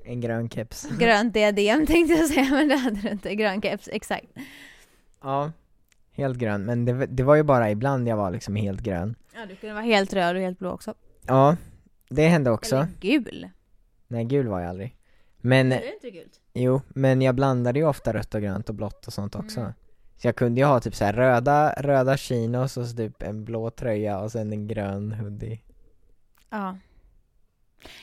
en 0.04 0.20
grön 0.20 0.48
keps. 0.48 0.88
grönt 0.98 1.34
diadem 1.34 1.86
tänkte 1.86 2.14
jag 2.14 2.28
säga 2.28 2.50
men 2.50 2.68
det 2.68 2.76
hade 2.76 3.00
du 3.00 3.08
inte. 3.08 3.34
Grön 3.34 3.62
keps, 3.62 3.88
exakt. 3.92 4.26
Ja, 5.22 5.52
helt 6.12 6.38
grön. 6.38 6.64
Men 6.64 6.84
det, 6.84 7.06
det 7.06 7.22
var 7.22 7.34
ju 7.34 7.42
bara 7.42 7.70
ibland 7.70 8.08
jag 8.08 8.16
var 8.16 8.30
liksom 8.30 8.56
helt 8.56 8.80
grön. 8.80 9.14
Ja 9.34 9.46
du 9.46 9.56
kunde 9.56 9.74
vara 9.74 9.84
helt 9.84 10.12
röd 10.12 10.36
och 10.36 10.42
helt 10.42 10.58
blå 10.58 10.70
också. 10.70 10.94
Ja, 11.26 11.56
det 12.08 12.28
hände 12.28 12.50
också. 12.50 12.76
Eller 12.76 12.88
gul. 13.00 13.48
Nej, 14.08 14.24
gul 14.24 14.48
var 14.48 14.60
jag 14.60 14.68
aldrig. 14.68 14.96
Men, 15.36 15.72
Är 15.72 15.80
det 15.80 15.94
inte 15.94 16.10
gult? 16.10 16.40
jo, 16.52 16.80
men 16.88 17.22
jag 17.22 17.34
blandade 17.34 17.78
ju 17.78 17.86
ofta 17.86 18.12
rött 18.12 18.34
och 18.34 18.42
grönt 18.42 18.68
och 18.68 18.74
blått 18.74 19.06
och 19.06 19.12
sånt 19.12 19.34
också. 19.34 19.60
Mm. 19.60 19.72
Så 20.16 20.28
jag 20.28 20.36
kunde 20.36 20.60
ju 20.60 20.66
ha 20.66 20.80
typ 20.80 20.94
så 20.94 21.04
här 21.04 21.12
röda, 21.12 21.74
röda 21.78 22.16
chinos 22.16 22.76
och 22.76 22.86
så 22.86 22.96
typ 22.96 23.22
en 23.22 23.44
blå 23.44 23.70
tröja 23.70 24.18
och 24.20 24.32
sen 24.32 24.52
en 24.52 24.66
grön 24.66 25.12
hoodie. 25.12 25.60
Ja. 26.50 26.76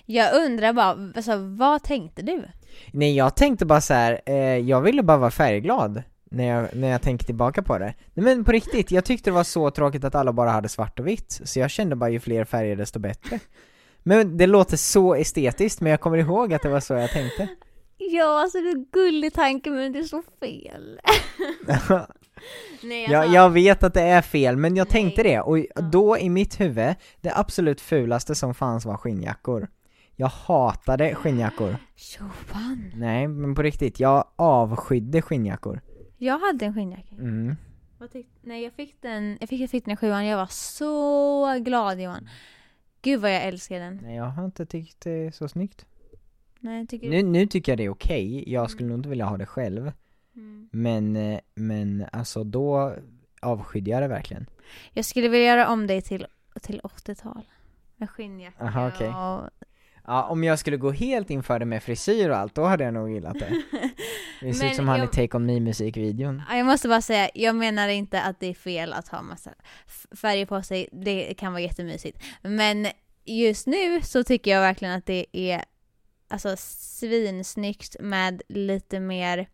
Jag 0.05 0.45
undrar 0.45 0.73
bara, 0.73 1.11
alltså, 1.15 1.37
vad 1.37 1.83
tänkte 1.83 2.21
du? 2.21 2.43
Nej 2.91 3.15
jag 3.15 3.35
tänkte 3.35 3.65
bara 3.65 3.81
så 3.81 3.93
här, 3.93 4.21
eh, 4.25 4.35
jag 4.57 4.81
ville 4.81 5.03
bara 5.03 5.17
vara 5.17 5.31
färgglad 5.31 6.03
när 6.31 6.43
jag, 6.43 6.75
när 6.75 6.87
jag 6.87 7.01
tänker 7.01 7.25
tillbaka 7.25 7.63
på 7.63 7.77
det. 7.77 7.93
Nej 8.13 8.23
men 8.23 8.45
på 8.45 8.51
riktigt, 8.51 8.91
jag 8.91 9.05
tyckte 9.05 9.29
det 9.29 9.33
var 9.33 9.43
så 9.43 9.71
tråkigt 9.71 10.03
att 10.03 10.15
alla 10.15 10.33
bara 10.33 10.49
hade 10.49 10.69
svart 10.69 10.99
och 10.99 11.07
vitt, 11.07 11.41
så 11.43 11.59
jag 11.59 11.71
kände 11.71 11.95
bara 11.95 12.09
ju 12.09 12.19
fler 12.19 12.45
färger 12.45 12.75
desto 12.75 12.99
bättre. 12.99 13.39
Men 14.03 14.37
det 14.37 14.47
låter 14.47 14.77
så 14.77 15.15
estetiskt, 15.15 15.81
men 15.81 15.91
jag 15.91 16.01
kommer 16.01 16.17
ihåg 16.17 16.53
att 16.53 16.61
det 16.61 16.69
var 16.69 16.79
så 16.79 16.93
jag 16.93 17.11
tänkte. 17.11 17.47
Ja, 17.99 18.41
alltså 18.41 18.57
det 18.57 18.69
är 18.69 18.75
en 18.75 18.85
gullig 18.91 19.33
tanke 19.33 19.69
men 19.69 19.93
det 19.93 19.99
är 19.99 20.03
så 20.03 20.23
fel. 20.39 20.99
Nej, 22.83 23.05
alltså, 23.05 23.13
jag, 23.13 23.33
jag 23.33 23.49
vet 23.49 23.83
att 23.83 23.93
det 23.93 24.01
är 24.01 24.21
fel, 24.21 24.57
men 24.57 24.75
jag 24.75 24.85
Nej. 24.85 24.91
tänkte 24.91 25.23
det, 25.23 25.39
och 25.39 25.57
då 25.91 26.17
i 26.17 26.29
mitt 26.29 26.59
huvud, 26.59 26.95
det 27.21 27.31
absolut 27.35 27.81
fulaste 27.81 28.35
som 28.35 28.53
fanns 28.53 28.85
var 28.85 28.97
skinnjackor. 28.97 29.67
Jag 30.15 30.27
hatade 30.27 31.15
skinnjackor. 31.15 31.77
Johan. 32.19 32.91
Nej, 32.95 33.27
men 33.27 33.55
på 33.55 33.61
riktigt, 33.61 33.99
jag 33.99 34.25
avskydde 34.35 35.21
skinnjackor. 35.21 35.81
Jag 36.17 36.39
hade 36.39 36.65
en 36.65 36.73
skinnjacka. 36.73 37.15
Mm. 37.15 37.55
Nej 38.41 38.63
jag 38.63 38.73
fick 38.73 39.01
den, 39.01 39.37
jag 39.39 39.49
fick, 39.49 39.61
jag 39.61 39.69
fick 39.69 39.85
den 39.85 39.93
i 39.93 39.97
sjuan, 39.97 40.25
jag 40.25 40.37
var 40.37 40.47
så 40.49 41.59
glad 41.59 42.01
Johan. 42.01 42.29
Gud 43.01 43.21
vad 43.21 43.33
jag 43.33 43.43
älskar 43.43 43.79
den. 43.79 43.99
Nej, 44.03 44.15
jag 44.15 44.25
har 44.25 44.45
inte 44.45 44.65
tyckt 44.65 45.01
det 45.01 45.11
är 45.11 45.31
så 45.31 45.47
snyggt. 45.47 45.85
Nej, 46.59 46.79
jag 46.79 46.89
tycker... 46.89 47.09
Nu, 47.09 47.23
nu 47.23 47.47
tycker 47.47 47.71
jag 47.71 47.77
det 47.77 47.85
är 47.85 47.89
okej, 47.89 48.51
jag 48.51 48.71
skulle 48.71 48.89
nog 48.89 48.99
inte 48.99 49.09
vilja 49.09 49.25
ha 49.25 49.37
det 49.37 49.45
själv 49.45 49.91
Mm. 50.37 50.69
Men, 50.71 51.15
eh, 51.15 51.39
men 51.55 52.05
alltså 52.11 52.43
då 52.43 52.95
avskydde 53.41 53.91
jag 53.91 54.01
det 54.01 54.07
verkligen 54.07 54.49
Jag 54.93 55.05
skulle 55.05 55.27
vilja 55.27 55.47
göra 55.47 55.67
om 55.69 55.87
dig 55.87 56.01
till, 56.01 56.27
till 56.61 56.81
80-tal. 56.83 57.45
Med 57.95 58.09
skinnjacka 58.09 58.63
Aha, 58.63 58.87
okej. 58.87 59.07
och... 59.07 59.49
Ja, 60.09 60.23
om 60.23 60.43
jag 60.43 60.59
skulle 60.59 60.77
gå 60.77 60.91
helt 60.91 61.29
inför 61.29 61.59
det 61.59 61.65
med 61.65 61.83
frisyr 61.83 62.29
och 62.29 62.37
allt, 62.37 62.55
då 62.55 62.63
hade 62.63 62.83
jag 62.83 62.93
nog 62.93 63.11
gillat 63.11 63.39
det 63.39 63.63
Det 64.41 64.53
ser 64.53 64.69
ut 64.69 64.75
som 64.75 64.87
han 64.87 65.03
i 65.03 65.07
Take 65.07 65.37
On 65.37 65.45
Me 65.45 65.59
musikvideon 65.59 66.41
Ja, 66.49 66.57
Jag 66.57 66.65
måste 66.65 66.87
bara 66.87 67.01
säga, 67.01 67.29
jag 67.33 67.55
menar 67.55 67.87
inte 67.87 68.21
att 68.21 68.39
det 68.39 68.47
är 68.47 68.53
fel 68.53 68.93
att 68.93 69.07
ha 69.07 69.21
massa 69.21 69.53
färger 70.11 70.45
på 70.45 70.63
sig, 70.63 70.89
det 70.91 71.33
kan 71.33 71.53
vara 71.53 71.61
jättemysigt. 71.61 72.23
Men 72.41 72.87
just 73.25 73.67
nu 73.67 74.01
så 74.01 74.23
tycker 74.23 74.51
jag 74.51 74.61
verkligen 74.61 74.93
att 74.93 75.05
det 75.05 75.25
är 75.31 75.63
alltså 76.27 76.55
svinsnyggt 76.57 77.95
med 77.99 78.41
lite 78.47 78.99
mer 78.99 79.47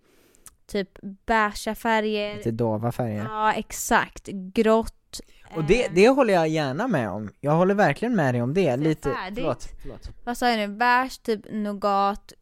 typ 0.74 1.00
beiga 1.26 1.76
färger. 1.76 2.36
Lite 2.36 2.52
dova 2.52 2.92
färger 2.92 3.24
Ja, 3.24 3.54
exakt. 3.54 4.28
Grått. 4.28 5.22
Och 5.56 5.64
det, 5.64 5.86
eh, 5.86 5.92
det 5.96 6.10
håller 6.10 6.34
jag 6.34 6.48
gärna 6.48 6.88
med 6.88 7.10
om, 7.10 7.30
jag 7.42 7.52
håller 7.52 7.76
verkligen 7.76 8.16
med 8.16 8.34
dig 8.34 8.42
om 8.42 8.54
det, 8.54 8.78
lite, 8.78 9.10
färdigt. 9.10 9.38
förlåt, 9.38 9.70
förlåt 9.82 10.10
Vad 10.24 10.38
sa 10.38 10.50
jag 10.50 10.58
nu? 10.58 10.76
Beige, 10.78 11.24
typ 11.24 11.42
nougat, 11.52 12.34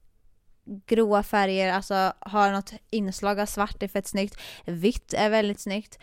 gråa 0.85 1.23
färger, 1.23 1.73
alltså 1.73 2.13
har 2.19 2.51
något 2.51 2.73
inslag 2.89 3.39
av 3.39 3.45
svart, 3.45 3.75
det 3.79 3.85
är 3.85 3.87
fett 3.87 4.07
snyggt. 4.07 4.37
Vitt 4.65 5.13
är 5.13 5.29
väldigt 5.29 5.59
snyggt. 5.59 5.99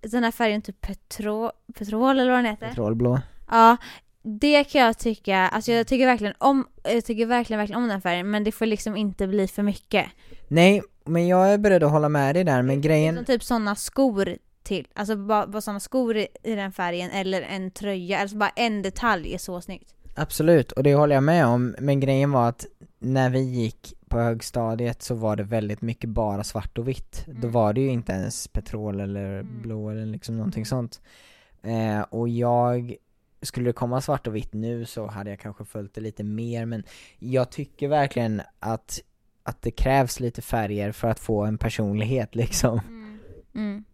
Den 0.00 0.24
här 0.24 0.30
färgen 0.30 0.62
typ 0.62 0.80
petro, 0.80 1.50
petrol 1.74 2.20
eller 2.20 2.30
vad 2.30 2.38
den 2.38 2.46
heter. 2.46 2.68
Petrolblå 2.68 3.20
Ja, 3.50 3.76
det 4.22 4.64
kan 4.64 4.80
jag 4.80 4.98
tycka, 4.98 5.38
alltså 5.38 5.72
jag 5.72 5.86
tycker 5.86 6.06
verkligen 6.06 6.34
om, 6.38 6.66
jag 6.84 7.04
tycker 7.04 7.26
verkligen, 7.26 7.58
verkligen 7.58 7.82
om 7.82 7.88
den 7.88 8.00
färgen 8.00 8.30
men 8.30 8.44
det 8.44 8.52
får 8.52 8.66
liksom 8.66 8.96
inte 8.96 9.26
bli 9.26 9.48
för 9.48 9.62
mycket. 9.62 10.06
Nej, 10.48 10.82
men 11.04 11.28
jag 11.28 11.52
är 11.52 11.58
beredd 11.58 11.82
att 11.82 11.90
hålla 11.90 12.08
med 12.08 12.34
dig 12.36 12.44
där, 12.44 12.62
men 12.62 12.80
grejen 12.80 13.16
Som 13.16 13.24
typ 13.24 13.42
sådana 13.44 13.74
skor 13.74 14.36
till, 14.62 14.86
alltså 14.94 15.16
bara, 15.16 15.46
bara 15.46 15.60
sådana 15.60 15.80
skor 15.80 16.16
i, 16.16 16.26
i 16.42 16.54
den 16.54 16.72
färgen 16.72 17.10
eller 17.10 17.42
en 17.42 17.70
tröja, 17.70 18.18
alltså 18.18 18.36
bara 18.36 18.50
en 18.56 18.82
detalj 18.82 19.34
är 19.34 19.38
så 19.38 19.60
snyggt. 19.60 19.94
Absolut, 20.14 20.72
och 20.72 20.82
det 20.82 20.94
håller 20.94 21.14
jag 21.14 21.24
med 21.24 21.46
om, 21.46 21.74
men 21.78 22.00
grejen 22.00 22.30
var 22.32 22.48
att 22.48 22.66
när 22.98 23.30
vi 23.30 23.40
gick 23.40 23.94
på 24.08 24.18
högstadiet 24.18 25.02
så 25.02 25.14
var 25.14 25.36
det 25.36 25.42
väldigt 25.42 25.82
mycket 25.82 26.10
bara 26.10 26.44
svart 26.44 26.78
och 26.78 26.88
vitt. 26.88 27.24
Då 27.26 27.32
Mm. 27.32 27.50
var 27.52 27.72
det 27.72 27.80
ju 27.80 27.88
inte 27.88 28.12
ens 28.12 28.48
petrol 28.48 29.00
eller 29.00 29.40
Mm. 29.40 29.62
blå 29.62 29.90
eller 29.90 30.06
liksom 30.06 30.36
någonting 30.36 30.60
Mm. 30.60 30.66
sånt. 30.66 31.00
Eh, 31.62 32.00
och 32.00 32.28
jag, 32.28 32.94
skulle 33.42 33.68
det 33.68 33.72
komma 33.72 34.00
svart 34.00 34.26
och 34.26 34.36
vitt 34.36 34.52
nu 34.54 34.84
så 34.84 35.06
hade 35.06 35.30
jag 35.30 35.38
kanske 35.40 35.64
följt 35.64 35.94
det 35.94 36.00
lite 36.00 36.24
mer, 36.24 36.66
men 36.66 36.82
jag 37.18 37.50
tycker 37.50 37.88
verkligen 37.88 38.42
att, 38.58 39.00
att 39.50 39.62
det 39.62 39.70
krävs 39.70 40.20
lite 40.20 40.42
färger 40.42 40.92
för 40.92 41.08
att 41.08 41.20
få 41.20 41.44
en 41.44 41.58
personlighet 41.58 42.34
liksom. 42.34 42.80
Mm. 43.54 43.84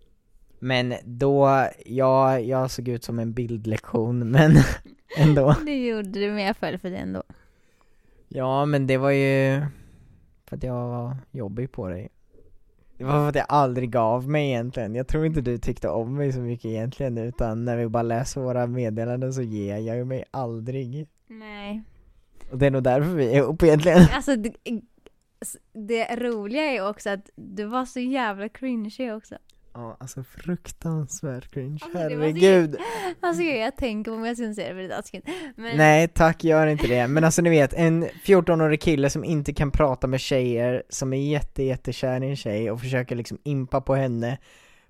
Men 0.59 0.95
då, 1.05 1.67
ja, 1.87 2.41
jag 2.41 2.71
såg 2.71 2.89
ut 2.89 3.05
som 3.05 3.19
en 3.19 3.33
bildlektion, 3.33 4.31
men 4.31 4.57
ändå. 5.17 5.55
Det 5.67 5.87
gjorde 5.87 6.09
du, 6.09 6.31
men 6.31 6.45
jag 6.45 6.57
föll 6.57 6.79
för 6.79 6.91
det 6.91 6.97
ändå. 6.97 7.23
Ja 8.29 8.65
men 8.65 8.87
det 8.87 8.97
var 8.97 9.11
ju 9.11 9.63
för 10.45 10.57
att 10.57 10.63
jag 10.63 10.89
var 10.89 11.17
jobbig 11.31 11.73
på 11.73 11.89
dig 11.89 12.09
Det 12.99 13.05
var 13.05 13.13
för 13.13 13.29
att 13.29 13.35
jag 13.35 13.47
aldrig 13.49 13.91
gav 13.91 14.29
mig 14.29 14.49
egentligen, 14.49 14.95
jag 14.95 15.09
tror 15.09 15.27
inte 15.27 15.41
du 15.41 15.59
tyckte 15.59 15.89
om 15.89 16.15
mig 16.15 16.33
så 16.33 16.41
mycket 16.41 16.65
egentligen 16.65 17.19
utan 17.19 17.65
när 17.65 17.77
vi 17.77 17.89
bara 17.89 18.03
läser 18.03 18.41
våra 18.41 18.67
meddelanden 18.67 19.33
så 19.33 19.43
ger 19.43 19.79
jag 19.79 19.97
ju 19.97 20.05
mig 20.05 20.25
aldrig 20.31 21.09
Nej. 21.27 21.83
Och 22.51 22.59
det 22.59 22.67
är 22.67 22.71
nog 22.71 22.83
därför 22.83 23.11
vi 23.11 23.33
är 23.33 23.37
ihop 23.37 23.63
egentligen 23.63 24.03
Alltså 24.13 24.37
det, 25.73 26.17
roliga 26.17 26.63
är 26.63 26.89
också 26.89 27.11
att 27.11 27.31
du 27.37 27.65
var 27.65 27.85
så 27.85 28.01
jävla 28.01 28.49
cringy 28.49 29.13
också. 29.13 29.35
Ja 29.75 29.97
alltså 30.01 30.25
fruktansvärt 30.25 31.51
cringe, 31.53 31.79
Alltså, 31.83 31.99
var 31.99 32.09
så- 32.11 32.15
herregud 32.17 32.77
Alltså 33.21 33.43
jag 33.43 33.77
tänker 33.77 34.11
på 34.11 34.17
om 34.17 34.25
jag 34.25 34.37
syns 34.37 34.57
det 34.57 34.65
för 34.75 34.89
taskigt. 34.89 35.29
Men 35.57 35.77
Nej 35.77 36.09
tack, 36.09 36.45
gör 36.45 36.67
inte 36.67 36.87
det. 36.87 37.09
Men 37.09 37.25
alltså 37.25 37.43
ni 37.43 37.51
vet, 37.51 37.75
en 37.75 38.05
14-årig 38.25 38.81
kille 38.81 39.11
som 39.11 39.25
inte 39.25 39.53
kan 39.53 39.71
prata 39.71 40.07
med 40.07 40.21
tjejer, 40.21 40.83
som 40.89 41.13
är 41.13 41.31
jätte 41.31 41.63
jättekär 41.63 42.25
i 42.25 42.29
en 42.31 42.37
tjej 42.37 42.71
och 42.71 42.81
försöker 42.81 43.17
liksom 43.17 43.39
impa 43.45 43.81
på 43.81 43.95
henne 43.95 44.39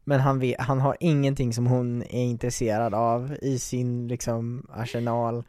Men 0.05 0.21
han, 0.21 0.39
vet, 0.39 0.61
han 0.61 0.81
har 0.81 0.97
ingenting 1.01 1.53
som 1.53 1.67
hon 1.67 2.03
är 2.03 2.25
intresserad 2.25 2.95
av 2.95 3.37
i 3.43 3.59
sin 3.59 4.09
liksom 4.09 4.67
arsenal 4.73 5.45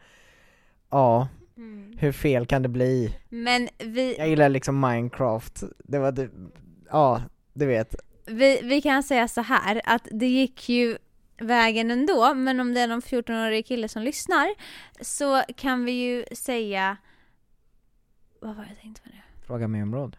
Ja, 0.89 1.27
Mm. 1.57 1.97
hur 1.99 2.11
fel 2.11 2.45
kan 2.45 2.61
det 2.61 2.69
bli? 2.69 3.17
Men 3.29 3.69
vi, 3.77 4.17
Jag 4.17 4.29
gillar 4.29 4.49
liksom 4.49 4.79
Minecraft, 4.79 5.63
det 5.77 5.99
var 5.99 6.11
det, 6.11 6.29
ja, 6.89 7.21
du 7.53 7.65
vet 7.65 7.95
vi, 8.27 8.59
vi 8.63 8.81
kan 8.81 9.03
säga 9.03 9.27
så 9.27 9.41
här 9.41 9.81
att 9.85 10.07
det 10.11 10.27
gick 10.27 10.69
ju 10.69 10.97
vägen 11.39 11.91
ändå, 11.91 12.33
men 12.33 12.59
om 12.59 12.73
det 12.73 12.81
är 12.81 12.87
någon 12.87 13.01
14-årig 13.01 13.65
kille 13.65 13.87
som 13.87 14.03
lyssnar 14.03 14.47
så 15.01 15.41
kan 15.55 15.85
vi 15.85 15.91
ju 15.91 16.25
säga... 16.35 16.97
Vad 18.39 18.55
var 18.55 18.63
det 18.63 18.69
jag 18.69 18.79
tänkte 18.81 19.01
på 19.01 19.09
nu? 19.09 19.21
Fråga 19.45 19.67
mig 19.67 19.83
om 19.83 19.95
råd 19.95 20.17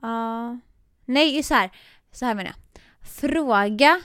Ja. 0.00 0.58
Nej, 1.04 1.42
så 1.42 1.54
här. 1.54 1.70
Så 2.12 2.26
här 2.26 2.34
menar 2.34 2.50
jag. 2.50 2.82
Fråga 3.08 4.00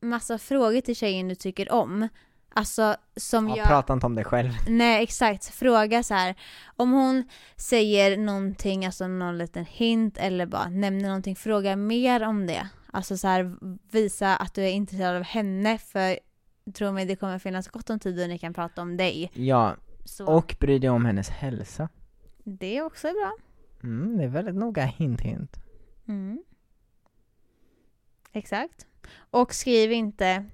massa 0.00 0.38
frågor 0.38 0.80
till 0.80 0.96
tjejen 0.96 1.28
du 1.28 1.34
tycker 1.34 1.72
om. 1.72 2.08
Alltså 2.54 2.96
som 3.16 3.48
Ja, 3.48 3.56
jag... 3.56 3.66
prata 3.66 3.92
inte 3.92 4.06
om 4.06 4.14
dig 4.14 4.24
själv. 4.24 4.50
Nej 4.68 5.02
exakt, 5.02 5.44
fråga 5.44 6.02
så 6.02 6.14
här. 6.14 6.34
Om 6.76 6.92
hon 6.92 7.24
säger 7.56 8.16
någonting, 8.16 8.86
alltså 8.86 9.06
någon 9.08 9.38
liten 9.38 9.64
hint 9.64 10.16
eller 10.18 10.46
bara 10.46 10.68
nämner 10.68 11.08
någonting, 11.08 11.36
fråga 11.36 11.76
mer 11.76 12.22
om 12.22 12.46
det. 12.46 12.68
Alltså 12.92 13.16
så 13.16 13.28
här, 13.28 13.56
visa 13.92 14.36
att 14.36 14.54
du 14.54 14.62
är 14.62 14.68
intresserad 14.70 15.16
av 15.16 15.22
henne 15.22 15.78
för 15.78 16.18
tro 16.74 16.92
mig 16.92 17.04
det 17.06 17.16
kommer 17.16 17.38
finnas 17.38 17.68
gott 17.68 17.90
om 17.90 17.98
tid 17.98 18.22
och 18.22 18.28
ni 18.28 18.38
kan 18.38 18.54
prata 18.54 18.82
om 18.82 18.96
dig. 18.96 19.30
Ja, 19.34 19.76
Så 20.04 20.26
och 20.26 20.56
bry 20.60 20.78
dig 20.78 20.90
om 20.90 21.04
hennes 21.04 21.28
hälsa. 21.28 21.88
det 22.44 22.76
är 22.76 22.82
också 22.82 23.08
bra. 23.12 23.32
Mm, 23.82 24.16
det 24.18 24.24
är 24.24 24.28
väldigt 24.28 24.54
noga 24.54 24.84
hint 24.84 25.20
hint. 25.20 25.56
Mm. 26.08 26.42
Exakt. 28.32 28.86
Och 29.30 29.54
skriv 29.54 29.92
inte 29.92 30.44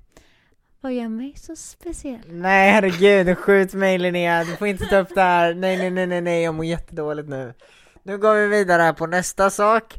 vad 0.81 0.93
gör 0.93 1.09
mig 1.09 1.33
så 1.37 1.57
speciell? 1.57 2.21
Nej 2.33 2.71
herregud, 2.71 3.39
skjut 3.39 3.75
mig 3.75 3.99
Linnea, 3.99 4.45
du 4.45 4.57
får 4.57 4.69
inte 4.69 4.87
ta 4.87 4.99
upp 4.99 5.15
det 5.15 5.21
här. 5.21 5.55
Nej 5.55 5.77
nej 5.77 5.91
nej 5.91 6.07
nej 6.07 6.21
nej, 6.21 6.43
jag 6.43 6.55
mår 6.55 6.65
jättedåligt 6.65 7.29
nu. 7.29 7.55
Nu 8.03 8.19
går 8.19 8.35
vi 8.35 8.47
vidare 8.47 8.83
här 8.83 8.93
på 8.93 9.07
nästa 9.07 9.51
sak. 9.51 9.95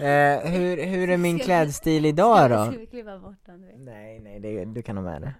Eh, 0.00 0.50
hur, 0.50 0.84
hur 0.86 1.10
är 1.10 1.16
min 1.16 1.38
klädstil 1.38 2.06
idag 2.06 2.50
då? 2.50 2.66
Ska 2.70 2.80
vi 2.80 2.86
klippa 2.86 3.18
bort 3.18 3.46
den? 3.46 3.60
Nej 3.84 4.20
nej, 4.20 4.40
det, 4.40 4.64
du 4.64 4.82
kan 4.82 4.96
ha 4.96 5.04
med 5.04 5.22
det. 5.22 5.34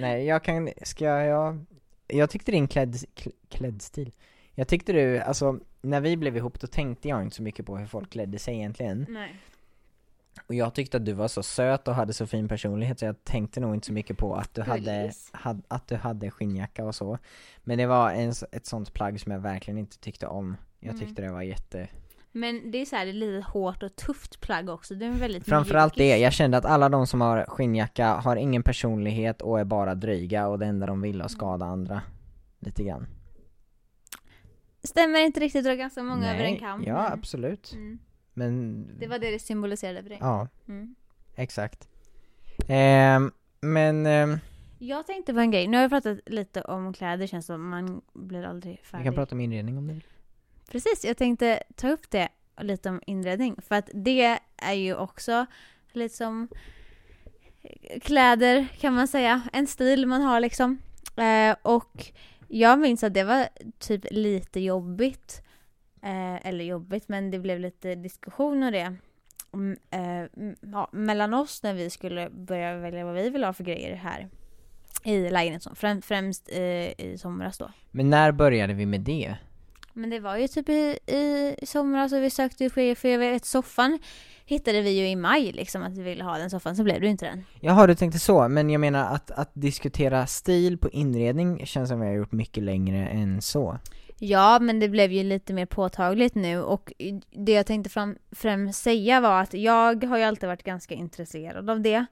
Nej, 0.00 0.26
jag 0.26 0.44
kan, 0.44 0.70
ska 0.82 1.04
jag, 1.04 1.64
jag 2.06 2.30
tyckte 2.30 2.52
din 2.52 2.68
klädd, 2.68 2.94
kl- 2.94 3.32
klädstil, 3.48 4.12
jag 4.54 4.68
tyckte 4.68 4.92
du, 4.92 5.18
alltså 5.18 5.58
när 5.82 6.00
vi 6.00 6.16
blev 6.16 6.36
ihop 6.36 6.60
då 6.60 6.66
tänkte 6.66 7.08
jag 7.08 7.22
inte 7.22 7.36
så 7.36 7.42
mycket 7.42 7.66
på 7.66 7.76
hur 7.76 7.86
folk 7.86 8.10
klädde 8.10 8.38
sig 8.38 8.54
egentligen. 8.54 9.06
Nej. 9.08 9.34
Och 10.46 10.54
jag 10.54 10.74
tyckte 10.74 10.96
att 10.96 11.04
du 11.04 11.12
var 11.12 11.28
så 11.28 11.42
söt 11.42 11.88
och 11.88 11.94
hade 11.94 12.12
så 12.12 12.26
fin 12.26 12.48
personlighet 12.48 12.98
så 12.98 13.04
jag 13.04 13.24
tänkte 13.24 13.60
nog 13.60 13.74
inte 13.74 13.86
så 13.86 13.92
mycket 13.92 14.18
på 14.18 14.34
att 14.34 14.54
du 14.54 14.62
hade, 14.62 15.12
had, 15.32 15.62
att 15.68 15.88
du 15.88 15.96
hade 15.96 16.30
skinnjacka 16.30 16.84
och 16.84 16.94
så. 16.94 17.18
Men 17.62 17.78
det 17.78 17.86
var 17.86 18.10
en, 18.10 18.32
ett 18.52 18.66
sånt 18.66 18.92
plagg 18.92 19.20
som 19.20 19.32
jag 19.32 19.40
verkligen 19.40 19.78
inte 19.78 19.98
tyckte 19.98 20.26
om. 20.26 20.56
Jag 20.80 20.94
Mm. 20.94 21.06
tyckte 21.06 21.22
det 21.22 21.32
var 21.32 21.42
jätte... 21.42 21.88
Men 22.36 22.70
det 22.70 22.78
är 22.78 22.84
så 22.84 22.96
här, 22.96 23.04
det 23.04 23.10
är 23.10 23.14
lite 23.14 23.46
hårt 23.50 23.82
och 23.82 23.96
tufft 23.96 24.40
plagg 24.40 24.68
också. 24.68 24.94
Det 24.94 25.06
är 25.06 25.10
väldigt 25.10 25.44
Framförallt 25.46 25.94
det, 25.94 26.04
mjukis. 26.04 26.22
jag 26.22 26.32
kände 26.32 26.56
att 26.58 26.64
alla 26.64 26.88
de 26.88 27.06
som 27.06 27.20
har 27.20 27.44
skinnjacka 27.48 28.06
har 28.14 28.36
ingen 28.36 28.62
personlighet 28.62 29.42
och 29.42 29.60
är 29.60 29.64
bara 29.64 29.94
dryga 29.94 30.48
och 30.48 30.58
det 30.58 30.66
enda 30.66 30.86
de 30.86 31.00
vill 31.00 31.20
är 31.20 31.24
att 31.24 31.30
skada 31.30 31.64
andra. 31.66 32.02
Lite 32.58 32.84
grann. 32.84 33.06
Stämmer 34.82 35.18
inte 35.20 35.40
riktigt, 35.40 35.64
drar 35.64 35.74
ganska 35.74 36.02
många 36.02 36.34
över 36.34 36.44
en 36.44 36.58
kam. 36.58 36.84
ja 36.86 37.02
men- 37.02 37.12
absolut. 37.12 37.72
Mm. 37.72 37.98
Men, 38.34 38.86
Det 38.98 39.06
var 39.06 39.18
det 39.18 39.30
det 39.30 39.38
symboliserade 39.38 40.02
för 40.02 40.08
dig. 40.08 40.18
ja, 40.20 40.48
Mm. 40.68 40.94
exakt. 41.34 41.88
Ehm, 42.68 43.32
men, 43.60 44.06
ehm, 44.06 44.38
Jag 44.78 45.06
tänkte 45.06 45.34
på 45.34 45.40
en 45.40 45.50
grej, 45.50 45.66
nu 45.68 45.76
har 45.76 45.84
vi 45.84 45.88
pratat 45.88 46.18
lite 46.26 46.62
om 46.62 46.92
kläder, 46.92 47.26
känns 47.26 47.46
som 47.46 47.68
man 47.68 48.00
blir 48.12 48.42
aldrig 48.44 48.72
vi 48.82 48.86
färdig. 48.86 49.04
kan 49.04 49.14
prata 49.14 49.34
om 49.34 49.40
inredning 49.40 49.78
om 49.78 49.86
vill. 49.88 50.04
Precis, 50.70 51.04
jag 51.04 51.16
tänkte 51.16 51.62
ta 51.76 51.88
upp 51.88 52.10
det 52.10 52.28
lite 52.60 52.90
om 52.90 53.00
inredning. 53.06 53.56
För 53.68 53.74
att 53.74 53.90
det 53.94 54.38
är 54.56 54.72
ju 54.72 54.94
också 54.94 55.46
lite 55.92 56.16
som 56.16 56.48
kläder 58.02 58.66
kan 58.80 58.94
man 58.94 59.08
säga. 59.08 59.42
En 59.52 59.66
stil 59.66 60.06
man 60.06 60.22
har 60.22 60.40
liksom. 60.40 60.78
Eh, 61.16 61.56
och 61.62 62.12
jag 62.48 62.78
minns 62.78 63.04
att 63.04 63.14
det 63.14 63.24
var 63.24 63.48
typ 63.78 64.04
lite 64.10 64.60
jobbigt. 64.60 65.42
Eh, 66.04 66.46
eller 66.46 66.64
jobbigt, 66.64 67.08
men 67.08 67.30
det 67.30 67.38
blev 67.38 67.60
lite 67.60 67.94
diskussion 67.94 68.62
om 68.62 68.72
det. 68.72 68.96
Mm, 69.52 69.76
eh, 69.90 70.46
ja, 70.72 70.88
mellan 70.92 71.34
oss 71.34 71.62
när 71.62 71.74
vi 71.74 71.90
skulle 71.90 72.30
börja 72.30 72.76
välja 72.76 73.04
vad 73.04 73.14
vi 73.14 73.30
vill 73.30 73.44
ha 73.44 73.52
för 73.52 73.64
grejer 73.64 73.94
här 73.94 74.28
i 75.04 75.30
lägenheten. 75.30 75.76
Främ, 75.76 76.02
främst 76.02 76.48
eh, 76.52 77.00
i 77.00 77.16
somras 77.18 77.58
då. 77.58 77.70
Men 77.90 78.10
när 78.10 78.32
började 78.32 78.74
vi 78.74 78.86
med 78.86 79.00
det? 79.00 79.36
Men 79.92 80.10
det 80.10 80.20
var 80.20 80.36
ju 80.36 80.48
typ 80.48 80.68
i, 80.68 80.98
i, 81.06 81.54
i 81.58 81.66
somras 81.66 82.12
och 82.12 82.22
vi 82.22 82.30
sökte 82.30 82.64
ju 82.64 82.70
för 82.94 83.08
jag 83.08 83.18
vet 83.18 83.44
soffan 83.44 83.98
hittade 84.46 84.82
vi 84.82 84.90
ju 84.90 85.08
i 85.08 85.16
maj 85.16 85.52
liksom 85.52 85.82
att 85.82 85.92
vi 85.92 86.02
ville 86.02 86.24
ha 86.24 86.38
den 86.38 86.50
soffan 86.50 86.76
så 86.76 86.84
blev 86.84 87.00
det 87.00 87.06
ju 87.06 87.10
inte 87.10 87.26
den. 87.26 87.44
Jaha, 87.60 87.86
du 87.86 87.94
tänkte 87.94 88.18
så, 88.18 88.48
men 88.48 88.70
jag 88.70 88.80
menar 88.80 89.14
att, 89.14 89.30
att 89.30 89.50
diskutera 89.54 90.26
stil 90.26 90.78
på 90.78 90.90
inredning 90.90 91.66
känns 91.66 91.88
som 91.88 92.00
vi 92.00 92.06
har 92.06 92.14
gjort 92.14 92.32
mycket 92.32 92.62
längre 92.62 93.06
än 93.06 93.42
så. 93.42 93.78
Ja 94.18 94.58
men 94.58 94.80
det 94.80 94.88
blev 94.88 95.12
ju 95.12 95.22
lite 95.22 95.52
mer 95.52 95.66
påtagligt 95.66 96.34
nu 96.34 96.60
och 96.62 96.92
det 97.30 97.52
jag 97.52 97.66
tänkte 97.66 97.90
fram, 97.90 98.16
främst 98.32 98.82
säga 98.82 99.20
var 99.20 99.40
att 99.40 99.54
jag 99.54 100.04
har 100.04 100.18
ju 100.18 100.24
alltid 100.24 100.48
varit 100.48 100.62
ganska 100.62 100.94
intresserad 100.94 101.70
av 101.70 101.80
det. 101.80 102.06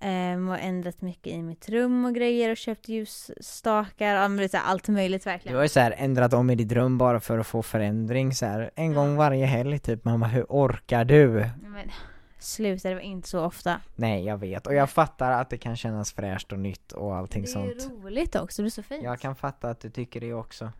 Ehm, 0.00 0.48
och 0.48 0.58
ändrat 0.58 1.02
mycket 1.02 1.32
i 1.32 1.42
mitt 1.42 1.68
rum 1.68 2.04
och 2.04 2.14
grejer 2.14 2.50
och 2.50 2.56
köpt 2.56 2.88
ljusstakar, 2.88 4.14
här 4.52 4.62
allt 4.64 4.88
möjligt 4.88 5.24
Du 5.24 5.30
verkligen. 5.30 5.56
har 5.56 5.62
ju 5.62 5.68
så 5.68 5.80
här 5.80 5.94
ändrat 5.98 6.32
om 6.32 6.50
i 6.50 6.54
ditt 6.54 6.72
rum 6.72 6.98
bara 6.98 7.20
för 7.20 7.38
att 7.38 7.46
få 7.46 7.62
förändring 7.62 8.32
så 8.34 8.46
här. 8.46 8.70
en 8.74 8.94
gång 8.94 9.16
varje 9.16 9.46
helg 9.46 9.78
typ, 9.78 10.04
mamma 10.04 10.26
hur 10.26 10.46
orkar 10.48 11.04
du? 11.04 11.30
Men 11.62 11.90
sluta, 12.38 12.88
det 12.88 12.94
var 12.94 13.02
inte 13.02 13.28
så 13.28 13.44
ofta. 13.44 13.80
Nej 13.96 14.24
jag 14.24 14.38
vet, 14.38 14.66
och 14.66 14.74
jag 14.74 14.90
fattar 14.90 15.30
att 15.30 15.50
det 15.50 15.58
kan 15.58 15.76
kännas 15.76 16.12
fräscht 16.12 16.52
och 16.52 16.58
nytt 16.58 16.92
och 16.92 17.16
allting 17.16 17.42
det 17.42 17.48
är 17.48 17.52
sånt. 17.52 17.90
roligt 18.04 18.36
också, 18.36 18.62
det 18.62 18.68
är 18.68 18.70
så 18.70 18.82
fint. 18.82 19.04
Jag 19.04 19.20
kan 19.20 19.36
fatta 19.36 19.70
att 19.70 19.80
du 19.80 19.90
tycker 19.90 20.20
det 20.20 20.34
också. 20.34 20.72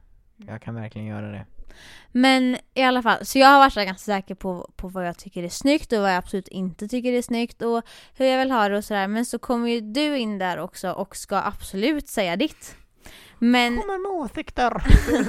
Jag 0.47 0.63
kan 0.63 0.75
verkligen 0.75 1.07
göra 1.07 1.31
det. 1.31 1.47
Men 2.13 2.57
i 2.75 2.83
alla 2.83 3.03
fall, 3.03 3.27
så 3.27 3.39
jag 3.39 3.49
har 3.49 3.59
varit 3.59 3.75
ganska 3.75 4.13
säker 4.13 4.35
på, 4.35 4.71
på 4.77 4.89
vad 4.89 5.07
jag 5.07 5.19
tycker 5.19 5.43
är 5.43 5.49
snyggt 5.49 5.93
och 5.93 5.99
vad 5.99 6.11
jag 6.11 6.17
absolut 6.17 6.49
inte 6.49 6.89
tycker 6.89 7.13
är 7.13 7.23
snyggt 7.23 7.63
och 7.63 7.83
hur 8.17 8.27
jag 8.27 8.39
vill 8.39 8.51
ha 8.51 8.69
det 8.69 8.77
och 8.77 8.85
sådär. 8.85 9.09
Men 9.09 9.27
så 9.27 9.39
kommer 9.39 9.69
ju 9.69 9.81
du 9.81 10.19
in 10.19 10.39
där 10.39 10.59
också 10.59 10.93
och 10.93 11.17
ska 11.17 11.37
absolut 11.37 12.09
säga 12.09 12.37
ditt. 12.37 12.77
Men 13.39 13.81
Kommer 13.81 13.99
med 13.99 14.11
åsikter! 14.11 14.83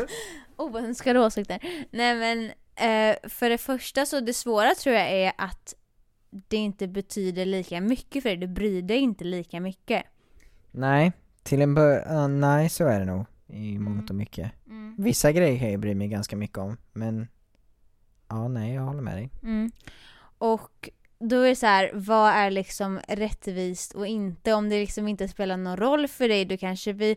oönskade 0.55 1.20
åsikter. 1.20 1.59
Nej 1.91 2.16
men 2.16 2.45
eh, 2.76 3.30
för 3.30 3.49
det 3.49 3.57
första 3.57 4.05
så 4.05 4.20
det 4.20 4.34
svåra 4.34 4.76
tror 4.76 4.95
jag 4.95 5.12
är 5.12 5.32
att 5.38 5.76
det 6.30 6.57
inte 6.57 6.88
betyder 6.88 7.45
lika 7.45 7.82
mycket 7.82 8.24
för 8.24 8.30
dig. 8.30 8.38
Du 8.38 8.47
bryr 8.47 8.82
dig 8.82 8.97
inte 8.97 9.24
lika 9.24 9.59
mycket. 9.59 10.03
nej, 10.72 11.12
till 11.43 11.62
en 11.62 11.76
början, 11.76 12.39
nej 12.39 12.70
så 12.70 12.86
är 12.86 12.99
det 12.99 13.05
nog. 13.05 13.26
I 13.52 13.80
mångt 13.80 14.10
och 14.10 14.16
mycket. 14.16 14.52
Vissa 14.97 15.32
grejer 15.32 15.60
kan 15.60 15.72
jag 15.72 15.80
bry 15.80 15.95
mig 15.95 16.08
ganska 16.08 16.36
mycket 16.36 16.58
om, 16.58 16.78
men 16.93 17.28
Ja, 18.32 18.47
nej 18.47 18.74
jag 18.74 18.82
håller 18.82 19.02
med 19.02 19.18
dig. 19.18 19.30
Mm. 19.43 19.72
Och 20.38 20.89
då 21.20 21.36
är 21.36 21.49
det 21.49 21.56
så 21.56 21.66
här, 21.66 21.91
vad 21.93 22.32
är 22.32 22.52
liksom 22.52 22.99
rättvist 23.08 23.95
och 23.95 24.08
inte? 24.08 24.54
Om 24.54 24.70
det 24.70 24.80
liksom 24.80 25.08
inte 25.08 25.28
spelar 25.28 25.58
någon 25.58 25.78
roll 25.78 26.08
för 26.08 26.28
dig, 26.28 26.45
då 26.45 26.58
kanske 26.58 26.93
vi 26.93 27.16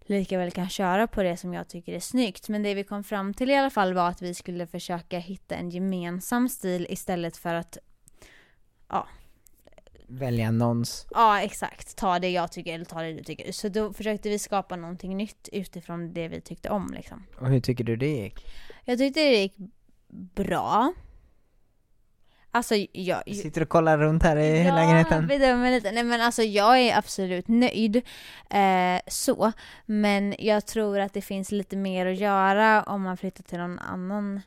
lika 0.00 0.38
väl 0.38 0.50
kan 0.50 0.68
köra 0.68 1.06
på 1.06 1.22
det 1.22 1.36
som 1.36 1.54
jag 1.54 1.68
tycker 1.68 1.92
är 1.92 2.00
snyggt. 2.00 2.48
Men 2.48 2.62
det 2.62 2.74
vi 2.74 2.84
kom 2.84 3.04
fram 3.04 3.34
till 3.34 3.50
i 3.50 3.56
alla 3.56 3.70
fall 3.70 3.94
var 3.94 4.08
att 4.08 4.22
vi 4.22 4.34
skulle 4.34 4.66
försöka 4.66 5.18
hitta 5.18 5.56
en 5.56 5.70
gemensam 5.70 6.48
stil 6.48 6.86
istället 6.90 7.36
för 7.36 7.54
att, 7.54 7.78
Välja 10.10 10.50
någons. 10.50 11.06
ja 11.10 11.40
exakt, 11.40 11.96
ta 11.96 12.18
det 12.18 12.30
jag 12.30 12.52
tycker 12.52 12.74
eller 12.74 12.84
ta 12.84 13.02
det 13.02 13.12
du 13.12 13.22
tycker. 13.24 13.52
Så 13.52 13.68
då 13.68 13.92
försökte 13.92 14.28
vi 14.28 14.38
skapa 14.38 14.76
någonting 14.76 15.16
nytt 15.16 15.48
utifrån 15.52 16.12
det 16.12 16.28
vi 16.28 16.40
tyckte 16.40 16.70
om 16.70 16.92
liksom. 16.94 17.26
Och 17.40 17.48
hur 17.48 17.60
tycker 17.60 17.84
du 17.84 17.96
det 17.96 18.06
gick? 18.22 18.46
Jag 18.84 18.98
tyckte 18.98 19.20
det 19.20 19.36
gick 19.36 19.54
bra. 20.34 20.92
Alltså 22.50 22.74
jag... 22.92 23.22
Du 23.26 23.34
sitter 23.34 23.60
och 23.62 23.68
kollar 23.68 23.98
runt 23.98 24.22
här 24.22 24.36
i 24.36 24.64
Ja, 24.64 24.74
lägenheten. 24.74 25.26
bedömer 25.26 25.70
lite. 25.70 25.92
Nej 25.92 26.04
men 26.04 26.20
alltså 26.20 26.42
jag 26.42 26.78
är 26.78 26.98
absolut 26.98 27.48
nöjd. 27.48 27.96
Eh, 28.50 29.00
så. 29.06 29.52
Men 29.86 30.34
jag 30.38 30.66
tror 30.66 30.98
att 31.00 31.12
det 31.14 31.22
finns 31.22 31.52
lite 31.52 31.76
mer 31.76 32.06
att 32.06 32.16
göra 32.18 32.82
om 32.82 33.02
man 33.02 33.16
flyttar 33.16 33.42
till 33.44 33.58
någon 33.58 33.78
annan 33.78 34.40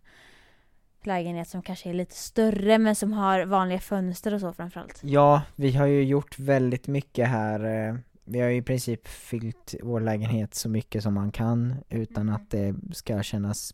lägenhet 1.06 1.48
som 1.48 1.62
kanske 1.62 1.90
är 1.90 1.94
lite 1.94 2.16
större 2.16 2.78
men 2.78 2.96
som 2.96 3.14
har 3.14 3.46
vanliga 3.46 3.80
fönster 3.80 4.34
och 4.34 4.40
så 4.40 4.54
framförallt. 4.54 5.00
Ja, 5.04 5.42
vi 5.56 5.72
har 5.72 5.86
ju 5.86 6.04
gjort 6.04 6.40
väldigt 6.40 6.88
mycket 6.88 7.28
här. 7.28 7.88
eh, 7.90 7.96
Vi 8.26 8.40
har 8.40 8.50
ju 8.50 8.56
i 8.58 8.62
princip 8.62 9.08
fyllt 9.08 9.76
vår 9.84 10.00
lägenhet 10.02 10.56
så 10.56 10.70
mycket 10.70 11.04
som 11.04 11.14
man 11.14 11.32
kan 11.32 11.76
utan 11.90 12.24
Mm. 12.24 12.36
att 12.36 12.50
det 12.50 12.76
ska 12.94 13.24
kännas 13.24 13.74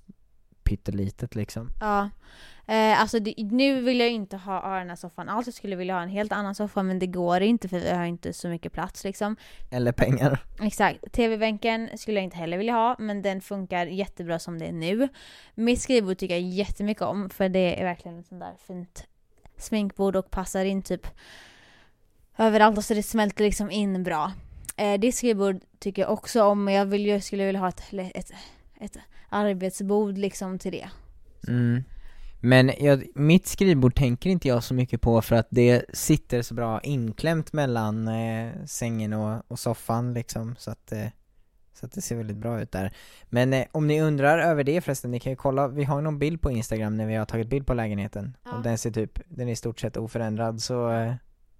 pyttelitet 0.67 1.35
liksom. 1.35 1.71
Ja. 1.79 2.09
Eh, 2.69 3.01
alltså 3.01 3.19
det, 3.19 3.33
nu 3.37 3.81
vill 3.81 3.99
jag 3.99 4.09
inte 4.09 4.37
ha, 4.37 4.77
den 4.79 4.89
här 4.89 4.95
soffan 4.95 5.29
alls. 5.29 5.47
Jag 5.47 5.53
skulle 5.53 5.75
vilja 5.75 5.93
ha 5.93 6.01
en 6.01 6.09
helt 6.09 6.31
annan 6.31 6.55
soffa 6.55 6.83
men 6.83 6.99
det 6.99 7.07
går 7.07 7.41
inte 7.41 7.69
för 7.69 7.79
vi 7.79 7.89
har 7.89 8.05
inte 8.05 8.33
så 8.33 8.47
mycket 8.47 8.73
plats 8.73 9.03
liksom. 9.03 9.35
Eller 9.71 9.91
pengar. 9.91 10.43
Exakt. 10.61 11.11
TV-bänken 11.11 11.89
skulle 11.97 12.17
jag 12.17 12.23
inte 12.23 12.37
heller 12.37 12.57
vilja 12.57 12.73
ha, 12.73 12.95
men 12.99 13.21
den 13.21 13.41
funkar 13.41 13.85
jättebra 13.85 14.39
som 14.39 14.59
det 14.59 14.65
är 14.65 14.71
nu. 14.71 15.07
Mitt 15.55 15.81
skrivbord 15.81 16.17
tycker 16.17 16.35
jag 16.35 16.43
jättemycket 16.43 17.03
om, 17.03 17.29
för 17.29 17.49
det 17.49 17.81
är 17.81 17.85
verkligen 17.85 18.19
ett 18.19 18.27
sånt 18.27 18.41
där 18.41 18.53
fint 18.67 19.07
sminkbord 19.57 20.15
och 20.15 20.31
passar 20.31 20.65
in 20.65 20.81
typ 20.81 21.07
överallt 22.37 22.77
och 22.77 22.83
så 22.83 22.93
det 22.93 23.03
smälter 23.03 23.43
liksom 23.43 23.71
in 23.71 24.03
bra. 24.03 24.31
Eh, 24.77 24.99
det 24.99 25.11
skrivbord 25.11 25.61
tycker 25.79 26.01
jag 26.01 26.11
också 26.11 26.43
om, 26.43 26.63
men 26.63 26.73
jag 26.73 26.85
vill 26.85 27.05
ju, 27.05 27.21
skulle 27.21 27.45
vilja 27.45 27.59
ha 27.59 27.69
ett, 27.69 27.83
ett, 27.93 28.31
ett 28.79 28.97
arbetsbord 29.29 30.17
liksom 30.17 30.59
till 30.59 30.71
det. 30.71 30.89
Mm. 31.47 31.83
Men 32.39 32.71
jag, 32.79 33.03
mitt 33.15 33.47
skrivbord 33.47 33.95
tänker 33.95 34.29
inte 34.29 34.47
jag 34.47 34.63
så 34.63 34.73
mycket 34.73 35.01
på 35.01 35.21
för 35.21 35.35
att 35.35 35.47
det 35.49 35.85
sitter 35.93 36.41
så 36.41 36.53
bra 36.53 36.81
inklämt 36.81 37.53
mellan 37.53 38.07
eh, 38.07 38.51
sängen 38.65 39.13
och, 39.13 39.43
och 39.47 39.59
soffan 39.59 40.13
liksom 40.13 40.55
så 40.59 40.71
att, 40.71 40.91
eh, 40.91 41.07
så 41.73 41.85
att 41.85 41.91
det 41.91 42.01
ser 42.01 42.15
väldigt 42.15 42.37
bra 42.37 42.61
ut 42.61 42.71
där. 42.71 42.93
Men 43.29 43.53
eh, 43.53 43.65
om 43.71 43.87
ni 43.87 44.01
undrar 44.01 44.39
över 44.39 44.63
det 44.63 44.81
förresten, 44.81 45.11
ni 45.11 45.19
kan 45.19 45.31
ju 45.31 45.35
kolla, 45.35 45.67
vi 45.67 45.83
har 45.83 46.01
någon 46.01 46.19
bild 46.19 46.41
på 46.41 46.51
Instagram 46.51 46.97
när 46.97 47.05
vi 47.05 47.15
har 47.15 47.25
tagit 47.25 47.47
bild 47.49 47.67
på 47.67 47.73
lägenheten 47.73 48.37
Ja. 48.45 48.51
och 48.57 48.63
den 48.63 48.77
ser 48.77 48.91
typ, 48.91 49.19
den 49.27 49.47
är 49.47 49.51
i 49.51 49.55
stort 49.55 49.79
sett 49.79 49.97
oförändrad 49.97 50.61
så 50.61 50.91
eh, 50.91 51.13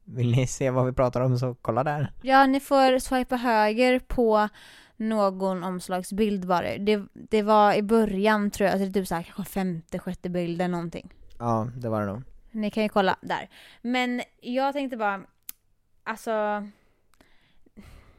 vill 0.05 0.31
ni 0.31 0.47
se 0.47 0.69
vad 0.69 0.85
vi 0.85 0.93
pratar 0.93 1.21
om 1.21 1.39
så 1.39 1.55
kolla 1.61 1.83
där. 1.83 2.11
Ja, 2.21 2.45
ni 2.45 2.59
får 2.59 2.99
swipa 2.99 3.35
höger 3.35 3.99
på 3.99 4.49
någon 4.97 5.63
omslagsbild 5.63 6.47
bara. 6.47 6.77
Det, 6.77 7.01
det 7.13 7.41
var 7.41 7.73
i 7.73 7.83
början 7.83 8.51
tror 8.51 8.69
jag, 8.69 8.73
alltså 8.73 8.93
typ 8.93 9.07
såhär 9.07 9.23
kanske 9.23 9.43
femte, 9.43 9.99
sjätte 9.99 10.29
bilden 10.29 10.71
någonting. 10.71 11.13
Ja, 11.39 11.69
det 11.75 11.89
var 11.89 12.01
det 12.01 12.07
nog. 12.07 12.23
Ni 12.51 12.71
kan 12.71 12.83
ju 12.83 12.89
kolla 12.89 13.17
där. 13.21 13.49
Men 13.81 14.21
jag 14.41 14.73
tänkte 14.73 14.97
bara, 14.97 15.21
alltså 16.03 16.63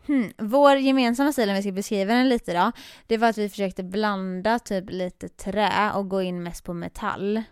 Hmm. 0.08 0.32
Vår 0.38 0.76
gemensamma 0.76 1.32
stil, 1.32 1.48
om 1.48 1.54
vi 1.54 1.62
ska 1.62 1.72
beskriva 1.72 2.14
den 2.14 2.28
lite 2.28 2.52
då, 2.52 2.72
det 3.06 3.16
var 3.16 3.28
att 3.28 3.38
vi 3.38 3.48
försökte 3.48 3.82
blanda 3.82 4.58
typ 4.58 4.90
lite 4.90 5.28
trä 5.28 5.92
och 5.94 6.08
gå 6.08 6.22
in 6.22 6.42
mest 6.42 6.64
på 6.64 6.74
metall. 6.74 7.42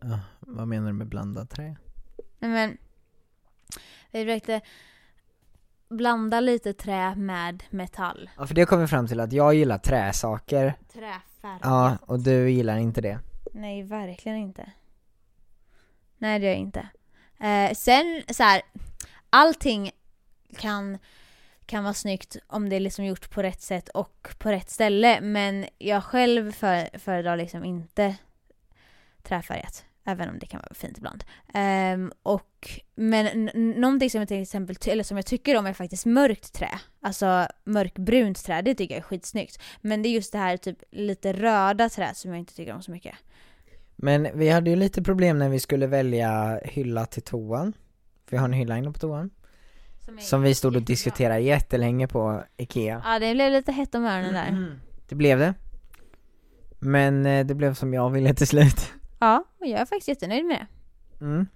Ja, 0.00 0.20
vad 0.40 0.68
menar 0.68 0.86
du 0.86 0.92
med 0.92 1.06
blandat 1.06 1.50
trä? 1.50 1.76
Nej, 2.38 2.50
Men 2.50 2.78
vi 4.10 4.24
försökte 4.24 4.60
blanda 5.90 6.40
lite 6.40 6.72
trä 6.72 7.14
med 7.14 7.62
metall. 7.70 8.30
Ja 8.36 8.46
för 8.46 8.54
det 8.54 8.66
kommer 8.66 8.86
fram 8.86 9.06
till 9.06 9.20
att 9.20 9.32
jag 9.32 9.54
gillar 9.54 9.78
träsaker, 9.78 10.74
Träfärg. 10.92 11.58
ja 11.62 11.98
och 12.06 12.20
du 12.20 12.50
gillar 12.50 12.76
inte 12.76 13.00
det. 13.00 13.18
Nej, 13.52 13.82
verkligen 13.82 14.38
inte. 14.38 14.72
Nej, 16.18 16.38
det 16.38 16.44
gör 16.46 16.52
jag 16.52 16.60
inte. 16.60 16.88
Eh, 17.40 17.74
sen 17.74 18.22
så 18.28 18.42
här, 18.42 18.62
allting 19.30 19.90
kan, 20.58 20.98
kan 21.66 21.84
vara 21.84 21.94
snyggt 21.94 22.36
om 22.46 22.68
det 22.68 22.76
är 22.76 22.80
liksom 22.80 23.04
gjort 23.04 23.30
på 23.30 23.42
rätt 23.42 23.62
sätt 23.62 23.88
och 23.88 24.28
på 24.38 24.50
rätt 24.50 24.70
ställe. 24.70 25.20
Men 25.20 25.66
jag 25.78 26.04
själv 26.04 26.52
för, 26.52 26.98
föredrar 26.98 27.36
liksom 27.36 27.64
inte 27.64 28.16
träfärgat. 29.22 29.84
Även 30.04 30.28
om 30.28 30.38
det 30.38 30.46
kan 30.46 30.60
vara 30.60 30.74
fint 30.74 30.98
ibland. 30.98 31.24
Ehm, 31.54 32.12
och, 32.22 32.80
men 32.94 33.50
någonting 33.54 34.10
som 34.10 34.18
jag 34.18 34.28
till 34.28 34.42
exempel, 34.42 34.76
eller 34.86 35.04
som 35.04 35.16
jag 35.16 35.26
tycker 35.26 35.56
om 35.56 35.66
är 35.66 35.72
faktiskt 35.72 36.06
mörkt 36.06 36.52
trä. 36.52 36.70
Alltså 37.00 37.46
mörkbrunt 37.64 38.44
trä, 38.44 38.62
det 38.62 38.74
tycker 38.74 38.94
jag 38.94 38.98
är 38.98 39.02
skitsnyggt. 39.02 39.62
Men 39.80 40.02
det 40.02 40.08
är 40.08 40.10
just 40.10 40.32
det 40.32 40.38
här 40.38 40.56
typ 40.56 40.78
lite 40.90 41.32
röda 41.32 41.88
trä 41.88 42.14
som 42.14 42.30
jag 42.30 42.38
inte 42.38 42.54
tycker 42.54 42.74
om 42.74 42.82
så 42.82 42.90
mycket. 42.90 43.14
Men 43.96 44.28
vi 44.34 44.48
hade 44.48 44.70
ju 44.70 44.76
lite 44.76 45.02
problem 45.02 45.38
när 45.38 45.48
vi 45.48 45.60
skulle 45.60 45.86
välja 45.86 46.60
hylla 46.64 47.06
till 47.06 47.22
toan. 47.22 47.72
För 48.24 48.30
vi 48.30 48.36
har 48.36 48.44
en 48.44 48.52
hylla 48.52 48.78
inne 48.78 48.92
på 48.92 48.98
toan. 48.98 49.30
Som 50.18 50.42
vi 50.42 50.54
stod 50.54 50.76
och 50.76 50.82
diskuterade 50.82 51.40
jättelänge 51.40 52.08
på 52.08 52.44
Ikea. 52.56 53.02
Ja, 53.04 53.18
det 53.18 53.34
blev 53.34 53.52
lite 53.52 53.72
hett 53.72 53.94
om 53.94 54.04
öronen 54.04 54.34
där. 54.34 54.76
Det 55.08 55.14
blev 55.14 55.38
det. 55.38 55.54
Men 56.78 57.26
eh, 57.26 57.46
det 57.46 57.54
blev 57.54 57.74
som 57.74 57.94
jag 57.94 58.10
ville 58.10 58.34
till 58.34 58.46
slut. 58.46 58.92
Ja, 59.20 59.44
och 59.58 59.66
jag 59.66 59.80
är 59.80 59.84
faktiskt 59.84 60.08
jättenöjd 60.08 60.44
med 60.44 60.56
det. 60.58 60.66
Mm. 61.24 61.46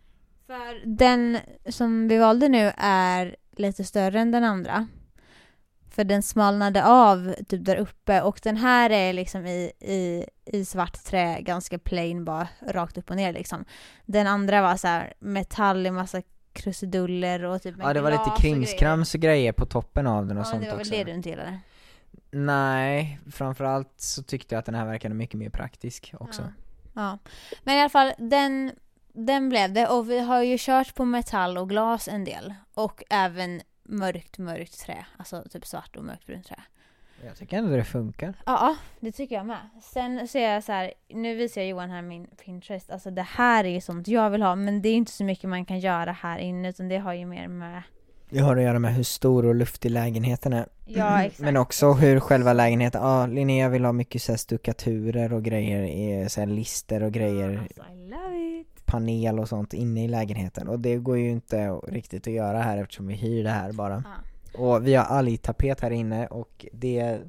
För 0.46 0.86
den 0.86 1.38
som 1.68 2.08
vi 2.08 2.18
valde 2.18 2.48
nu 2.48 2.72
är 2.76 3.36
lite 3.56 3.84
större 3.84 4.20
än 4.20 4.30
den 4.30 4.44
andra. 4.44 4.86
För 5.90 6.04
den 6.04 6.22
smalnade 6.22 6.84
av 6.84 7.34
typ 7.48 7.64
där 7.64 7.76
uppe 7.76 8.22
och 8.22 8.40
den 8.42 8.56
här 8.56 8.90
är 8.90 9.12
liksom 9.12 9.46
i, 9.46 9.72
i, 9.80 10.24
i 10.44 10.64
svart 10.64 11.04
trä, 11.04 11.40
ganska 11.40 11.78
plain 11.78 12.24
bara 12.24 12.48
rakt 12.68 12.98
upp 12.98 13.10
och 13.10 13.16
ner 13.16 13.32
liksom. 13.32 13.64
Den 14.06 14.26
andra 14.26 14.62
var 14.62 14.76
så 14.76 14.86
här 14.88 15.14
metall 15.18 15.86
i 15.86 15.90
massa 15.90 16.22
krusiduller 16.52 17.44
och 17.44 17.62
typ 17.62 17.76
med 17.76 17.86
Ja 17.86 17.92
det 17.92 18.00
var 18.00 18.10
lite 18.10 18.22
och 18.22 18.38
krimskrams 18.38 19.14
och 19.14 19.20
grejer 19.20 19.52
på 19.52 19.66
toppen 19.66 20.06
av 20.06 20.26
den 20.26 20.36
och 20.36 20.40
Ja, 20.40 20.44
sånt 20.44 20.62
det 20.62 20.68
var 20.68 20.76
väl 20.76 20.80
också. 20.80 20.94
det 20.94 21.04
du 21.04 21.12
inte 21.12 21.28
gillade. 21.28 21.58
Nej, 22.30 23.20
framförallt 23.32 23.92
så 23.96 24.22
tyckte 24.22 24.54
jag 24.54 24.58
att 24.58 24.66
den 24.66 24.74
här 24.74 24.86
verkade 24.86 25.14
mycket 25.14 25.38
mer 25.38 25.50
praktisk 25.50 26.14
också. 26.20 26.42
Ja. 26.42 26.63
Ja. 26.94 27.18
Men 27.62 27.76
i 27.76 27.80
alla 27.80 27.88
fall, 27.88 28.12
den, 28.18 28.72
den 29.12 29.48
blev 29.48 29.72
det. 29.72 29.88
Och 29.88 30.10
vi 30.10 30.20
har 30.20 30.42
ju 30.42 30.56
kört 30.58 30.94
på 30.94 31.04
metall 31.04 31.58
och 31.58 31.68
glas 31.68 32.08
en 32.08 32.24
del. 32.24 32.54
Och 32.74 33.02
även 33.10 33.62
mörkt, 33.82 34.38
mörkt 34.38 34.80
trä. 34.80 35.06
Alltså 35.16 35.44
typ 35.50 35.66
svart 35.66 35.96
och 35.96 36.04
mörkbrunt 36.04 36.46
trä. 36.46 36.62
Jag 37.24 37.36
tycker 37.36 37.58
ändå 37.58 37.76
det 37.76 37.84
funkar. 37.84 38.34
Ja, 38.46 38.76
det 39.00 39.12
tycker 39.12 39.36
jag 39.36 39.46
med. 39.46 39.68
Sen 39.82 40.28
ser 40.28 40.52
jag 40.52 40.64
så 40.64 40.72
här, 40.72 40.92
nu 41.08 41.34
visar 41.34 41.60
jag 41.60 41.70
Johan 41.70 41.90
här 41.90 42.02
min 42.02 42.26
Pinterest. 42.26 42.90
Alltså 42.90 43.10
det 43.10 43.22
här 43.22 43.64
är 43.64 43.68
ju 43.68 43.80
sånt 43.80 44.08
jag 44.08 44.30
vill 44.30 44.42
ha. 44.42 44.54
Men 44.54 44.82
det 44.82 44.88
är 44.88 44.94
inte 44.94 45.12
så 45.12 45.24
mycket 45.24 45.50
man 45.50 45.64
kan 45.64 45.78
göra 45.78 46.12
här 46.12 46.38
inne. 46.38 46.68
Utan 46.68 46.88
det 46.88 46.98
har 46.98 47.12
ju 47.12 47.26
mer 47.26 47.48
med... 47.48 47.82
Det 48.30 48.38
har 48.38 48.56
att 48.56 48.62
göra 48.62 48.78
med 48.78 48.94
hur 48.94 49.02
stor 49.02 49.46
och 49.46 49.54
luftig 49.54 49.90
lägenheten 49.90 50.52
är. 50.52 50.66
Ja, 50.86 51.22
exakt. 51.24 51.40
Men 51.40 51.56
också 51.56 51.92
hur 51.92 52.20
själva 52.20 52.52
lägenheten, 52.52 53.02
ja 53.02 53.26
Linnea 53.26 53.68
vill 53.68 53.84
ha 53.84 53.92
mycket 53.92 54.22
så 54.22 54.32
här 54.32 54.36
stuckaturer 54.36 55.32
och 55.32 55.42
grejer, 55.42 56.28
så 56.28 56.40
här 56.40 56.46
lister 56.46 57.02
och 57.02 57.12
grejer, 57.12 57.58
Alltså, 57.58 57.82
I 57.94 58.08
love 58.08 58.60
it. 58.60 58.86
panel 58.86 59.38
och 59.38 59.48
sånt 59.48 59.74
inne 59.74 60.04
i 60.04 60.08
lägenheten 60.08 60.68
och 60.68 60.80
det 60.80 60.96
går 60.96 61.18
ju 61.18 61.30
inte 61.30 61.70
riktigt 61.70 62.26
att 62.26 62.32
göra 62.32 62.62
här 62.62 62.78
eftersom 62.78 63.06
vi 63.06 63.14
hyr 63.14 63.44
det 63.44 63.50
här 63.50 63.72
bara. 63.72 64.04
Ja. 64.54 64.58
Och 64.60 64.86
vi 64.86 64.94
har 64.94 65.04
algtapet 65.04 65.80
här 65.80 65.90
inne 65.90 66.26
och 66.26 66.66
det 66.72 66.98
är 66.98 67.20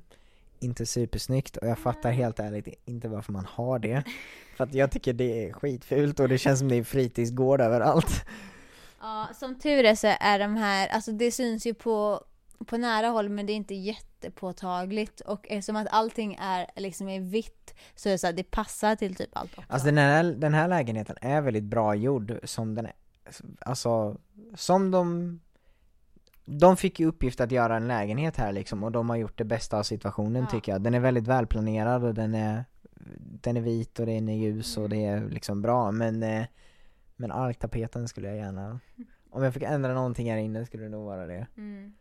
inte 0.59 0.85
supersnyggt 0.85 1.57
och 1.57 1.67
jag 1.67 1.77
fattar 1.79 2.11
helt 2.11 2.39
ärligt 2.39 2.67
inte 2.85 3.07
varför 3.07 3.31
man 3.33 3.45
har 3.49 3.79
det. 3.79 4.03
För 4.57 4.63
att 4.63 4.73
jag 4.73 4.91
tycker 4.91 5.13
det 5.13 5.47
är 5.47 5.53
skitfult 5.53 6.19
och 6.19 6.29
det 6.29 6.37
känns 6.37 6.59
som 6.59 6.69
det 6.69 6.75
är 6.75 6.83
fritidsgård 6.83 7.61
överallt. 7.61 8.25
Ja, 9.05 9.27
som 9.33 9.55
tur 9.59 9.83
är 9.83 9.95
så 9.95 10.07
är 10.19 10.39
de 10.39 10.55
här, 10.55 10.87
alltså 10.87 11.11
det 11.11 11.31
syns 11.31 11.65
ju 11.67 11.73
på, 11.73 12.23
på 12.65 12.77
nära 12.77 13.07
håll 13.07 13.29
men 13.29 13.45
det 13.45 13.53
är 13.53 13.55
inte 13.55 13.75
jättepåtagligt 13.75 15.19
och 15.19 15.47
eftersom 15.49 15.75
att 15.75 15.87
allting 15.91 16.37
är 16.41 16.67
liksom 16.75 17.09
i 17.09 17.19
vitt 17.19 17.75
så 17.95 18.09
är 18.09 18.13
det 18.13 18.17
så 18.17 18.27
här, 18.27 18.33
det 18.33 18.43
passar 18.43 18.95
till 18.95 19.15
typ 19.15 19.29
allt 19.33 19.57
också. 19.57 19.73
Alltså 19.73 19.85
den 19.85 19.97
här, 19.97 20.23
den 20.23 20.53
här 20.53 20.67
lägenheten 20.67 21.15
är 21.21 21.41
väldigt 21.41 21.63
bra 21.63 21.95
gjord 21.95 22.39
som 22.43 22.75
den 22.75 22.85
är, 22.85 22.93
alltså 23.59 24.17
som 24.55 24.91
de 24.91 25.39
de 26.45 26.77
fick 26.77 26.99
ju 26.99 27.05
uppgift 27.05 27.41
att 27.41 27.51
göra 27.51 27.75
en 27.75 27.87
lägenhet 27.87 28.37
här 28.37 28.51
liksom 28.51 28.83
och 28.83 28.91
de 28.91 29.09
har 29.09 29.17
gjort 29.17 29.37
det 29.37 29.45
bästa 29.45 29.79
av 29.79 29.83
situationen 29.83 30.43
Ja. 30.43 30.49
tycker 30.49 30.71
jag. 30.71 30.81
Den 30.81 30.93
är 30.93 30.99
väldigt 30.99 31.27
välplanerad 31.27 32.03
och 32.03 32.13
den 32.13 32.35
är 32.35 32.65
Den 33.41 33.57
är 33.57 33.61
vit 33.61 33.99
och 33.99 34.05
den 34.05 34.29
är 34.29 34.35
ljus 34.35 34.77
och 34.77 34.89
det 34.89 35.05
är 35.05 35.29
liksom 35.29 35.61
bra 35.61 35.91
men 35.91 36.23
eh, 36.23 36.45
Men 37.16 37.32
algtapeten 37.32 38.07
skulle 38.07 38.28
jag 38.28 38.38
gärna 38.38 38.80
Om 39.30 39.43
jag 39.43 39.53
fick 39.53 39.63
ändra 39.63 39.93
någonting 39.93 40.32
här 40.32 40.38
inne 40.38 40.66
skulle 40.66 40.84
det 40.84 40.89
nog 40.89 41.05
vara 41.05 41.26
det. 41.28 41.47
Mm. 41.57 41.93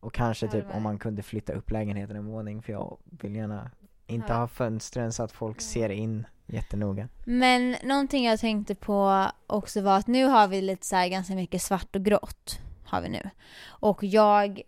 Och 0.00 0.12
kanske 0.12 0.46
Ja, 0.46 0.52
typ 0.52 0.64
om 0.74 0.82
man 0.82 0.98
kunde 0.98 1.22
flytta 1.22 1.52
upp 1.52 1.70
lägenheten 1.70 2.16
en 2.16 2.26
våning 2.26 2.62
för 2.62 2.72
jag 2.72 2.98
vill 3.04 3.36
gärna 3.36 3.70
inte 4.06 4.32
Ja. 4.32 4.38
ha 4.38 4.48
fönstren 4.48 5.12
så 5.12 5.22
att 5.22 5.32
folk 5.32 5.60
ser 5.60 5.88
in 5.88 6.26
jättenoga. 6.46 7.08
Men 7.24 7.76
någonting 7.84 8.24
jag 8.24 8.40
tänkte 8.40 8.74
på 8.74 9.26
också 9.46 9.80
var 9.80 9.98
att 9.98 10.06
nu 10.06 10.24
har 10.24 10.48
vi 10.48 10.60
lite 10.60 10.86
så 10.86 10.96
här 10.96 11.08
ganska 11.08 11.34
mycket 11.34 11.62
svart 11.62 11.96
och 11.96 12.04
grått. 12.04 12.60
Har 12.84 13.00
vi 13.00 13.08
nu. 13.08 13.30
Och 13.66 14.04
jag 14.04 14.62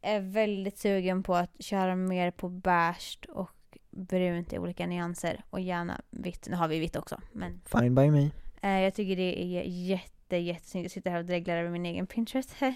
är 0.00 0.20
väldigt 0.20 0.78
sugen 0.78 1.22
på 1.22 1.34
att 1.34 1.50
köra 1.58 1.96
mer 1.96 2.30
på 2.30 2.48
beige 2.48 3.18
och 3.28 3.78
brunt 3.90 4.52
i 4.52 4.58
olika 4.58 4.86
nyanser. 4.86 5.44
Och 5.50 5.60
gärna 5.60 6.00
vitt. 6.10 6.46
Nu 6.50 6.56
har 6.56 6.68
vi 6.68 6.78
vitt 6.78 6.96
också. 6.96 7.20
Men 7.32 7.60
Fine 7.64 7.94
by 7.94 8.10
me. 8.10 8.30
Eh, 8.66 8.80
jag 8.80 8.94
tycker 8.94 9.16
det 9.16 9.42
är 9.42 9.62
jätte, 9.62 10.36
jättesnyggt. 10.36 10.84
Jag 10.84 10.90
sitter 10.90 11.10
här 11.10 11.18
och 11.18 11.24
dreglar 11.24 11.56
över 11.56 11.70
min 11.70 11.86
egen 11.86 12.06
Pinterest. 12.06 12.56
eh, 12.62 12.72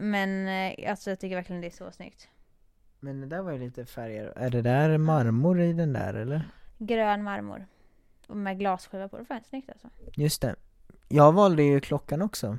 men 0.00 0.48
eh, 0.48 0.90
alltså 0.90 1.10
jag 1.10 1.20
tycker 1.20 1.36
verkligen 1.36 1.60
det 1.60 1.68
är 1.68 1.70
så 1.70 1.90
snyggt. 1.90 2.28
Men 3.00 3.20
det 3.20 3.26
där 3.26 3.42
var 3.42 3.52
ju 3.52 3.58
lite 3.58 3.86
färger, 3.86 4.32
är 4.36 4.50
det 4.50 4.62
där 4.62 4.98
marmor 4.98 5.60
i 5.60 5.72
den 5.72 5.92
där 5.92 6.14
eller? 6.14 6.48
Grön 6.78 7.22
marmor. 7.22 7.66
Och 8.26 8.36
med 8.36 8.58
glasskiva 8.58 9.08
på. 9.08 9.16
Det 9.16 9.24
var 9.28 9.40
snyggt 9.48 9.70
alltså. 9.70 9.88
Just 10.16 10.42
det. 10.42 10.54
Jag 11.08 11.32
valde 11.32 11.62
ju 11.62 11.80
klockan 11.80 12.22
också. 12.22 12.58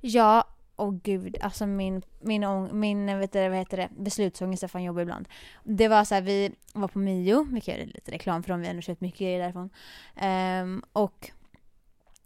Ja, 0.00 0.44
och 0.76 1.02
gud, 1.02 1.36
alltså 1.40 1.66
min, 1.66 2.02
min, 2.20 2.44
ång, 2.44 2.80
min 2.80 3.18
vet 3.18 3.32
du, 3.32 3.48
vad 3.48 3.58
heter 3.58 3.76
det, 3.76 3.88
beslutsångest 3.96 4.62
är 4.62 4.68
fan 4.68 4.82
jobbig 4.82 5.02
ibland. 5.02 5.28
Det 5.64 5.88
var 5.88 6.04
så 6.04 6.14
här, 6.14 6.22
vi 6.22 6.52
var 6.74 6.88
på 6.88 6.98
Mio, 6.98 7.46
vi 7.52 7.60
kan 7.60 7.74
göra 7.74 7.86
lite 7.86 8.10
reklam 8.10 8.42
för 8.42 8.50
dem, 8.50 8.60
vi 8.60 8.66
har 8.66 8.70
ändå 8.70 8.82
köpt 8.82 9.00
mycket 9.00 9.18
grejer 9.18 9.38
därifrån. 9.38 9.70
Ehm, 10.16 10.82
och 10.92 11.30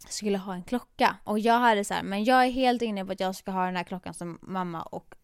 skulle 0.09 0.37
ha 0.37 0.53
en 0.53 0.63
klocka. 0.63 1.17
Och 1.23 1.39
jag 1.39 1.59
hade 1.59 1.83
så 1.83 1.93
här, 1.93 2.03
men 2.03 2.23
jag 2.23 2.45
är 2.45 2.49
helt 2.51 2.81
inne 2.81 3.05
på 3.05 3.11
att 3.11 3.19
jag 3.19 3.35
ska 3.35 3.51
ha 3.51 3.65
den 3.65 3.75
här 3.75 3.83
klockan 3.83 4.13
som 4.13 4.39
mamma 4.41 4.81
och 4.81 5.15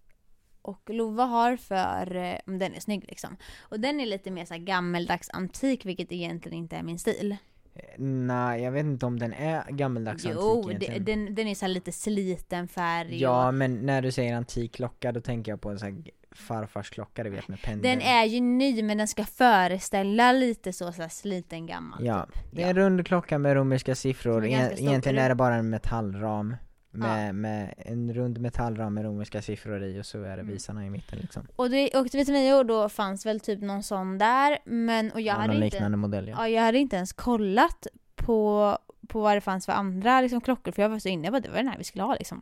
och 0.61 0.89
Lova 0.89 1.23
har 1.23 1.57
för 1.57 2.15
eh, 2.15 2.36
om 2.47 2.59
den 2.59 2.73
är 2.73 2.80
snygg 2.80 3.05
liksom. 3.07 3.38
Och 3.59 3.80
den 3.80 3.99
är 3.99 4.05
lite 4.05 4.32
mer 4.32 4.45
så 4.45 4.55
gammeldags 4.57 5.30
antik 5.30 5.86
vilket 5.86 6.11
egentligen 6.11 6.57
inte 6.57 6.75
är 6.75 6.84
min 6.84 6.99
stil. 6.99 7.38
Eh, 7.75 7.82
Nej, 8.03 8.61
jag 8.63 8.71
vet 8.71 8.86
inte 8.86 9.05
om 9.05 9.19
den 9.19 9.34
är 9.34 9.71
gammeldags 9.71 10.25
Jo, 10.25 10.57
antik 10.57 10.69
egentligen. 10.84 11.05
den, 11.25 11.36
den 11.36 11.47
är 11.47 11.55
så 11.55 11.67
lite 11.67 11.91
sliten 11.91 12.67
färg 12.67 13.21
Ja, 13.21 13.47
och, 13.47 13.53
men 13.53 13.86
när 13.86 14.01
du 14.01 14.11
säger 14.11 14.36
antik 14.36 14.73
klocka 14.75 15.11
då 15.11 15.21
tänker 15.21 15.51
jag 15.51 15.61
på 15.61 15.69
en 15.69 15.80
sån 15.80 15.93
här 15.93 16.03
farfars 16.38 16.89
klocka 16.89 17.23
du 17.23 17.29
vet 17.29 17.47
med 17.47 17.61
pendel. 17.61 17.91
Den 17.91 18.01
är 18.07 18.25
ju 18.25 18.39
ny 18.41 18.83
men 18.83 18.97
den 18.97 19.07
ska 19.07 19.25
föreställa 19.25 20.31
lite 20.31 20.73
så, 20.73 20.91
så 20.91 21.01
här 21.01 21.09
sliten 21.09 21.65
gammal 21.65 22.05
Ja, 22.05 22.25
typ. 22.33 22.43
det 22.51 22.63
är 22.63 22.69
en 22.69 22.75
rund 22.75 23.07
klocka 23.07 23.38
med 23.38 23.53
romerska 23.55 23.95
siffror, 23.95 24.45
E- 24.45 24.49
egentligen 24.77 25.17
Är 25.17 25.29
det- 25.29 25.35
bara 25.35 25.55
en 25.55 25.69
metallram 25.69 26.55
med, 26.91 27.35
med 27.35 27.73
en 27.77 28.13
rund 28.13 28.39
metallram 28.39 28.93
med 28.93 29.03
romerska 29.05 29.41
siffror 29.41 29.83
i 29.83 30.01
och 30.01 30.05
så 30.05 30.17
är 30.23 30.27
det 30.38 30.41
Mm. 30.41 30.47
visarna 30.47 30.85
i 30.85 30.89
mitten 30.89 31.19
liksom. 31.19 31.47
Och 31.55 31.69
det 31.69 31.95
åkte 31.95 32.17
vi 32.17 32.25
till 32.25 32.33
Mio 32.33 32.53
och 32.53 32.65
då 32.65 32.89
fanns 32.89 33.25
väl 33.25 33.39
typ 33.39 33.61
någon 33.61 33.83
sån 33.83 34.17
där 34.17 34.57
men 34.65 35.11
och 35.11 35.21
jag 35.21 35.35
ja, 35.35 35.39
hade 35.39 35.53
någon 35.53 35.63
inte 35.63 35.75
liknande 35.75 35.97
modell 35.97 36.27
ja. 36.27 36.35
Ja, 36.38 36.47
jag 36.47 36.61
hade 36.61 36.77
inte 36.77 36.95
ens 36.95 37.13
kollat 37.13 37.88
på, 38.15 38.77
på 39.07 39.21
vad 39.21 39.38
det 39.38 39.41
fanns 39.41 39.65
för 39.65 39.73
andra 39.73 40.21
liksom, 40.21 40.41
klockor 40.41 40.71
för 40.71 40.81
jag 40.81 40.89
var 40.89 40.99
så 40.99 41.09
inne 41.09 41.29
på 41.31 41.35
att 41.38 41.43
det 41.43 41.49
var 41.49 41.57
den 41.57 41.67
här 41.67 41.77
vi 41.77 41.83
skulle 41.83 42.03
ha 42.03 42.13
liksom. 42.15 42.41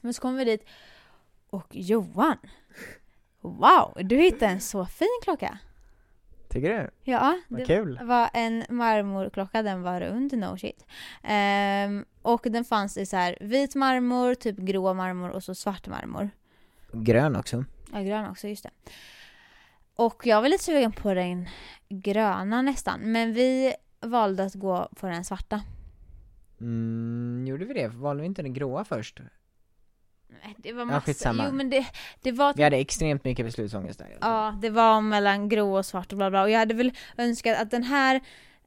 Men 0.00 0.14
så 0.14 0.22
kom 0.22 0.36
vi 0.36 0.44
dit 0.44 0.64
och 1.50 1.66
Johan! 1.70 2.36
Wow, 3.40 3.92
du 4.04 4.16
hittade 4.16 4.52
en 4.52 4.60
så 4.60 4.86
fin 4.86 5.20
klocka! 5.22 5.58
Tycker 6.48 6.68
du? 6.78 6.90
Ja, 7.10 7.40
det 7.48 7.64
kul! 7.64 8.00
var 8.02 8.30
en 8.34 8.64
marmorklocka, 8.68 9.62
den 9.62 9.82
var 9.82 10.00
rund, 10.00 10.38
no 10.38 10.56
shit. 10.56 10.86
Ehm, 11.22 12.04
och 12.22 12.46
den 12.50 12.64
fanns 12.64 12.96
i 12.96 13.06
så 13.06 13.16
här 13.16 13.38
vit 13.40 13.74
marmor, 13.74 14.34
typ 14.34 14.56
grå 14.56 14.94
marmor 14.94 15.30
och 15.30 15.44
så 15.44 15.54
svart 15.54 15.86
marmor. 15.86 16.30
Grön 16.92 17.36
också. 17.36 17.64
Ja, 17.92 18.00
grön 18.00 18.30
också, 18.30 18.48
just 18.48 18.62
det. 18.62 18.70
Och 19.96 20.26
jag 20.26 20.42
var 20.42 20.48
lite 20.48 20.64
sugen 20.64 20.92
på 20.92 21.14
den 21.14 21.48
gröna 21.88 22.62
nästan, 22.62 23.00
men 23.12 23.34
vi 23.34 23.74
valde 24.00 24.44
att 24.44 24.54
gå 24.54 24.88
på 24.96 25.06
den 25.06 25.24
svarta. 25.24 25.62
Mm, 26.60 27.44
gjorde 27.46 27.64
vi 27.64 27.74
det? 27.74 27.88
Valde 27.88 28.20
vi 28.20 28.26
inte 28.26 28.42
den 28.42 28.54
gråa 28.54 28.84
först? 28.84 29.20
Nej, 30.44 30.54
Det 30.58 30.72
var 30.72 30.80
Ja, 30.80 30.84
massa, 30.84 31.00
skitsamma. 31.00 31.44
jo 31.46 31.52
men 31.54 31.70
det, 31.70 31.86
det 32.22 32.32
var 32.32 32.54
Vi 32.56 32.62
hade 32.62 32.76
extremt 32.76 33.24
mycket 33.24 33.46
beslutsångest 33.46 33.98
där. 33.98 34.16
Ja, 34.20 34.58
det 34.62 34.70
var 34.70 35.00
mellan 35.00 35.48
grå 35.48 35.76
och 35.78 35.86
svart 35.86 36.12
och 36.12 36.18
bla 36.18 36.30
bla. 36.30 36.42
Och 36.42 36.50
jag 36.50 36.58
hade 36.58 36.74
väl 36.74 36.92
önskat 37.16 37.58
att 37.58 37.70
den 37.70 37.82
här 37.82 38.20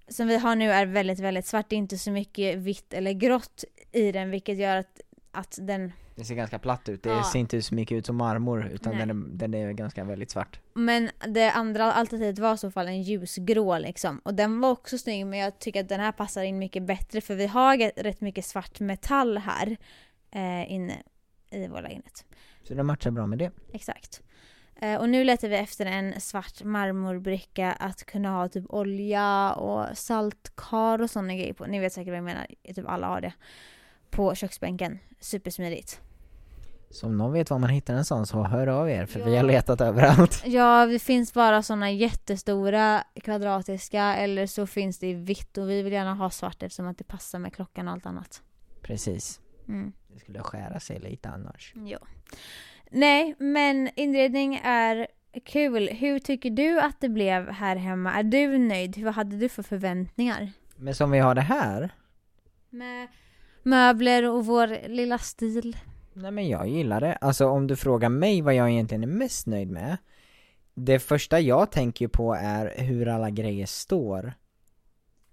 som 0.07 0.27
vi 0.27 0.37
har 0.37 0.55
nu 0.55 0.71
är 0.71 0.85
väldigt, 0.85 1.19
väldigt 1.19 1.45
svart. 1.45 1.65
Det 1.69 1.75
är 1.75 1.77
inte 1.77 1.97
så 1.97 2.11
mycket 2.11 2.57
vitt 2.57 2.93
eller 2.93 3.11
grått 3.11 3.63
i 3.91 4.11
den, 4.11 4.29
vilket 4.31 4.57
gör 4.57 4.75
att, 4.77 5.01
att 5.31 5.57
den... 5.61 5.91
Det 6.15 6.23
ser 6.25 6.35
ganska 6.35 6.59
platt 6.59 6.89
ut, 6.89 7.03
det 7.03 7.09
Ja. 7.09 7.23
ser 7.23 7.39
inte 7.39 7.61
så 7.61 7.75
mycket 7.75 7.95
ut 7.97 8.05
som 8.05 8.15
marmor 8.15 8.65
utan 8.73 8.93
Nej. 8.97 9.05
den 9.07 9.09
är, 9.23 9.37
den 9.37 9.53
är 9.53 9.71
ganska 9.71 10.03
väldigt 10.03 10.31
svart. 10.31 10.59
Men 10.73 11.09
det 11.27 11.51
andra 11.51 11.93
alternativet 11.93 12.39
var 12.39 12.53
i 12.53 12.57
så 12.57 12.71
fall 12.71 12.87
en 12.87 13.01
ljusgrå 13.01 13.77
liksom. 13.77 14.19
Och 14.23 14.33
den 14.33 14.61
var 14.61 14.69
också 14.71 14.97
snygg, 14.97 15.25
men 15.25 15.39
jag 15.39 15.59
tycker 15.59 15.81
att 15.81 15.89
den 15.89 15.99
här 15.99 16.11
passar 16.11 16.43
in 16.43 16.59
mycket 16.59 16.83
bättre 16.83 17.21
för 17.21 17.35
vi 17.35 17.47
har 17.47 18.03
rätt 18.03 18.21
mycket 18.21 18.45
svart 18.45 18.79
metall 18.79 19.37
här 19.37 19.77
eh, 20.31 20.71
inne 20.71 20.93
i 21.51 21.67
vår 21.67 21.81
lägenhet. 21.81 22.25
Så 22.63 22.73
det 22.73 22.83
matchar 22.83 23.11
bra 23.11 23.27
med 23.27 23.39
det. 23.39 23.51
Exakt. 23.73 24.21
Eh, 24.75 24.95
och 24.99 25.09
nu 25.09 25.23
letar 25.23 25.49
vi 25.49 25.55
efter 25.55 25.85
en 25.85 26.21
svart 26.21 26.63
marmorbricka 26.63 27.71
att 27.71 28.05
kunna 28.05 28.29
ha 28.29 28.47
typ 28.49 28.65
olja 28.69 29.53
och 29.53 29.97
saltkar 29.97 31.01
och 31.01 31.09
sådana 31.09 31.35
grejer 31.35 31.53
på. 31.53 31.65
Ni 31.65 31.79
vet 31.79 31.93
säkert 31.93 32.09
vad 32.11 32.17
jag 32.17 32.23
menar, 32.23 32.47
typ 32.75 32.87
alla 32.87 33.07
har 33.07 33.21
det. 33.21 33.33
På 34.09 34.35
köksbänken. 34.35 34.99
Supersmidigt. 35.19 36.01
Så 36.89 37.07
om 37.07 37.17
någon 37.17 37.31
vet 37.33 37.49
var 37.49 37.59
man 37.59 37.69
hittar 37.69 37.93
en 37.93 38.05
sån 38.05 38.25
så 38.27 38.43
hör 38.43 38.67
av 38.67 38.89
er 38.89 39.05
för 39.05 39.19
vi 39.19 39.31
Ja. 39.31 39.37
har 39.37 39.43
letat 39.43 39.81
överallt. 39.81 40.43
Ja, 40.45 40.85
det 40.85 40.99
finns 40.99 41.33
bara 41.33 41.63
sådana 41.63 41.91
jättestora 41.91 43.03
kvadratiska 43.23 44.15
eller 44.15 44.45
så 44.47 44.67
finns 44.67 44.99
det 44.99 45.07
i 45.07 45.13
vitt 45.13 45.57
och 45.57 45.69
vi 45.69 45.81
vill 45.81 45.93
gärna 45.93 46.13
ha 46.13 46.29
svart 46.29 46.63
eftersom 46.63 46.87
att 46.87 46.97
det 46.97 47.03
passar 47.03 47.39
med 47.39 47.53
klockan 47.53 47.87
och 47.87 47.93
allt 47.93 48.05
annat. 48.05 48.41
Precis. 48.81 49.39
Mm. 49.71 49.93
Det 50.07 50.19
skulle 50.19 50.39
skära 50.39 50.79
sig 50.79 50.99
lite 50.99 51.29
annars. 51.29 51.73
Ja. 51.75 51.97
Nej, 52.91 53.35
men 53.39 53.89
inredning 53.95 54.55
är 54.63 55.07
kul. 55.45 55.89
Hur 55.89 56.19
tycker 56.19 56.49
du 56.49 56.79
att 56.79 57.01
det 57.01 57.09
blev 57.09 57.49
här 57.49 57.75
hemma? 57.75 58.13
Är 58.13 58.23
du 58.23 58.57
nöjd? 58.57 58.97
Vad 59.03 59.13
hade 59.13 59.37
du 59.37 59.49
för 59.49 59.63
förväntningar? 59.63 60.51
Men 60.75 60.95
som 60.95 61.11
vi 61.11 61.19
har 61.19 61.35
det 61.35 61.41
här, 61.41 61.89
Med 62.69 63.07
möbler 63.63 64.29
och 64.29 64.45
vår 64.45 64.87
lilla 64.89 65.17
stil. 65.17 65.77
nej 66.13 66.31
men 66.31 66.47
jag 66.49 66.67
gillar 66.67 67.01
det. 67.01 67.13
Alltså 67.13 67.47
om 67.47 67.67
du 67.67 67.75
frågar 67.75 68.09
mig 68.09 68.41
vad 68.41 68.53
jag 68.55 68.71
egentligen 68.71 69.03
är 69.03 69.07
mest 69.07 69.47
nöjd 69.47 69.69
med. 69.71 69.97
Det 70.73 70.99
första 70.99 71.39
jag 71.39 71.71
tänker 71.71 72.07
på 72.07 72.33
är 72.33 72.81
hur 72.83 73.07
alla 73.07 73.29
grejer 73.29 73.65
står. 73.65 74.33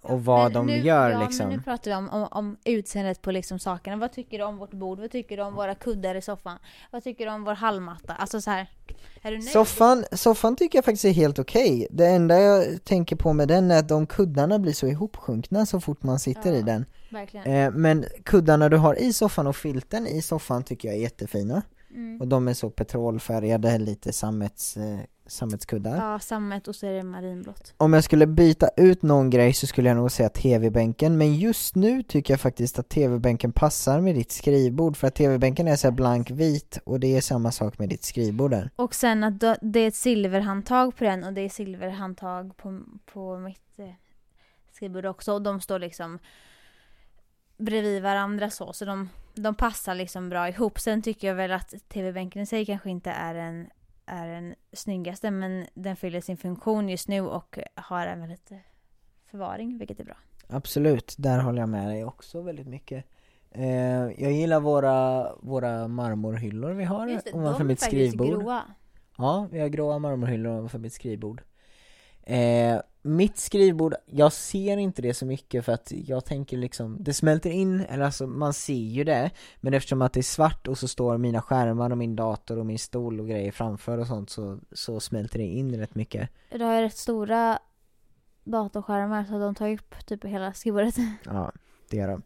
Och 0.09 0.25
vad 0.25 0.43
Men 0.43 0.53
de 0.53 0.67
nu, 0.67 0.79
gör 0.79 1.11
ja, 1.11 1.21
liksom. 1.21 1.49
men 1.49 1.57
nu 1.57 1.63
pratar 1.63 1.91
vi 1.91 1.97
om, 1.97 2.09
om, 2.09 2.29
om 2.31 2.57
utseendet 2.65 3.23
på 3.23 3.31
liksom 3.31 3.59
sakerna. 3.59 3.97
Vad 3.97 4.13
tycker 4.13 4.39
du 4.39 4.45
om 4.45 4.59
vårt 4.59 4.71
bord? 4.71 5.01
Vad 5.01 5.11
tycker 5.11 5.37
du 5.37 5.43
om 5.43 5.55
våra 5.55 5.75
kuddar 5.75 6.15
i 6.15 6.23
soffan? 6.23 6.59
Vad 6.91 7.05
tycker 7.05 7.27
du 7.27 7.33
om 7.33 7.45
vår 7.45 7.55
hallmatta? 7.55 8.15
Alltså 8.15 8.41
så 8.41 8.51
här, 8.51 8.71
är 9.23 9.31
du 9.31 9.39
nöjd? 9.39 9.49
Soffan, 9.49 10.05
soffan 10.13 10.57
tycker 10.57 10.79
jag 10.79 10.85
faktiskt 10.85 11.05
är 11.05 11.13
helt 11.13 11.39
okej. 11.39 11.87
Det 11.91 12.07
enda 12.07 12.41
jag 12.41 12.85
tänker 12.85 13.17
på 13.17 13.33
med 13.33 13.49
den 13.49 13.71
är 13.71 13.79
att 13.79 13.89
de 13.89 14.07
kuddarna 14.07 14.59
blir 14.59 14.73
så 14.73 14.87
ihopsjunkna 14.87 15.67
så 15.67 15.81
fort 15.81 16.03
man 16.03 16.19
sitter 16.19 16.53
Ja. 16.53 16.59
i 16.59 16.63
den. 16.63 16.85
Eh, 17.45 17.71
men 17.71 18.05
kuddarna 18.25 18.69
du 18.69 18.77
har 18.77 18.95
i 18.95 19.13
soffan 19.13 19.47
och 19.47 19.57
filten 19.57 20.07
i 20.07 20.23
soffan 20.23 20.63
tycker 20.63 20.89
jag 20.89 20.97
är 20.97 21.01
jättefina. 21.01 21.63
Mm. 21.91 22.21
Och 22.21 22.29
de 22.29 22.49
är 22.49 22.55
så 22.55 22.71
petrolfärgade, 22.71 23.79
lite 23.79 24.13
sammets, 24.13 24.77
eh, 24.77 24.99
sammetskuddar. 25.29 25.97
Ja, 25.97 26.19
sammet 26.19 26.69
och 26.69 26.77
så 26.77 26.87
är 26.87 26.93
det 26.93 27.03
marinblått. 27.03 27.75
Om 27.77 27.93
jag 27.93 28.05
skulle 28.05 28.27
byta 28.27 28.69
ut 28.77 29.03
någon 29.03 29.31
grej 29.31 29.53
så 29.53 29.67
skulle 29.67 29.89
jag 29.89 29.97
nog 29.97 30.11
säga 30.11 30.29
tv-bänken, 30.29 31.19
men 31.19 31.35
just 31.35 31.75
nu 31.75 32.03
tycker 32.03 32.33
jag 32.33 32.41
faktiskt 32.41 32.79
att 32.79 32.89
tv-bänken 32.89 33.53
passar 33.53 34.01
med 34.01 34.15
ditt 34.15 34.33
skrivbord, 34.33 34.97
för 34.97 35.07
att 35.07 35.15
tv-bänken 35.15 35.69
är 35.69 35.77
så 35.77 35.91
blank 35.91 36.31
vit 36.31 36.79
och 36.85 37.01
det 37.01 37.17
är 37.17 37.21
samma 37.21 37.53
sak 37.53 37.79
med 37.79 37.89
ditt 37.89 38.05
skrivbord 38.05 38.51
där. 38.51 38.71
Och 38.77 38.95
sen 38.95 39.25
att 39.25 39.41
det 39.63 39.81
är 39.81 39.89
ett 39.89 39.95
silverhandtag 39.95 40.97
på 40.97 41.05
den 41.05 41.25
och 41.25 41.33
det 41.33 41.41
är 41.41 41.49
silverhandtag 41.49 42.57
på, 42.57 42.81
på 43.13 43.39
mitt 43.39 43.79
eh, 43.79 43.89
skrivbord 44.73 45.07
också. 45.07 45.33
Och 45.33 45.43
de 45.43 45.61
står 45.61 45.79
liksom 45.79 46.19
bredvid 47.59 48.03
varandra 48.03 48.51
så, 48.51 48.73
så 48.73 48.85
de, 48.85 49.09
de 49.35 49.55
passar 49.55 49.95
liksom 49.95 50.29
bra 50.29 50.49
ihop. 50.49 50.81
Sen 50.81 51.03
tycker 51.03 51.29
jag 51.29 51.35
väl 51.35 51.53
att 51.53 51.75
tv-bänken 51.89 52.43
i 52.43 52.47
sig 52.47 52.67
kanske 52.67 52.91
inte 52.91 53.11
är 53.11 53.35
en 53.35 53.67
är 54.09 54.29
den 54.29 54.55
snyggaste 54.73 55.31
men 55.31 55.67
den 55.75 55.97
fyller 55.97 56.21
sin 56.21 56.37
funktion 56.37 56.89
just 56.89 57.09
nu 57.09 57.21
och 57.21 57.59
har 57.75 58.07
även 58.07 58.29
lite 58.29 58.61
förvaring 59.31 59.79
vilket 59.79 60.01
är 60.01 60.05
bra. 60.05 60.17
Absolut, 60.49 61.15
där 61.19 61.39
håller 61.39 61.61
jag 61.63 61.69
med 61.69 61.89
dig 61.89 62.05
också 62.05 62.41
väldigt 62.41 62.67
mycket. 62.67 63.05
Eh, 63.51 63.67
jag 64.23 64.33
gillar 64.33 64.61
våra, 64.61 65.29
våra 65.41 65.89
marmorhyllor 65.89 66.71
vi 66.71 66.85
har 66.85 67.07
Just 67.07 67.25
det, 67.25 67.33
ovanför 67.33 67.59
de 67.59 67.65
är 67.65 67.69
mitt 67.69 67.81
faktiskt 67.81 68.15
skrivbord. 68.15 68.41
gråa. 68.41 68.63
Ja, 69.19 69.49
vi 69.51 69.61
har 69.61 69.69
gråa 69.69 69.99
marmorhyllor 69.99 70.53
ovanför 70.53 70.79
mitt 70.79 70.93
skrivbord. 70.93 71.43
Eh, 72.23 72.81
mitt 73.03 73.39
skrivbord, 73.39 73.95
jag 74.07 74.33
ser 74.33 74.77
inte 74.77 75.03
det 75.03 75.15
så 75.15 75.27
mycket 75.27 75.65
för 75.65 75.73
att 75.73 75.93
jag 75.93 76.25
tänker 76.25 76.57
liksom, 76.57 76.97
det 77.01 77.15
smälter 77.15 77.51
in, 77.51 77.81
eller 77.81 78.05
alltså 78.05 78.27
man 78.27 78.53
ser 78.55 78.75
ju 78.75 79.05
det, 79.05 79.31
men 79.61 79.75
eftersom 79.75 80.03
att 80.03 80.13
det 80.13 80.21
är 80.21 80.23
svart 80.23 80.69
och 80.69 80.79
så 80.79 80.89
står 80.89 81.19
mina 81.19 81.43
skärmar 81.43 81.91
och 81.91 81.99
min 81.99 82.17
dator 82.17 82.59
och 82.59 82.67
min 82.67 82.79
stol 82.79 83.21
och 83.21 83.29
grejer 83.29 83.53
framför 83.53 83.99
och 83.99 84.07
sånt 84.07 84.31
så, 84.31 84.59
så 84.73 85.01
smälter 85.01 85.39
det 85.39 85.45
in 85.45 85.79
rätt 85.79 85.95
mycket. 85.95 86.31
Du 86.51 86.65
har 86.65 86.75
ju 86.75 86.81
rätt 86.81 86.97
stora 86.97 87.59
datorskärmar 88.45 89.25
så 89.25 89.39
de 89.39 89.55
tar 89.55 89.69
upp 89.73 90.07
typ 90.07 90.25
hela 90.25 90.53
skrivbordet. 90.53 90.95
Ja, 91.25 91.53
det 91.91 91.97
gör 91.97 92.09
de. 92.09 92.23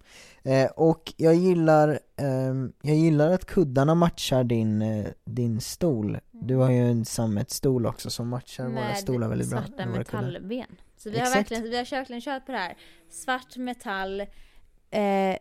Eh, 0.51 0.71
och 0.71 1.13
jag 1.17 1.35
gillar, 1.35 1.99
ehm, 2.17 2.73
jag 2.83 2.97
gillar 2.97 3.31
att 3.31 3.45
kuddarna 3.45 3.95
matchar 3.95 4.45
din, 4.45 4.83
eh, 4.83 5.07
din 5.25 5.61
stol. 5.61 6.19
Du 6.31 6.57
har 6.57 6.71
ju 6.71 6.91
en 6.91 7.05
sammetsstol 7.05 7.87
också 7.87 8.11
som 8.11 8.29
matchar 8.29 8.69
våra 8.69 8.95
stolar 8.95 9.29
väldigt 9.29 9.51
bra. 9.51 9.59
svarta 9.59 9.87
med 9.87 10.07
kuddar. 10.07 10.23
metallben. 10.23 10.67
Så 10.97 11.11
vi 11.11 11.19
har, 11.19 11.23
Exakt. 11.27 11.37
verkligen, 11.37 11.63
vi 11.63 11.77
har 11.77 11.91
verkligen 11.91 12.23
kört 12.23 12.47
på 12.47 12.53
det 12.53 12.59
här. 12.59 12.77
Svart 13.11 13.57
metall, 13.57 14.21
eh, 14.91 15.37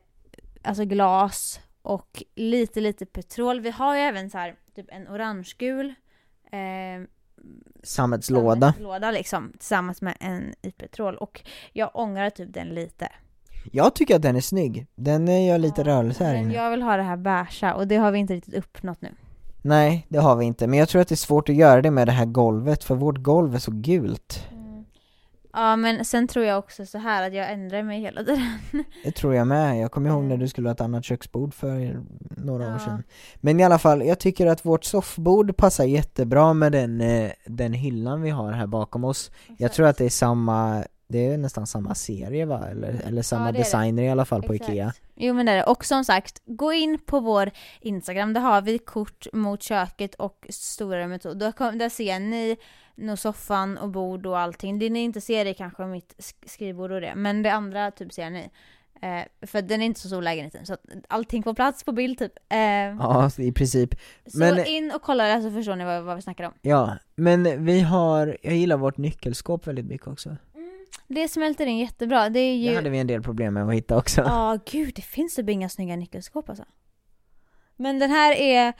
alltså 0.61 0.85
glas 0.85 1.59
och 1.81 2.23
lite 2.35 2.81
lite 2.81 3.05
petrol. 3.05 3.59
Vi 3.59 3.69
har 3.69 3.95
ju 3.95 4.01
även 4.01 4.29
så 4.29 4.37
här 4.37 4.55
typ 4.75 4.85
en 4.89 5.07
orangegul 5.07 5.93
eh, 6.51 7.07
Sammetslåda. 7.83 8.73
låda 8.79 9.11
liksom 9.11 9.51
tillsammans 9.51 10.01
med 10.01 10.17
en 10.19 10.53
i 10.61 10.71
petrol 10.71 11.15
och 11.15 11.41
jag 11.73 11.91
ångrar 11.93 12.29
typ 12.29 12.53
den 12.53 12.67
lite. 12.67 13.09
Jag 13.71 13.95
tycker 13.95 14.15
att 14.15 14.21
den 14.21 14.35
är 14.35 14.41
snygg. 14.41 14.87
Den 14.95 15.45
gör 15.45 15.57
lite 15.57 15.83
rörelse 15.83 16.23
här 16.23 16.35
inne. 16.35 16.53
jag 16.53 16.71
vill 16.71 16.81
ha 16.81 16.97
det 16.97 17.03
här 17.03 17.17
beiga 17.17 17.73
och 17.75 17.87
det 17.87 17.95
har 17.95 18.11
vi 18.11 18.19
inte 18.19 18.33
riktigt 18.33 18.53
uppnått 18.55 19.01
nu. 19.01 19.09
Nej, 19.61 20.05
det 20.09 20.17
har 20.19 20.35
vi 20.35 20.45
inte. 20.45 20.67
Men 20.67 20.79
jag 20.79 20.89
tror 20.89 21.01
att 21.01 21.07
det 21.07 21.13
är 21.15 21.17
svårt 21.17 21.49
att 21.49 21.55
göra 21.55 21.81
det 21.81 21.91
med 21.91 22.07
det 22.07 22.11
här 22.11 22.25
golvet, 22.25 22.83
för 22.83 22.95
vårt 22.95 23.17
golv 23.17 23.55
är 23.55 23.59
så 23.59 23.71
gult. 23.71 24.47
Ja 25.53 25.75
men 25.75 26.05
sen 26.05 26.27
tror 26.27 26.45
jag 26.45 26.59
också 26.59 26.85
så 26.85 26.97
här 26.97 27.27
att 27.27 27.33
jag 27.33 27.51
ändrar 27.51 27.83
mig 27.83 27.99
hela 28.01 28.23
tiden. 28.23 28.47
Det 29.03 29.11
tror 29.11 29.35
jag 29.35 29.47
med. 29.47 29.79
Jag 29.79 29.91
kommer 29.91 30.09
ihåg 30.09 30.23
när 30.23 30.37
du 30.37 30.47
skulle 30.47 30.69
ha 30.69 30.73
ett 30.73 30.81
annat 30.81 31.05
köksbord 31.05 31.53
för 31.53 31.99
några 32.37 32.65
år 32.67 32.71
Ja. 32.71 32.79
sedan. 32.79 33.03
Men 33.35 33.59
i 33.59 33.63
alla 33.63 33.79
fall, 33.79 34.05
jag 34.05 34.19
tycker 34.19 34.47
att 34.47 34.65
vårt 34.65 34.83
soffbord 34.83 35.57
passar 35.57 35.83
jättebra 35.83 36.53
med 36.53 36.71
den, 36.71 37.01
eh, 37.01 37.31
den 37.45 37.73
hyllan 37.73 38.21
vi 38.21 38.29
har 38.29 38.51
här 38.51 38.67
bakom 38.67 39.03
oss. 39.03 39.31
Jag 39.57 39.73
tror 39.73 39.87
att 39.87 39.97
det 39.97 40.05
är 40.05 40.09
samma, 40.09 40.83
Det 41.11 41.25
är 41.33 41.37
nästan 41.37 41.67
samma 41.67 41.95
serie 41.95 42.45
va? 42.45 42.67
Eller, 42.71 43.01
eller 43.07 43.21
samma 43.21 43.45
Ja, 43.45 43.51
det 43.51 43.57
är 43.57 43.59
det. 43.59 43.63
designer 43.63 44.03
i 44.03 44.09
alla 44.09 44.25
fall 44.25 44.43
på 44.43 44.53
Exakt. 44.53 44.69
Ikea. 44.71 44.93
Jo 45.15 45.33
men 45.33 45.45
det 45.45 45.51
är 45.51 45.55
det. 45.55 45.63
Och 45.63 45.85
som 45.85 46.05
sagt, 46.05 46.41
gå 46.45 46.73
in 46.73 46.99
på 47.05 47.19
vår 47.19 47.51
Instagram, 47.81 48.33
där 48.33 48.41
har 48.41 48.61
vi 48.61 48.77
kort 48.77 49.27
mot 49.33 49.63
köket 49.63 50.15
och 50.15 50.45
stora. 50.49 51.03
Och 51.05 51.37
Där, 51.37 51.71
där 51.79 51.89
ser 51.89 52.19
ni 52.19 52.57
nog 52.95 53.19
soffan 53.19 53.77
och 53.77 53.89
bord 53.89 54.25
och 54.25 54.39
allting. 54.39 54.79
Det 54.79 54.89
ni 54.89 54.99
inte 54.99 55.21
ser 55.21 55.45
är 55.45 55.53
kanske 55.53 55.85
mitt 55.85 56.15
sk- 56.17 56.47
skrivbord 56.49 56.91
och 56.91 57.01
det, 57.01 57.13
men 57.15 57.43
det 57.43 57.51
andra 57.53 57.91
typ 57.91 58.13
ser 58.13 58.29
ni. 58.29 58.49
Eh, 59.03 59.47
för 59.47 59.61
den 59.61 59.81
är 59.81 59.85
inte 59.85 59.99
så 59.99 60.07
stor 60.07 60.21
lägenheten, 60.21 60.65
så 60.65 60.73
att 60.73 60.83
allting 61.07 61.43
på 61.43 61.53
plats 61.53 61.83
på 61.83 61.91
bild 61.91 62.17
typ. 62.19 62.31
Eh, 62.49 62.57
Ja, 62.59 63.29
i 63.37 63.51
princip. 63.51 63.95
så 64.27 64.37
men- 64.37 64.65
in 64.65 64.91
och 64.95 65.01
kolla 65.01 65.23
där 65.23 65.41
så 65.41 65.51
förstår 65.51 65.75
ni 65.75 65.85
vad, 65.85 66.03
vad 66.03 66.15
vi 66.15 66.21
snackar 66.21 66.43
om. 66.43 66.53
Ja, 66.61 66.97
men 67.15 67.65
vi 67.65 67.81
har, 67.81 68.37
jag 68.41 68.53
gillar 68.55 68.77
vårt 68.77 68.97
nyckelskåp 68.97 69.67
väldigt 69.67 69.85
mycket 69.85 70.07
också. 70.07 70.35
Det 71.13 71.27
smälter 71.27 71.65
in 71.65 71.77
jättebra. 71.77 72.29
Det 72.29 72.39
är 72.39 72.51
Det 72.51 72.55
ju... 72.55 72.75
hade 72.75 72.89
vi 72.89 72.99
en 72.99 73.07
del 73.07 73.23
problem 73.23 73.53
med 73.53 73.67
att 73.67 73.73
hitta 73.73 73.97
också. 73.97 74.21
Ja, 74.21 74.59
gud, 74.71 74.95
det 74.95 75.01
finns 75.01 75.35
typ 75.35 75.49
inga 75.49 75.69
snygga 75.69 75.95
nyckelskåp 75.95 76.49
alltså. 76.49 76.65
Men 77.75 77.99
den 77.99 78.11
här 78.11 78.35
är 78.35 78.73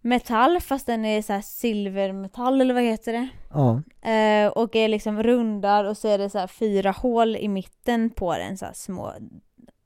metall, 0.00 0.60
fast 0.60 0.86
den 0.86 1.04
är 1.04 1.22
så 1.22 1.32
här 1.32 1.40
silvermetall 1.40 2.60
eller 2.60 2.74
vad 2.74 2.82
heter 2.82 3.12
det? 3.12 3.28
Ja. 3.50 3.82
Eh, 4.10 4.48
och 4.48 4.76
är 4.76 4.88
liksom 4.88 5.22
rundad 5.22 5.86
och 5.86 5.96
så 5.96 6.08
är 6.08 6.18
det 6.18 6.30
så 6.30 6.38
här 6.38 6.46
fyra 6.46 6.90
hål 6.90 7.36
i 7.36 7.48
mitten 7.48 8.10
på 8.10 8.38
den, 8.38 8.58
så 8.58 8.64
här 8.66 8.72
små 8.72 9.12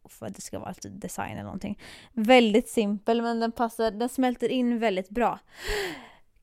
för 0.09 0.27
att 0.27 0.35
det 0.35 0.41
ska 0.43 0.59
vara 0.59 0.71
lite 0.71 0.89
design 0.89 1.33
eller 1.33 1.43
någonting. 1.43 1.79
Väldigt 2.13 2.69
simpel 2.69 3.23
men 3.23 3.41
den 3.41 3.53
passar, 3.53 3.91
den 3.91 4.09
smälter 4.09 4.49
in 4.49 4.79
väldigt 4.79 5.09
bra. 5.09 5.39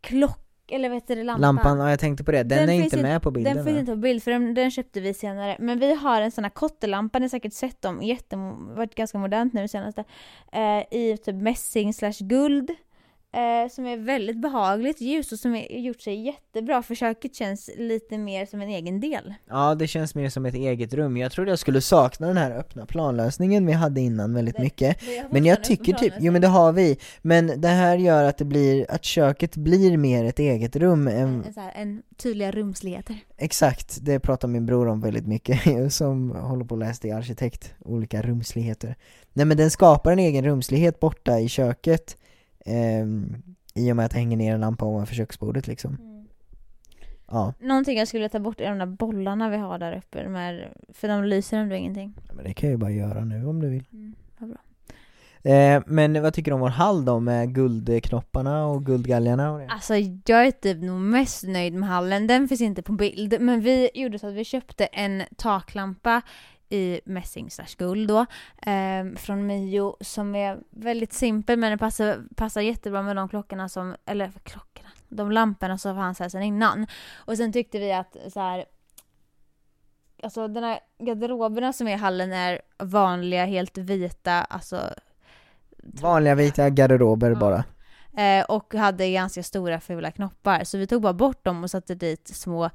Klock, 0.02 0.40
eller 0.72 0.90
vad 0.90 0.96
heter 0.96 1.16
det, 1.16 1.24
lampan? 1.24 1.42
Lampan, 1.42 1.80
ja 1.80 1.90
jag 1.90 2.00
tänkte 2.00 2.24
på 2.24 2.32
det, 2.32 2.44
den, 2.44 2.48
Den 2.60 2.70
är 2.70 2.84
inte 2.84 3.02
med 3.02 3.22
på 3.22 3.32
bilden 3.32 3.56
Den 3.56 3.66
finns 3.66 3.80
inte 3.80 3.92
på 3.92 3.98
bild 3.98 4.24
för 4.24 4.32
den, 4.32 4.54
den 4.54 4.72
köpte 4.72 5.00
vi 5.00 5.14
senare. 5.14 5.58
Men 5.60 5.80
vi 5.80 5.94
har 5.94 6.22
en 6.22 6.32
sån 6.32 6.44
här 6.44 6.52
kottelampa, 6.52 7.20
ni 7.20 7.24
har 7.24 7.30
säkert 7.30 7.54
sett 7.54 7.82
dem, 7.82 8.02
jätte, 8.02 8.36
varit 8.76 8.96
ganska 8.96 9.18
modernt 9.18 9.54
nu 9.54 9.68
senaste. 9.68 10.04
Eh, 10.52 11.00
I 11.00 11.18
typ 11.26 11.36
mässing 11.36 11.94
slash 11.94 12.14
guld. 12.20 12.72
Eh, 13.34 13.70
som 13.70 13.86
är 13.86 13.98
väldigt 13.98 14.38
behagligt 14.38 15.02
ljus 15.02 15.32
och 15.32 15.40
som 15.40 15.56
är 15.56 15.78
gjort 15.78 16.02
sig 16.02 16.26
jättebra. 16.26 16.84
För 16.84 16.96
köket 16.96 17.36
känns 17.36 17.70
lite 17.78 18.18
mer 18.18 18.46
som 18.46 18.62
en 18.62 18.70
egen 18.70 19.00
del. 19.00 19.34
Ja 19.50 19.76
det 19.76 19.88
känns 19.88 20.16
mer 20.16 20.30
som 20.30 20.46
ett 20.46 20.56
eget 20.56 20.94
rum, 20.94 21.18
jag 21.18 21.32
trodde 21.32 21.52
jag 21.52 21.60
skulle 21.60 21.82
sakna 21.82 22.28
den 22.28 22.38
här 22.38 22.52
öppna 22.52 22.86
planlösningen 22.86 23.66
vi 23.66 23.74
hade 23.74 24.02
innan 24.02 24.34
väldigt 24.34 24.58
mycket. 24.58 24.98
Men 25.32 25.46
jag 25.46 25.64
tycker 25.64 25.94
typ, 25.94 26.14
jo 26.20 26.32
men 26.32 26.42
det 26.42 26.48
har 26.48 26.72
vi, 26.72 26.98
men 27.22 27.62
det 27.62 27.68
här 27.68 27.98
gör 27.98 28.24
att 28.24 28.38
det 28.38 28.46
blir, 28.46 28.92
att 28.92 29.04
köket 29.04 29.56
blir 29.56 29.98
mer 29.98 30.26
ett 30.26 30.40
eget 30.40 30.76
rum 30.76 31.08
än, 31.08 31.18
en, 31.18 31.54
så 31.54 31.60
här, 31.60 31.72
en 31.76 32.04
tydliga 32.18 32.52
rumsligheter. 32.52 33.18
exakt, 33.38 33.98
det 34.02 34.20
pratar 34.20 34.48
min 34.48 34.66
bror 34.66 34.88
om 34.88 35.02
väldigt 35.02 35.28
mycket, 35.28 35.60
som 35.94 36.32
håller 36.32 36.66
på 36.66 36.76
att 36.76 36.80
läsa 36.80 37.02
till 37.02 37.14
arkitekt, 37.14 37.74
olika 37.80 38.22
rumsligheter. 38.22 38.96
Nej 39.34 39.46
men 39.46 39.58
den 39.58 39.72
skapar 39.72 40.12
en 40.12 40.20
egen 40.20 40.46
rumslighet 40.46 41.00
borta 41.00 41.40
i 41.40 41.50
köket, 41.50 42.18
ehm, 42.66 43.36
i 43.76 43.92
och 43.92 43.96
med 43.96 44.06
att 44.06 44.12
det 44.12 44.18
hänger 44.18 44.38
ner 44.38 44.54
en 44.54 44.62
lampa 44.62 44.86
ovanför 44.86 45.16
köksbordet 45.16 45.68
liksom 45.68 45.98
Ja, 47.28 47.54
Någonting 47.60 47.98
jag 47.98 48.08
skulle 48.08 48.30
ta 48.30 48.40
bort 48.40 48.62
är 48.62 48.70
de 48.70 48.78
där 48.80 48.86
bollarna 48.86 49.50
vi 49.50 49.58
har 49.58 49.80
där 49.80 49.98
uppe, 49.98 50.24
de 50.24 50.36
här, 50.36 50.74
för 50.94 51.08
de 51.08 51.24
lyser 51.24 51.58
ändå 51.58 51.76
ingenting. 51.76 52.14
men 52.34 52.44
det 52.46 52.54
kan 52.54 52.70
jag 52.70 52.74
ju 52.74 52.78
bara 52.78 52.92
göra 52.92 53.26
nu 53.26 53.46
om 53.46 53.60
du 53.62 53.70
vill 53.70 53.84
Mm, 53.94 54.16
vad 54.38 54.50
bra. 54.50 54.58
eh, 55.52 55.84
Men 55.88 56.22
vad 56.24 56.34
tycker 56.34 56.52
du 56.52 56.56
om 56.56 56.62
vår 56.62 56.70
hall 56.70 57.06
då 57.06 57.20
med 57.20 57.56
guldknopparna 57.56 58.66
och 58.68 58.86
guldgalgarna 58.86 59.52
och 59.52 59.60
det? 59.60 59.68
Alltså 59.70 59.96
jag 60.26 60.48
är 60.48 60.52
typ 60.52 60.82
nog 60.84 61.00
mest 61.00 61.44
nöjd 61.44 61.74
med 61.74 61.90
hallen, 61.90 62.28
den 62.28 62.48
finns 62.48 62.62
inte 62.62 62.82
på 62.82 62.92
bild 62.92 63.36
men 63.40 63.62
vi 63.62 63.90
gjorde 63.94 64.20
så 64.20 64.28
att 64.28 64.34
vi 64.34 64.44
köpte 64.46 64.86
en 64.86 65.24
taklampa 65.36 66.22
i 66.74 67.02
mässing 67.06 67.52
slash 67.52 67.76
guld 67.78 68.08
då 68.08 68.26
ehm, 68.62 69.16
från 69.16 69.48
Mio 69.48 69.98
som 70.02 70.36
är 70.36 70.60
väldigt 70.70 71.14
simpel 71.14 71.60
men 71.60 71.70
den 71.70 71.80
passar, 71.80 72.24
passar 72.36 72.62
jättebra 72.62 73.02
med 73.02 73.16
de 73.16 73.30
klockorna 73.30 73.70
som, 73.70 73.96
eller 74.06 74.32
klockorna, 74.44 74.90
de 75.10 75.32
lamporna 75.32 75.78
som 75.78 75.96
fanns 75.96 76.20
här 76.20 76.30
sedan 76.30 76.44
innan. 76.44 76.88
Och 77.14 77.38
sen 77.38 77.54
tyckte 77.54 77.80
vi 77.80 77.94
att 77.94 78.18
så 78.30 78.40
här 78.40 78.66
Alltså 80.24 80.48
den 80.48 80.64
här 80.64 80.80
garderoberna 81.00 81.74
som 81.74 81.88
är 81.88 81.92
i 81.92 81.98
hallen 81.98 82.34
är 82.34 82.62
vanliga, 82.78 83.46
helt 83.46 83.78
vita, 83.78 84.32
alltså 84.32 84.82
Vanliga 85.78 86.36
vita 86.36 86.70
garderober 86.70 87.30
Ja. 87.30 87.36
bara 87.36 87.64
Eh, 88.18 88.46
och 88.46 88.74
hade 88.74 89.12
ganska 89.12 89.44
stora 89.44 89.80
fula 89.80 90.12
knoppar. 90.12 90.64
Så 90.64 90.78
vi 90.78 90.88
tog 90.88 91.02
bara 91.02 91.14
bort 91.14 91.46
dem 91.46 91.64
och 91.64 91.72
satte 91.72 91.96
dit 91.96 92.28
små 92.28 92.70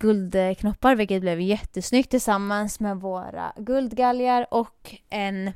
guldknoppar 0.00 0.96
vilket 0.96 1.20
blev 1.20 1.40
jättesnyggt 1.40 2.10
tillsammans 2.10 2.80
med 2.80 2.96
våra 2.96 3.52
guldgalgar 3.56 4.46
och 4.50 4.94
en 5.10 5.52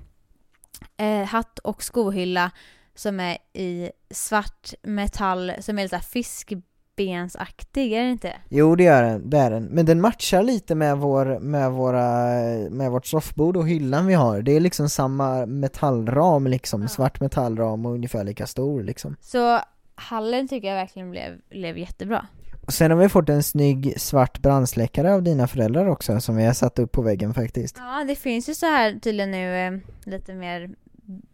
eh, 0.97 1.25
hatt 1.27 1.59
och 1.59 1.83
skohylla 1.83 2.51
som 2.95 3.21
är 3.21 3.39
i 3.53 3.91
svart 4.11 4.75
metall 4.83 5.53
som 5.61 5.79
är 5.79 5.83
lite 5.83 6.01
fiskbensaktig, 6.01 7.93
är 7.93 8.03
det 8.05 8.11
inte? 8.11 8.33
Jo 8.49 8.77
det 8.77 8.85
gör 8.85 9.03
den, 9.03 9.31
det 9.31 9.39
är 9.39 9.51
den. 9.51 9.65
Men 9.65 9.87
den 9.87 10.01
matchar 10.01 10.43
lite 10.43 10.75
med 10.75 10.99
vår, 10.99 11.39
med 11.39 11.73
våra, 11.73 12.27
med 12.71 12.91
vårt 12.91 13.07
soffbord 13.07 13.57
och 13.57 13.69
hyllan 13.69 14.07
vi 14.07 14.15
har. 14.15 14.43
Det 14.43 14.53
är 14.53 14.61
liksom 14.61 14.89
samma 14.89 15.47
metallram 15.47 16.47
liksom, 16.47 16.83
Ja. 16.83 16.89
svart 16.89 17.21
metallram 17.21 17.87
och 17.87 17.93
ungefär 17.93 18.25
lika 18.25 18.47
stor 18.47 18.83
liksom. 18.83 19.17
Så 19.21 19.61
hallen 19.95 20.49
tycker 20.49 20.69
jag 20.69 20.75
verkligen 20.75 21.11
blev, 21.11 21.41
blev 21.51 21.79
jättebra. 21.79 22.27
Sen 22.69 22.91
har 22.91 22.99
vi 22.99 23.09
fått 23.09 23.29
en 23.29 23.43
snygg 23.43 23.95
svart 24.01 24.39
brandsläckare 24.39 25.15
av 25.15 25.23
dina 25.23 25.47
föräldrar 25.47 25.87
också 25.87 26.21
som 26.21 26.37
vi 26.37 26.45
har 26.47 26.53
satt 26.53 26.79
upp 26.79 26.93
på 26.93 27.03
väggen 27.03 27.35
faktiskt. 27.35 27.77
Ja, 27.79 28.05
det 28.09 28.15
finns 28.17 28.49
ju 28.49 28.55
så 28.55 28.67
här 28.67 28.99
tydligen 29.03 29.31
nu 29.31 29.57
eh, 29.57 29.73
lite 30.11 30.35
mer 30.35 30.71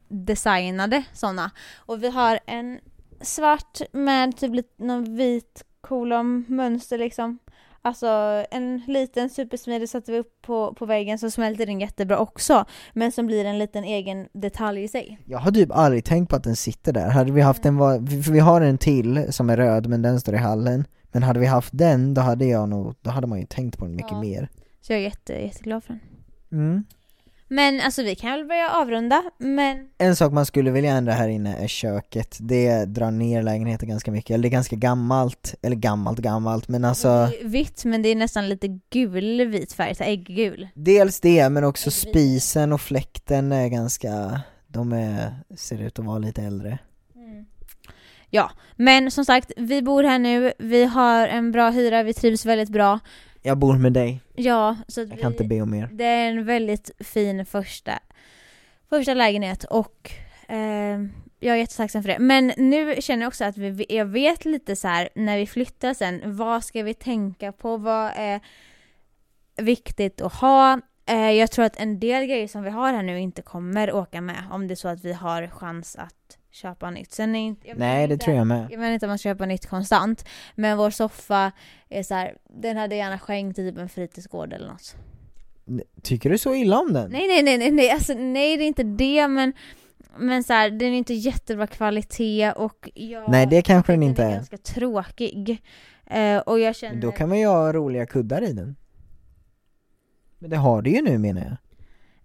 designade 0.09 1.03
sådana. 1.12 1.51
Och 1.76 2.03
vi 2.03 2.11
har 2.11 2.39
en 2.47 2.79
svart 3.20 3.81
med 3.93 4.37
typ 4.37 4.55
lite 4.55 4.85
någon 4.85 5.16
vit 5.16 5.64
kolom 5.81 6.45
mönster 6.49 6.99
liksom. 6.99 7.39
Alltså 7.83 8.07
en 8.51 8.83
liten 8.87 9.31
supersmidig 9.31 9.89
satte 9.89 10.12
vi 10.12 10.18
upp 10.18 10.43
på, 10.43 10.74
på 10.74 10.87
väggen 10.87 11.18
som 11.18 11.31
smälter 11.31 11.68
in 11.68 11.81
jättebra 11.81 12.18
också. 12.18 12.64
Men 12.93 13.12
som 13.12 13.26
blir 13.26 13.45
en 13.45 13.59
liten 13.59 13.85
egen 13.85 14.29
detalj 14.33 14.83
i 14.83 14.89
sig. 14.89 15.18
Jag 15.24 15.39
har 15.39 15.51
typ 15.51 15.70
aldrig 15.72 16.05
tänkt 16.05 16.31
på 16.31 16.37
att 16.37 16.45
den 16.45 16.57
sitter 16.57 16.93
där. 16.93 17.09
Hade 17.11 17.33
vi 17.33 17.41
haft 17.41 17.64
en, 17.66 17.76
va- 17.76 17.99
för 18.24 18.33
vi 18.33 18.39
har 18.39 18.61
en 18.61 18.79
till 18.79 19.33
som 19.33 19.51
är 19.51 19.57
röd 19.57 19.87
men 19.87 20.03
den 20.03 20.20
står 20.20 20.35
i 20.35 20.39
hallen. 20.39 20.85
Men 21.12 21.22
hade 21.22 21.40
vi 21.40 21.46
haft 21.46 21.70
den, 21.78 22.14
då 22.14 22.20
hade 22.20 22.44
jag 22.46 22.68
nog, 22.68 22.94
då 23.00 23.11
hade 23.11 23.26
man 23.26 23.40
ju 23.40 23.46
tänkt 23.46 23.78
på 23.78 23.84
den 23.84 23.94
mycket 23.96 24.12
Ja. 24.12 24.20
mer. 24.20 24.48
Så 24.80 24.92
jag 24.92 24.98
är 25.00 25.04
jätte, 25.04 25.32
jätteglad 25.32 25.84
för 25.84 25.92
den. 25.92 26.00
Mm. 26.61 26.84
Men 27.50 27.80
alltså 27.80 28.02
vi 28.02 28.14
kan 28.14 28.30
väl 28.32 28.44
börja 28.44 28.70
avrunda. 28.70 29.22
Men 29.38 29.88
En 29.98 30.16
sak 30.16 30.32
man 30.32 30.46
skulle 30.46 30.70
vilja 30.70 30.90
ändra 30.92 31.12
här 31.12 31.28
inne 31.28 31.56
är 31.56 31.66
köket. 31.68 32.36
Det 32.40 32.84
drar 32.84 33.11
ner 33.11 33.42
lägenheten 33.42 33.88
ganska 33.88 34.11
mycket, 34.12 34.30
eller 34.30 34.42
det 34.42 34.48
är 34.48 34.50
ganska 34.50 34.76
gammalt, 34.76 35.54
eller 35.62 35.76
gammalt 35.76 36.18
gammalt 36.18 36.68
men 36.68 36.84
alltså 36.84 37.09
det 37.09 37.40
är 37.44 37.48
vitt 37.48 37.84
men 37.84 38.02
det 38.02 38.09
är 38.09 38.16
nästan 38.16 38.48
lite 38.48 38.80
gulvit 38.90 39.72
färg, 39.72 39.94
så 39.94 40.04
ägggul. 40.04 40.68
Dels 40.74 41.20
det, 41.20 41.48
men 41.48 41.64
också 41.64 41.90
Äggvit. 41.90 42.09
spisen 42.11 42.72
och 42.72 42.80
fläkten 42.80 43.52
är 43.52 43.68
ganska, 43.68 44.40
de 44.66 44.92
är, 44.92 45.34
ser 45.56 45.82
ut 45.82 45.98
att 45.98 46.04
vara 46.04 46.18
lite 46.18 46.42
äldre. 46.42 46.78
Ja, 48.31 48.51
men 48.76 49.11
som 49.11 49.24
sagt, 49.24 49.53
vi 49.57 49.83
bor 49.83 50.03
här 50.03 50.18
nu, 50.18 50.53
vi 50.59 50.85
har 50.85 51.29
en 51.29 51.53
bra 51.53 51.70
hyra, 51.70 52.03
vi 52.03 52.14
trivs 52.14 52.47
väldigt 52.47 52.68
bra. 52.68 53.01
Jag 53.43 53.59
bor 53.59 53.79
med 53.79 53.93
dig, 53.93 54.20
Ja, 54.37 54.76
så 54.89 55.03
att 55.03 55.09
jag 55.09 55.20
kan 55.20 55.31
vi, 55.31 55.35
inte 55.35 55.45
be 55.45 55.61
om 55.61 55.70
mer. 55.70 55.89
det 55.93 56.05
är 56.05 56.29
en 56.29 56.45
väldigt 56.45 56.91
fin 57.01 57.47
första, 57.47 57.93
första 58.91 59.14
lägenhet 59.14 59.64
och 59.64 60.11
eh, 60.49 60.99
jag 61.41 61.55
är 61.55 61.57
jättetacksam 61.57 62.03
för 62.03 62.09
det. 62.09 62.18
Men 62.18 62.53
nu 62.57 62.95
känner 63.01 63.22
jag 63.22 63.29
också 63.29 63.45
att 63.45 63.57
vi, 63.57 63.87
jag 63.89 64.07
vet 64.07 64.45
lite 64.45 64.76
så 64.76 64.89
här 64.89 65.09
när 65.14 65.39
vi 65.39 65.47
flyttar 65.47 65.95
sen, 65.95 66.20
vad 66.24 66.64
ska 66.64 66.83
vi 66.83 66.95
tänka 66.95 67.53
på, 67.53 67.76
vad 67.76 68.12
är 68.16 68.41
viktigt 69.57 70.20
att 70.20 70.35
ha? 70.35 70.81
Eh, 71.07 71.31
jag 71.31 71.51
tror 71.51 71.64
att 71.64 71.76
en 71.76 72.01
del 72.01 72.26
grejer 72.26 72.49
som 72.49 72.62
vi 72.62 72.70
har 72.70 72.93
här 72.93 73.03
nu 73.03 73.20
inte 73.20 73.43
kommer 73.43 73.93
åka 73.93 74.20
med 74.20 74.45
om 74.51 74.68
det 74.68 74.74
är 74.74 74.76
så 74.76 74.89
att 74.89 75.05
vi 75.05 75.12
har 75.12 75.47
chans 75.47 75.97
att 75.97 76.38
köpa 76.59 76.90
nytt. 76.90 77.12
Sen 77.12 77.34
är 77.34 77.46
inte, 77.46 77.68
jag 77.68 77.78
Nej, 77.78 78.06
det 78.06 78.12
inte- 78.12 78.24
tror 78.24 78.36
jag 78.36 78.46
med. 78.46 78.66
jag 78.70 78.78
menar 78.80 78.92
inte 78.94 79.06
om 79.06 79.11
man 79.11 79.18
köper 79.18 79.46
nytt 79.46 79.66
konstant, 79.66 80.24
men 80.54 80.78
vår 80.78 80.90
soffa 80.90 81.52
är 81.88 82.02
så 82.02 82.14
här, 82.14 82.36
den 82.50 82.76
hade 82.76 82.96
jag 82.96 83.04
gärna 83.04 83.18
skänkt 83.18 83.56
typ 83.56 83.78
en 83.78 83.88
fritidsgård 83.88 84.52
eller 84.52 84.68
något. 84.68 84.96
Tycker 86.02 86.30
du 86.30 86.38
så 86.38 86.54
illa 86.54 86.78
om 86.78 86.92
den? 86.92 87.11
Nej, 87.11 87.26
nej, 87.28 87.42
nej, 87.42 87.59
nej, 87.59 87.70
nej, 87.70 87.90
alltså, 87.90 88.14
nej 88.14 88.56
det 88.56 88.64
är 88.64 88.66
inte 88.66 88.82
det, 88.82 89.28
men, 89.28 89.52
men 90.18 90.44
så 90.44 90.52
här, 90.52 90.70
den 90.70 90.88
är 90.92 90.98
inte 90.98 91.14
jättebra 91.14 91.66
kvalitet 91.66 92.52
och 92.52 92.88
jag 92.94 93.30
Nej, 93.30 93.46
det 93.46 93.62
kanske 93.62 93.92
den 93.92 94.02
inte 94.02 94.22
den 94.22 94.28
är 94.30 94.32
är. 94.32 94.36
ganska 94.36 94.59
tråkig. 94.59 95.62
Eh, 96.06 96.38
och 96.38 96.59
jag 96.61 96.76
känner... 96.76 96.92
Men 96.94 97.00
då 97.00 97.12
kan 97.12 97.28
man 97.28 97.38
ju 97.38 97.46
ha 97.46 97.72
roliga 97.72 98.06
kuddar 98.06 98.42
i 98.42 98.52
den. 98.52 98.76
Men 100.38 100.50
det 100.50 100.56
har 100.56 100.82
du 100.82 100.90
ju 100.90 101.02
nu 101.02 101.18
menar 101.18 101.40
jag. 101.42 101.56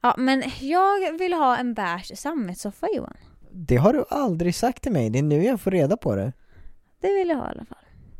Ja, 0.01 0.15
men 0.17 0.43
jag 0.61 1.17
vill 1.17 1.33
ha 1.33 1.57
en 1.57 1.73
beige 1.73 2.17
sammetssoffa 2.17 2.87
Johan. 2.95 3.17
Det 3.55 3.75
har 3.77 3.93
du 3.93 4.05
aldrig 4.09 4.55
sagt 4.55 4.83
till 4.83 4.91
mig, 4.91 5.09
det 5.09 5.19
är 5.19 5.23
nu 5.23 5.43
jag 5.43 5.61
får 5.61 5.71
reda 5.71 5.97
på 5.97 6.15
det. 6.15 6.33
Det 7.01 7.13
vill 7.13 7.29
jag 7.29 7.37
ha 7.37 7.45
i 7.47 7.49
alla 7.51 7.65
fall. 7.65 7.77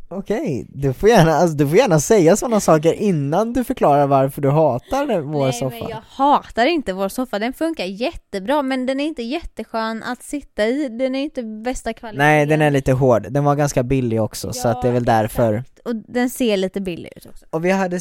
Okej, 0.10 0.66
du 0.70 0.94
får 0.94 1.10
gärna, 1.10 1.32
alltså, 1.32 1.58
du 1.58 1.68
får 1.68 1.78
gärna 1.78 2.00
säga 2.00 2.36
sådana 2.36 2.60
saker 2.60 2.94
innan 2.94 3.54
du 3.54 3.64
förklarar 3.64 4.08
varför 4.08 4.42
du 4.42 4.50
hatar 4.50 5.22
vår 5.22 5.44
Nej 5.44 5.54
soffa. 5.54 5.76
men 5.80 5.90
jag 5.90 6.02
hatar 6.08 6.66
inte 6.66 6.94
vår 6.94 7.10
soffa, 7.10 7.40
den 7.40 7.54
funkar 7.54 7.86
jättebra 7.86 8.62
men 8.62 8.86
den 8.86 9.00
är 9.00 9.06
inte 9.06 9.24
jätteskön 9.24 10.04
att 10.04 10.24
sitta 10.24 10.66
i, 10.68 10.90
den 10.90 11.16
är 11.16 11.24
inte 11.24 11.44
bästa 11.44 11.94
kvaliteten. 11.94 12.26
Nej, 12.28 12.46
den 12.46 12.62
är 12.62 12.72
lite 12.72 12.92
hård. 12.94 13.28
Den 13.30 13.44
var 13.44 13.56
ganska 13.56 13.84
billig 13.84 14.22
också, 14.22 14.54
så 14.54 14.68
att 14.68 14.82
det 14.82 14.88
är 14.88 14.92
väl 14.92 15.04
Ja, 15.08 15.14
därför. 15.14 15.54
exakt. 15.54 15.80
Och 15.80 15.96
den 15.96 16.30
ser 16.30 16.58
lite 16.58 16.82
billig 16.82 17.14
ut 17.16 17.26
också. 17.26 17.46
Och 17.50 17.66
vi 17.66 17.72
hade 17.72 18.00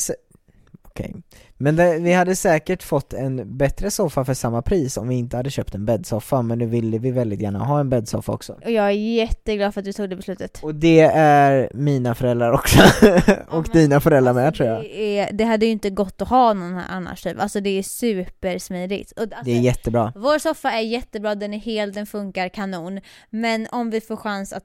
Okej. 1.03 1.23
Men 1.57 1.77
det, 1.77 1.99
vi 1.99 2.13
hade 2.13 2.37
säkert 2.37 2.83
fått 2.83 3.13
en 3.13 3.57
bättre 3.57 3.91
soffa 3.91 4.25
för 4.25 4.35
samma 4.35 4.63
pris 4.63 4.97
om 4.97 5.09
vi 5.09 5.15
inte 5.15 5.37
hade 5.37 5.51
köpt 5.51 5.75
en 5.75 5.85
bäddsoffa, 5.85 6.43
men 6.43 6.59
nu 6.59 6.67
ville 6.67 6.99
vi 6.99 7.11
väldigt 7.11 7.41
gärna 7.41 7.59
ha 7.65 7.81
en 7.81 7.89
bäddsoffa 7.91 8.33
också. 8.33 8.53
Och 8.53 8.71
jag 8.71 8.87
är 8.87 8.91
jätteglad 8.91 9.75
för 9.75 9.81
att 9.81 9.85
du 9.85 9.93
tog 9.93 10.11
det 10.11 10.17
beslutet. 10.17 10.61
Och 10.63 10.75
det 10.75 11.01
är 11.15 11.71
mina 11.75 12.15
föräldrar 12.15 12.53
också, 12.53 12.79
och 13.49 13.69
men 13.69 13.73
dina 13.73 14.01
föräldrar 14.01 14.33
med 14.33 14.55
tror 14.55 14.69
jag. 14.69 14.83
Det, 14.83 15.19
är, 15.19 15.33
det 15.33 15.45
hade 15.45 15.67
ju 15.67 15.73
inte 15.73 15.91
gått 15.91 16.23
att 16.23 16.29
ha 16.29 16.53
någon 16.53 16.75
här 16.75 16.85
annars 16.89 17.23
typ. 17.23 17.41
Alltså 17.41 17.61
det 17.61 17.79
är 17.79 17.83
supersmidigt. 17.83 19.13
Och, 19.13 19.23
alltså, 19.23 19.45
Det 19.45 19.53
är 19.53 19.61
jättebra. 19.61 20.13
Vår 20.17 20.39
soffa 20.39 20.71
är 20.73 20.81
jättebra, 20.81 21.35
den 21.35 21.55
är 21.55 21.59
hel, 21.59 21.93
den 21.93 22.07
funkar 22.07 22.49
kanon. 22.49 23.01
Men 23.31 23.67
om 23.73 23.91
vi 23.91 24.01
får 24.01 24.17
chans 24.17 24.53
att, 24.53 24.65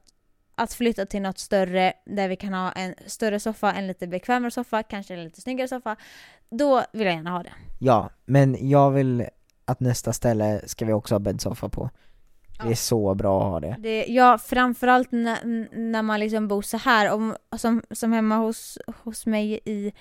att 0.57 0.73
flytta 0.73 1.05
till 1.05 1.21
något 1.21 1.37
större 1.39 1.93
där 2.05 2.27
vi 2.27 2.35
kan 2.35 2.53
ha 2.53 2.71
en 2.71 2.93
större 3.05 3.39
soffa, 3.39 3.73
en 3.73 3.87
lite 3.87 4.07
bekvämare 4.07 4.51
soffa, 4.51 4.83
kanske 4.83 5.13
en 5.13 5.23
lite 5.23 5.41
snyggare 5.41 5.67
soffa. 5.67 5.95
Då 6.49 6.83
vill 6.93 7.05
jag 7.07 7.15
gärna 7.15 7.29
ha 7.31 7.43
det. 7.43 7.53
Ja, 7.79 8.09
men 8.25 8.69
jag 8.69 8.91
vill 8.91 9.25
att 9.65 9.79
nästa 9.79 10.13
ställe 10.13 10.61
ska 10.65 10.85
vi 10.85 10.93
också 10.93 11.15
ha 11.15 11.19
bäddsoffa 11.19 11.69
på. 11.69 11.89
Det 12.59 12.63
är 12.67 12.69
Ja. 12.69 12.75
så 12.75 13.15
bra 13.15 13.41
att 13.45 13.51
ha 13.51 13.59
det. 13.59 13.75
det 13.79 14.05
ja, 14.07 14.37
framförallt 14.37 15.11
när, 15.11 15.67
när 15.77 16.01
man 16.01 16.19
liksom 16.19 16.47
bor 16.47 16.61
så 16.61 16.77
här 16.77 17.11
om, 17.11 17.35
som, 17.57 17.81
som 17.91 18.13
hemma 18.13 18.35
hos, 18.37 18.77
hos 19.03 19.25
mig 19.25 19.59
i 19.65 19.91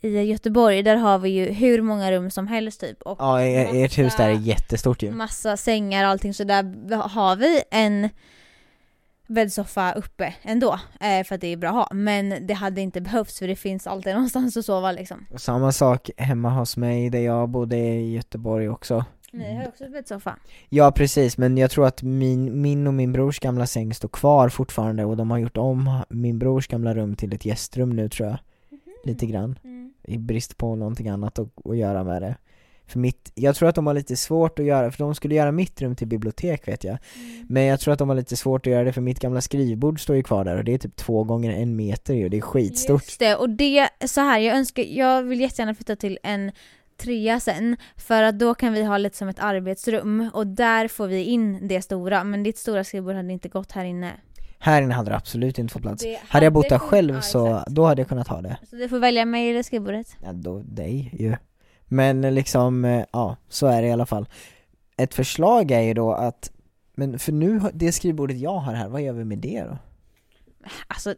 i 0.00 0.20
Göteborg, 0.22 0.82
där 0.82 0.96
har 0.96 1.18
vi 1.18 1.30
ju 1.30 1.44
hur 1.52 1.82
många 1.82 2.12
rum 2.12 2.30
som 2.30 2.46
helst 2.46 2.80
typ. 2.80 3.02
Och 3.02 3.16
Ja, 3.20 3.40
ert 3.42 3.98
hus 3.98 4.16
där 4.16 4.28
är 4.28 4.32
jättestort 4.38 5.02
ju. 5.02 5.10
massa 5.10 5.56
sängar 5.56 6.04
och 6.04 6.10
allting 6.10 6.34
så 6.34 6.44
där 6.44 6.96
har 7.08 7.36
vi 7.36 7.62
en 7.70 8.08
bäddsoffa 9.28 9.92
uppe 9.92 10.34
ändå 10.42 10.80
eh, 11.00 11.24
för 11.24 11.34
att 11.34 11.40
det 11.40 11.46
är 11.46 11.56
bra 11.56 11.68
att 11.68 11.74
ha 11.74 11.88
men 11.92 12.46
det 12.46 12.54
hade 12.54 12.80
inte 12.80 13.00
behövts 13.00 13.38
för 13.38 13.48
det 13.48 13.56
finns 13.56 13.86
alltid 13.86 14.12
någonstans 14.14 14.56
att 14.56 14.64
sova 14.64 14.92
liksom. 14.92 15.26
Samma 15.36 15.72
sak 15.72 16.10
hemma 16.16 16.50
hos 16.50 16.76
mig 16.76 17.10
där 17.10 17.20
jag 17.20 17.48
bodde 17.48 17.76
i 17.76 18.14
Göteborg 18.14 18.68
också. 18.68 19.04
Ni 19.32 19.54
har 19.54 19.68
också 19.68 19.90
bäddsoffa. 19.90 20.36
Ja 20.68 20.92
precis, 20.92 21.38
men 21.38 21.58
jag 21.58 21.70
tror 21.70 21.86
att 21.86 22.02
min, 22.02 22.60
min 22.60 22.86
och 22.86 22.94
min 22.94 23.12
brors 23.12 23.40
gamla 23.40 23.66
säng 23.66 23.94
står 23.94 24.08
kvar 24.08 24.48
fortfarande 24.48 25.04
och 25.04 25.16
de 25.16 25.30
har 25.30 25.38
gjort 25.38 25.56
om 25.56 26.00
min 26.08 26.38
brors 26.38 26.66
gamla 26.66 26.94
rum 26.94 27.16
till 27.16 27.34
ett 27.34 27.44
gästrum 27.44 27.90
nu 27.90 28.08
tror 28.08 28.28
jag. 28.28 28.38
Lite 29.04 29.26
grann. 29.26 29.58
Mm. 29.64 29.92
I 30.02 30.18
brist 30.18 30.56
på 30.58 30.76
någonting 30.76 31.08
annat 31.08 31.38
att, 31.38 31.48
att 31.66 31.76
göra 31.76 32.04
med 32.04 32.22
det. 32.22 32.36
För 32.88 32.98
mitt, 32.98 33.32
jag 33.34 33.56
tror 33.56 33.68
att 33.68 33.74
de 33.74 33.86
har 33.86 33.94
lite 33.94 34.16
svårt 34.16 34.58
att 34.58 34.64
göra, 34.64 34.90
för 34.90 34.98
de 34.98 35.14
skulle 35.14 35.34
göra 35.34 35.52
mitt 35.52 35.82
rum 35.82 35.96
till 35.96 36.06
bibliotek 36.06 36.68
vet 36.68 36.84
jag. 36.84 36.98
Men 37.48 37.62
jag 37.62 37.80
tror 37.80 37.92
att 37.92 37.98
de 37.98 38.08
har 38.08 38.16
lite 38.16 38.36
svårt 38.36 38.66
att 38.66 38.72
göra 38.72 38.84
det 38.84 38.92
för 38.92 39.00
mitt 39.00 39.20
gamla 39.20 39.40
skrivbord 39.40 40.00
står 40.00 40.16
ju 40.16 40.22
kvar 40.22 40.44
där 40.44 40.56
och 40.56 40.64
det 40.64 40.74
är 40.74 40.78
typ 40.78 40.96
två 40.96 41.24
gånger 41.24 41.52
en 41.52 41.76
meter 41.76 42.14
ju, 42.14 42.28
det 42.28 42.36
är 42.36 42.40
skitstort. 42.40 43.02
Just 43.02 43.18
det, 43.18 43.36
och 43.36 43.50
det, 43.50 43.88
så 44.06 44.20
här, 44.20 44.38
jag 44.38 44.56
önskar, 44.56 44.82
jag 44.82 45.22
vill 45.22 45.40
jättegärna 45.40 45.74
flytta 45.74 45.96
till 45.96 46.18
en 46.22 46.52
trea 46.96 47.40
sen 47.40 47.76
för 47.96 48.22
att 48.22 48.38
då 48.38 48.54
kan 48.54 48.72
vi 48.72 48.84
ha 48.84 48.98
lite 48.98 49.16
som 49.16 49.28
ett 49.28 49.38
arbetsrum 49.38 50.30
och 50.34 50.46
där 50.46 50.88
får 50.88 51.06
vi 51.06 51.24
in 51.24 51.68
det 51.68 51.82
stora 51.82 52.24
men 52.24 52.42
ditt 52.42 52.58
stora 52.58 52.84
skrivbord 52.84 53.14
hade 53.14 53.32
inte 53.32 53.48
gått 53.48 53.72
här 53.72 53.84
inne. 53.84 54.12
Här 54.58 54.82
inne 54.82 54.94
hade 54.94 55.10
det 55.10 55.16
absolut 55.16 55.58
inte 55.58 55.72
fått 55.72 55.82
plats. 55.82 56.02
Det 56.02 56.20
Hade 56.28 56.46
jag 56.46 56.52
bott 56.52 56.68
där 56.68 56.78
själv 56.78 57.14
ja, 57.14 57.20
så, 57.20 57.46
exakt. 57.46 57.70
då 57.70 57.84
hade 57.84 58.00
jag 58.00 58.08
kunnat 58.08 58.28
ha 58.28 58.40
det. 58.40 58.56
Så 58.70 58.76
du 58.76 58.88
får 58.88 58.98
välja 58.98 59.24
mig 59.24 59.50
eller 59.50 59.62
skrivbordet. 59.62 60.16
Ja, 60.24 60.32
då 60.32 60.58
dig 60.58 61.10
ju. 61.18 61.36
Men 61.88 62.20
liksom, 62.20 62.84
eh, 62.84 63.04
ja, 63.12 63.36
så 63.48 63.66
är 63.66 63.82
det 63.82 63.88
i 63.88 63.92
alla 63.92 64.06
fall. 64.06 64.28
Ett 64.96 65.14
förslag 65.14 65.70
är 65.70 65.80
ju 65.80 65.94
då 65.94 66.12
att, 66.12 66.50
men 66.94 67.18
för 67.18 67.32
nu, 67.32 67.60
det 67.74 67.92
skrivbordet 67.92 68.38
jag 68.38 68.54
har 68.58 68.72
här, 68.72 68.88
vad 68.88 69.02
gör 69.02 69.12
vi 69.12 69.24
med 69.24 69.38
det 69.38 69.64
då? 69.64 69.78
Alltså, 70.86 71.14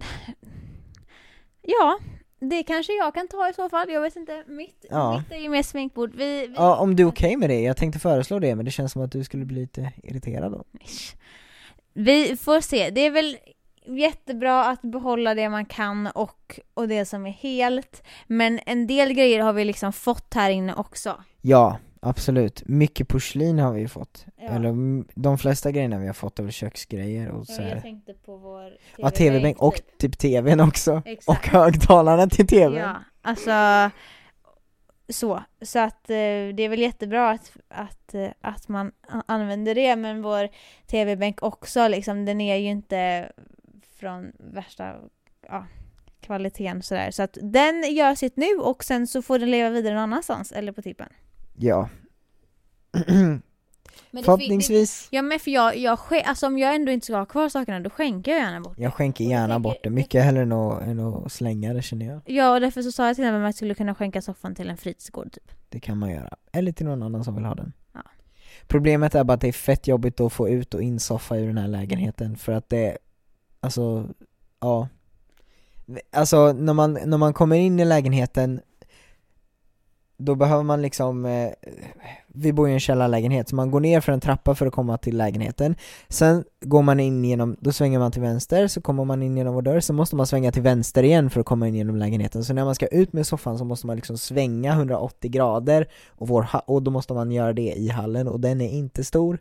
ja, 1.62 1.98
det 2.40 2.62
kanske 2.62 2.92
jag 2.92 3.14
kan 3.14 3.28
ta 3.28 3.48
i 3.48 3.54
så 3.54 3.68
fall. 3.68 3.90
Jag 3.90 4.00
vet 4.00 4.16
inte, 4.16 4.44
mitt, 4.46 4.84
Ja. 4.90 5.18
mitt 5.18 5.32
är 5.32 5.42
ju 5.42 5.48
mer 5.48 5.62
sminkbord. 5.62 6.14
Vi, 6.14 6.46
vi... 6.46 6.54
Ja, 6.56 6.76
om 6.76 6.96
du 6.96 7.02
är 7.02 7.06
okej 7.08 7.36
med 7.36 7.50
det, 7.50 7.60
jag 7.60 7.76
tänkte 7.76 7.98
föreslå 7.98 8.38
det 8.38 8.54
men 8.54 8.64
det 8.64 8.70
känns 8.70 8.92
som 8.92 9.02
att 9.02 9.12
du 9.12 9.24
skulle 9.24 9.44
bli 9.44 9.60
lite 9.60 9.92
irriterad 10.02 10.52
då. 10.52 10.64
Vi 11.92 12.36
får 12.36 12.60
se. 12.60 12.90
Det 12.90 13.00
är 13.00 13.10
väl 13.10 13.36
jättebra 13.98 14.64
att 14.64 14.82
behålla 14.82 15.34
det 15.34 15.48
man 15.48 15.64
kan 15.64 16.06
och, 16.06 16.60
och 16.74 16.88
det 16.88 17.04
som 17.04 17.26
är 17.26 17.30
helt. 17.30 18.02
Men 18.26 18.60
en 18.66 18.86
del 18.86 19.12
grejer 19.12 19.40
har 19.40 19.52
vi 19.52 19.64
liksom 19.64 19.92
fått 19.92 20.34
här 20.34 20.50
inne 20.50 20.74
också. 20.74 21.24
Ja, 21.40 21.78
absolut. 22.00 22.62
Mycket 22.68 23.08
porslin 23.08 23.58
har 23.58 23.72
vi 23.72 23.80
ju 23.80 23.88
fått. 23.88 24.26
Ja. 24.36 24.48
Eller 24.48 24.68
mm, 24.68 25.08
de 25.14 25.38
flesta 25.38 25.70
grejerna 25.70 25.98
vi 25.98 26.06
har 26.06 26.14
fått 26.14 26.38
är 26.38 26.42
väl 26.42 26.52
köksgrejer 26.52 27.28
och 27.28 27.46
så 27.46 27.62
Ja, 27.62 27.68
jag 27.68 27.82
tänkte 27.82 28.12
på 28.12 28.36
vår 28.36 28.72
Ja, 28.96 29.10
tv-bänk 29.10 29.58
och 29.58 29.74
typ. 29.74 29.98
typ 29.98 30.18
tvn 30.18 30.60
också. 30.60 31.02
Exakt. 31.04 31.28
Och 31.28 31.48
högtalarna 31.48 32.26
till 32.26 32.46
tvn. 32.46 32.74
Ja, 32.74 32.96
alltså 33.22 33.90
så. 35.12 35.42
Så 35.62 35.78
att 35.78 36.10
eh, 36.10 36.14
det 36.54 36.60
är 36.62 36.68
väl 36.68 36.80
jättebra 36.80 37.30
att, 37.30 37.52
att, 37.68 38.14
eh, 38.14 38.28
att 38.40 38.68
man 38.68 38.92
använder 39.26 39.74
det 39.74 39.96
men 39.96 40.22
vår 40.22 40.48
tv-bänk 40.86 41.42
också 41.42 41.88
liksom, 41.88 42.24
den 42.24 42.40
är 42.40 42.56
ju 42.56 42.68
inte 42.68 43.32
från 44.00 44.32
värsta 44.38 44.94
ja, 45.48 45.66
kvaliteten 46.20 46.82
sådär. 46.82 47.10
Så 47.10 47.22
att 47.22 47.38
den 47.42 47.94
gör 47.94 48.14
sitt 48.14 48.36
nu 48.36 48.54
och 48.60 48.84
sen 48.84 49.06
så 49.06 49.22
får 49.22 49.38
den 49.38 49.50
leva 49.50 49.70
vidare 49.70 49.94
någon 49.94 50.02
annanstans 50.02 50.52
eller 50.52 50.72
på 50.72 50.82
tippen. 50.82 51.08
Ja. 51.56 51.88
Men 54.10 54.22
det 54.22 54.24
Förhoppningsvis. 54.24 55.08
Det, 55.10 55.16
ja 55.16 55.22
men 55.22 55.38
för 55.38 55.50
jag, 55.50 55.76
jag 55.76 55.98
alltså 56.24 56.46
om 56.46 56.58
jag 56.58 56.74
ändå 56.74 56.92
inte 56.92 57.04
ska 57.06 57.16
ha 57.16 57.26
kvar 57.26 57.48
sakerna 57.48 57.80
då 57.80 57.90
skänker 57.90 58.30
jag 58.30 58.40
gärna 58.40 58.60
bort. 58.60 58.74
Jag 58.78 58.94
skänker 58.94 59.24
jag 59.24 59.30
gärna 59.30 59.54
tänker- 59.54 59.60
bort 59.60 59.78
det, 59.82 59.90
mycket 59.90 60.24
hellre 60.24 60.42
än 60.42 60.52
att, 60.52 60.82
än 60.82 61.00
att 61.00 61.32
slänga 61.32 61.72
det 61.74 61.82
känner 61.82 62.06
jag. 62.06 62.20
Ja 62.24 62.54
och 62.54 62.60
därför 62.60 62.82
så 62.82 62.92
sa 62.92 63.06
jag 63.06 63.16
till 63.16 63.24
exempel 63.24 63.42
att 63.42 63.46
jag 63.46 63.54
skulle 63.54 63.74
kunna 63.74 63.94
skänka 63.94 64.22
soffan 64.22 64.54
till 64.54 64.70
en 64.70 64.76
fritidsgård 64.76 65.32
typ. 65.32 65.50
Det 65.68 65.80
kan 65.80 65.98
man 65.98 66.10
göra. 66.10 66.36
Eller 66.52 66.72
till 66.72 66.86
någon 66.86 67.02
annan 67.02 67.24
som 67.24 67.34
vill 67.34 67.44
ha 67.44 67.54
den. 67.54 67.72
Ja. 67.92 68.00
Problemet 68.66 69.14
är 69.14 69.24
bara 69.24 69.34
att 69.34 69.40
det 69.40 69.48
är 69.48 69.52
fett 69.52 69.88
jobbigt 69.88 70.20
att 70.20 70.32
få 70.32 70.48
ut 70.48 70.74
och 70.74 70.82
in 70.82 71.00
soffa 71.00 71.36
ur 71.36 71.46
den 71.46 71.58
här 71.58 71.68
lägenheten 71.68 72.36
för 72.36 72.52
att 72.52 72.68
det, 72.68 72.98
alltså, 73.60 74.08
ja. 74.60 74.88
Alltså 76.12 76.52
när 76.52 76.72
man, 76.72 76.98
när 77.04 77.18
man 77.18 77.34
kommer 77.34 77.56
in 77.56 77.80
i 77.80 77.84
lägenheten 77.84 78.60
då 80.20 80.34
behöver 80.34 80.62
man 80.62 80.82
liksom, 80.82 81.24
eh, 81.26 81.50
vi 82.26 82.52
bor 82.52 82.68
i 82.68 82.72
en 82.72 82.80
källarlägenhet, 82.80 83.48
så 83.48 83.56
man 83.56 83.70
går 83.70 83.80
ner 83.80 84.00
för 84.00 84.12
en 84.12 84.20
trappa 84.20 84.54
för 84.54 84.66
att 84.66 84.72
komma 84.72 84.98
till 84.98 85.16
lägenheten. 85.16 85.74
Sen 86.08 86.44
går 86.60 86.82
man 86.82 87.00
in 87.00 87.24
genom, 87.24 87.56
då 87.60 87.72
svänger 87.72 87.98
man 87.98 88.12
till 88.12 88.22
vänster, 88.22 88.66
så 88.68 88.80
kommer 88.80 89.04
man 89.04 89.22
in 89.22 89.36
genom 89.36 89.54
vår 89.54 89.62
dörr, 89.62 89.80
så 89.80 89.92
måste 89.92 90.16
man 90.16 90.26
svänga 90.26 90.52
till 90.52 90.62
vänster 90.62 91.02
igen 91.02 91.30
för 91.30 91.40
att 91.40 91.46
komma 91.46 91.68
in 91.68 91.74
genom 91.74 91.96
lägenheten. 91.96 92.44
Så 92.44 92.52
när 92.52 92.64
man 92.64 92.74
ska 92.74 92.86
ut 92.86 93.12
med 93.12 93.26
soffan 93.26 93.58
så 93.58 93.64
måste 93.64 93.86
man 93.86 93.96
liksom 93.96 94.18
svänga 94.18 94.72
180 94.72 95.30
grader 95.30 95.86
och, 96.08 96.28
vår 96.28 96.46
och 96.66 96.82
då 96.82 96.90
måste 96.90 97.14
man 97.14 97.32
göra 97.32 97.52
det 97.52 97.72
i 97.76 97.88
hallen 97.88 98.28
och 98.28 98.40
den 98.40 98.60
är 98.60 98.68
inte 98.68 99.04
stor. 99.04 99.38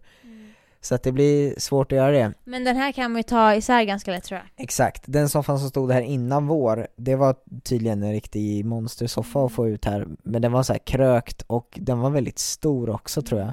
Så 0.82 0.96
att 0.96 1.04
det 1.04 1.12
blir 1.12 1.60
svårt 1.60 1.92
att 1.92 1.96
göra 1.96 2.12
det 2.12 2.34
Men 2.44 2.64
den 2.64 2.76
här 2.78 2.92
kan 2.92 3.12
man 3.12 3.20
ju 3.20 3.24
ta 3.24 3.56
isär 3.56 3.84
ganska 3.84 4.12
lätt 4.12 4.24
tror 4.24 4.40
jag. 4.40 4.64
Exakt, 4.64 5.04
den 5.08 5.30
soffan 5.30 5.60
som 5.60 5.70
stod 5.70 5.92
här 5.92 6.02
innan 6.02 6.48
vår, 6.48 6.88
det 6.96 7.16
var 7.16 7.36
tydligen 7.64 8.04
en 8.04 8.12
riktig 8.12 8.66
monstersoffa 8.66 9.46
att 9.46 9.52
få 9.52 9.68
ut 9.68 9.86
här 9.86 10.08
Men 10.24 10.42
den 10.42 10.52
var 10.52 10.64
så 10.64 10.74
här 10.74 10.80
krökt 10.80 11.42
och 11.42 11.78
den 11.82 12.00
var 12.00 12.10
väldigt 12.10 12.40
stor 12.40 12.90
också 12.90 13.22
tror 13.22 13.42
jag 13.42 13.52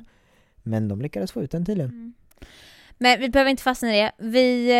Men 0.63 0.89
de 0.89 1.01
lyckades 1.01 1.33
få 1.33 1.43
ut 1.43 1.51
den 1.51 1.65
tydligen 1.65 1.91
Mm. 1.91 2.15
Men 2.99 3.21
vi 3.21 3.29
behöver 3.29 3.51
inte 3.51 3.63
fastna 3.63 3.97
i 3.97 4.01
det. 4.01 4.13
Vi 4.19 4.71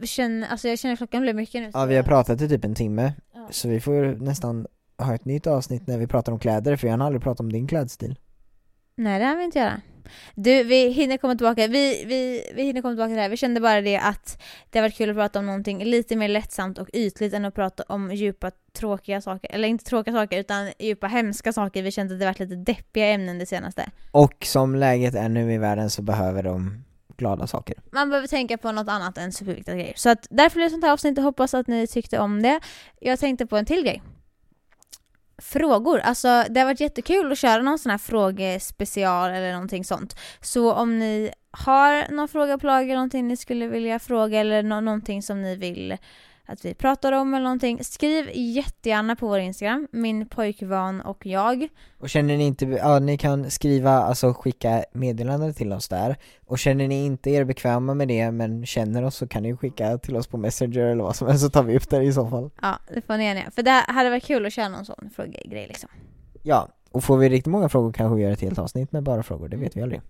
eh, 0.00 0.04
känner, 0.06 0.48
alltså 0.48 0.68
jag 0.68 0.78
känner 0.78 0.96
klockan 0.96 1.22
blir 1.22 1.34
mycket 1.34 1.62
nu. 1.62 1.70
Ja 1.74 1.84
vi 1.84 1.96
har 1.96 2.02
pratat 2.02 2.40
i 2.40 2.48
typ 2.48 2.64
en 2.64 2.74
timme, 2.74 3.12
Ja. 3.34 3.48
så 3.50 3.68
vi 3.68 3.80
får 3.80 4.16
nästan 4.24 4.66
ha 4.98 5.14
ett 5.14 5.24
nytt 5.24 5.46
avsnitt 5.46 5.86
när 5.86 5.98
vi 5.98 6.06
pratar 6.06 6.32
om 6.32 6.38
kläder 6.38 6.76
för 6.76 6.88
jag 6.88 6.98
har 6.98 7.06
aldrig 7.06 7.22
pratat 7.22 7.40
om 7.40 7.52
din 7.52 7.66
klädstil 7.66 8.18
Nej 8.96 9.18
det 9.18 9.24
har 9.24 9.36
vi 9.36 9.44
inte 9.44 9.58
göra. 9.58 9.80
Du, 10.34 10.64
vi 10.64 10.88
hinner 10.88 11.16
komma 11.16 11.34
tillbaka. 11.34 11.66
Vi, 11.66 12.04
vi, 12.06 12.50
vi 12.54 12.62
hinner 12.62 12.82
komma 12.82 12.92
tillbaka 12.92 13.08
till 13.08 13.16
det 13.16 13.22
här. 13.22 13.28
Vi 13.28 13.36
kände 13.36 13.60
bara 13.60 13.80
det 13.80 13.96
att 13.96 14.42
det 14.70 14.78
har 14.78 14.84
varit 14.84 14.96
kul 14.96 15.10
att 15.10 15.16
prata 15.16 15.38
om 15.38 15.46
någonting 15.46 15.84
lite 15.84 16.16
mer 16.16 16.28
lättsamt 16.28 16.78
och 16.78 16.88
ytligt 16.92 17.34
än 17.34 17.44
att 17.44 17.54
prata 17.54 17.82
om 17.88 18.12
djupa 18.12 18.50
tråkiga 18.72 19.20
saker. 19.20 19.50
Eller 19.52 19.68
inte 19.68 19.84
tråkiga 19.84 20.14
saker 20.14 20.40
utan 20.40 20.72
djupa 20.78 21.06
hemska 21.06 21.52
saker. 21.52 21.82
Vi 21.82 21.90
kände 21.90 22.14
att 22.14 22.20
det 22.20 22.26
varit 22.26 22.38
lite 22.40 22.54
deppiga 22.54 23.06
ämnen 23.06 23.38
det 23.38 23.46
senaste. 23.46 23.90
Och 24.10 24.34
som 24.46 24.74
läget 24.74 25.14
är 25.14 25.28
nu 25.28 25.52
i 25.52 25.58
världen 25.58 25.90
så 25.90 26.02
behöver 26.02 26.42
de 26.42 26.84
glada 27.16 27.46
saker 27.46 27.76
Man 27.92 28.08
behöver 28.08 28.28
tänka 28.28 28.58
på 28.58 28.72
något 28.72 28.88
annat 28.88 29.18
än 29.18 29.32
superviktiga 29.32 29.74
grejer. 29.74 29.92
Så 29.96 30.10
att 30.10 30.26
därför 30.30 30.54
blir 30.54 30.64
det 30.64 30.70
sånt 30.70 30.84
här 30.84 30.92
avsnitt 30.92 31.18
hoppas 31.18 31.54
att 31.54 31.66
ni 31.66 31.86
tyckte 31.86 32.18
om 32.18 32.42
det. 32.42 32.60
Jag 33.00 33.18
tänkte 33.18 33.46
på 33.46 33.56
en 33.56 33.66
till 33.66 33.82
grej. 33.82 34.02
Frågor. 35.44 35.98
Alltså 35.98 36.44
det 36.50 36.60
har 36.60 36.64
varit 36.64 36.80
jättekul 36.80 37.32
att 37.32 37.38
köra 37.38 37.62
någon 37.62 37.78
sån 37.78 37.90
här 37.90 37.98
frågespecial 37.98 39.30
eller 39.30 39.52
någonting 39.52 39.84
sånt. 39.84 40.16
Så 40.40 40.72
om 40.72 40.98
ni 40.98 41.32
har 41.50 42.12
någon 42.12 42.28
fråga 42.28 42.58
på 42.58 42.66
lager, 42.66 42.94
någonting 42.94 43.28
ni 43.28 43.36
skulle 43.36 43.68
vilja 43.68 43.98
fråga 43.98 44.40
eller 44.40 44.62
no 44.62 44.80
någonting 44.80 45.22
som 45.22 45.42
ni 45.42 45.56
vill 45.56 45.96
att 46.46 46.64
vi 46.64 46.74
pratar 46.74 47.12
om 47.12 47.34
eller 47.34 47.44
någonting. 47.44 47.84
Skriv 47.84 48.30
jättegärna 48.34 49.16
på 49.16 49.28
vår 49.28 49.38
Instagram, 49.38 49.88
min 49.90 50.28
pojkvan 50.28 51.00
och 51.00 51.26
jag. 51.26 51.68
Och 51.98 52.10
känner 52.10 52.36
ni 52.36 52.44
inte, 52.44 52.64
ja 52.64 52.98
ni 52.98 53.18
kan 53.18 53.50
skriva, 53.50 53.90
alltså 53.90 54.32
skicka 54.34 54.84
meddelanden 54.92 55.54
till 55.54 55.72
oss 55.72 55.88
där 55.88 56.16
Och 56.46 56.58
känner 56.58 56.88
ni 56.88 57.04
inte 57.04 57.30
er 57.30 57.44
bekväma 57.44 57.94
med 57.94 58.08
det 58.08 58.30
men 58.30 58.66
känner 58.66 59.02
oss 59.02 59.16
så 59.16 59.28
kan 59.28 59.42
ni 59.42 59.56
skicka 59.56 59.98
till 59.98 60.16
oss 60.16 60.26
på 60.26 60.36
messenger 60.36 60.80
eller 60.80 61.04
vad 61.04 61.16
som 61.16 61.28
helst 61.28 61.44
så 61.44 61.50
tar 61.50 61.62
vi 61.62 61.76
upp 61.76 61.90
det 61.90 62.02
i 62.02 62.12
så 62.12 62.26
fall 62.26 62.50
Ja, 62.62 62.78
det 62.94 63.06
får 63.06 63.16
ni 63.16 63.24
gärna. 63.24 63.50
För 63.50 63.62
det 63.62 63.84
hade 63.88 64.10
varit 64.10 64.24
kul 64.24 64.46
att 64.46 64.52
köra 64.52 64.68
någon 64.68 64.84
sån 64.84 65.10
frågegrej 65.16 65.66
liksom. 65.66 65.88
Ja, 66.42 66.68
och 66.90 67.04
får 67.04 67.16
vi 67.16 67.28
riktigt 67.28 67.50
många 67.50 67.68
frågor 67.68 67.92
kanske 67.92 68.16
vi 68.16 68.22
gör 68.22 68.30
ett 68.30 68.40
helt 68.40 68.58
avsnitt 68.58 68.92
med 68.92 69.02
bara 69.02 69.22
frågor, 69.22 69.48
det 69.48 69.56
vet 69.56 69.76
vi 69.76 69.82
aldrig 69.82 70.00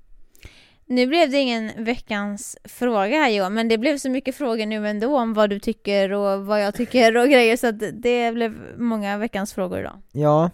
Nu 0.87 1.07
blev 1.07 1.31
det 1.31 1.39
ingen 1.39 1.85
veckans 1.85 2.57
fråga 2.65 3.17
här 3.17 3.31
Johan, 3.31 3.55
men 3.55 3.69
det 3.69 3.79
blev 3.79 3.99
så 3.99 4.11
mycket 4.11 4.35
frågor 4.35 4.67
nu 4.67 4.89
ändå 4.89 5.19
om 5.19 5.35
vad 5.35 5.51
du 5.51 5.59
tycker 5.59 6.13
och 6.13 6.47
vad 6.47 6.63
jag 6.63 6.75
tycker 6.75 7.17
och 7.17 7.29
grejer 7.29 7.57
så 7.57 7.67
att 7.67 8.03
det 8.03 8.35
blev 8.35 8.59
många 8.79 9.19
veckans 9.19 9.53
frågor 9.53 9.81
idag. 9.81 10.01
Ja, 10.13 10.51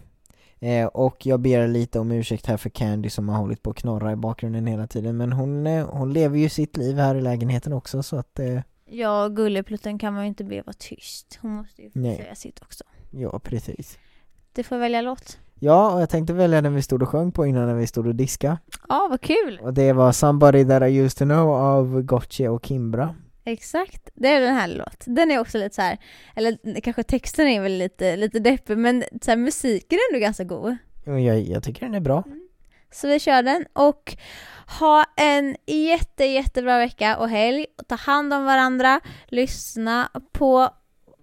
eh, 0.60 0.86
och 0.86 1.26
jag 1.26 1.40
ber 1.40 1.68
lite 1.68 1.98
om 1.98 2.12
ursäkt 2.12 2.46
här 2.46 2.56
för 2.56 2.70
Candy 2.70 3.10
som 3.10 3.28
har 3.28 3.38
hållit 3.38 3.62
på 3.62 3.70
att 3.70 3.76
knorra 3.76 4.12
i 4.12 4.16
bakgrunden 4.16 4.66
hela 4.66 4.86
tiden 4.86 5.16
men 5.16 5.32
hon, 5.32 5.66
eh, 5.66 5.88
hon 5.88 6.12
lever 6.12 6.38
ju 6.38 6.48
sitt 6.48 6.76
liv 6.76 6.96
här 6.96 7.14
i 7.14 7.20
lägenheten 7.20 7.72
också 7.72 8.02
så 8.02 8.16
att, 8.16 8.38
eh, 8.38 8.60
Ja, 8.92 9.28
gulleplutten 9.28 9.98
kan 9.98 10.14
man 10.14 10.22
ju 10.22 10.28
inte 10.28 10.44
be 10.44 10.62
vara 10.62 10.76
tyst. 10.78 11.38
Hon 11.42 11.50
måste 11.50 11.82
ju 11.82 11.90
få 11.90 11.98
Nej. 11.98 12.16
säga 12.16 12.34
sitt 12.34 12.62
också. 12.62 12.84
ja 13.10 13.38
precis 13.38 13.98
Du 14.52 14.62
får 14.62 14.78
välja 14.78 15.00
låt. 15.02 15.38
Ja, 15.62 15.94
och 15.94 16.00
jag 16.00 16.10
tänkte 16.10 16.32
välja 16.32 16.60
den 16.60 16.74
vi 16.74 16.82
stod 16.82 17.02
och 17.02 17.08
sjöng 17.08 17.32
på 17.32 17.46
innan 17.46 17.66
när 17.66 17.74
vi 17.74 17.86
stod 17.86 18.06
och 18.06 18.14
diska 18.14 18.58
Ja, 18.88 19.06
vad 19.10 19.20
kul! 19.20 19.60
Och 19.62 19.74
det 19.74 19.92
var 19.92 20.12
Somebody 20.12 20.64
That 20.64 20.82
I 20.82 20.96
Used 20.96 21.18
To 21.18 21.24
Know 21.24 21.50
av 21.50 22.02
Gotye 22.02 22.48
och 22.48 22.66
Kimbra 22.66 23.14
Exakt, 23.44 24.10
det 24.14 24.28
är 24.28 24.40
den 24.40 24.54
här 24.54 24.68
låt. 24.68 25.04
Den 25.06 25.30
är 25.30 25.38
också 25.38 25.58
lite 25.58 25.74
så 25.74 25.82
här, 25.82 25.98
eller 26.36 26.80
kanske 26.80 27.02
texten 27.02 27.46
är 27.46 27.60
väl 27.60 27.72
lite, 27.72 28.16
lite 28.16 28.38
deppig, 28.38 28.78
men 28.78 29.04
så 29.22 29.30
här, 29.30 29.36
musiken 29.38 29.98
är 29.98 30.14
ändå 30.14 30.24
ganska 30.24 30.44
god. 30.44 30.76
Och 31.06 31.20
jag, 31.20 31.40
jag 31.40 31.62
tycker 31.62 31.86
den 31.86 31.94
är 31.94 32.00
bra 32.00 32.24
Så 32.90 33.08
vi 33.08 33.20
kör 33.20 33.42
den 33.42 33.64
och 33.72 34.16
ha 34.80 35.04
en 35.16 35.56
jätte, 35.66 36.24
jättebra 36.24 36.78
vecka 36.78 37.16
och 37.16 37.28
helg. 37.28 37.66
Ta 37.88 37.94
hand 37.94 38.34
om 38.34 38.44
varandra, 38.44 39.00
lyssna 39.26 40.10
på 40.32 40.68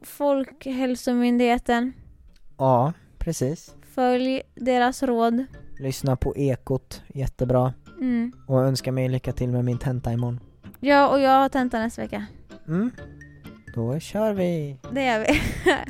Folkhälsomyndigheten, 0.04 1.94
Ja, 2.58 2.94
precis 3.18 3.76
följ 3.98 4.42
deras 4.56 5.04
råd. 5.04 5.46
Lyssna 5.80 6.16
på 6.16 6.36
Ekot, 6.38 7.02
jättebra 7.08 7.74
Mm. 8.00 8.32
Och 8.48 8.62
önska 8.62 8.92
mig 8.92 9.10
lycka 9.10 9.32
till 9.32 9.50
med 9.50 9.66
min 9.66 9.78
tenta 9.78 10.14
imorgon 10.14 10.40
Ja, 10.80 11.08
och 11.08 11.20
jag 11.20 11.42
har 11.42 11.50
tenta 11.50 11.80
nästa 11.80 12.02
vecka. 12.02 12.26
Mm, 12.68 12.92
då 13.76 14.00
kör 14.00 14.34
vi! 14.34 14.78
Det 14.92 15.06
gör 15.06 15.20
vi. 15.20 15.42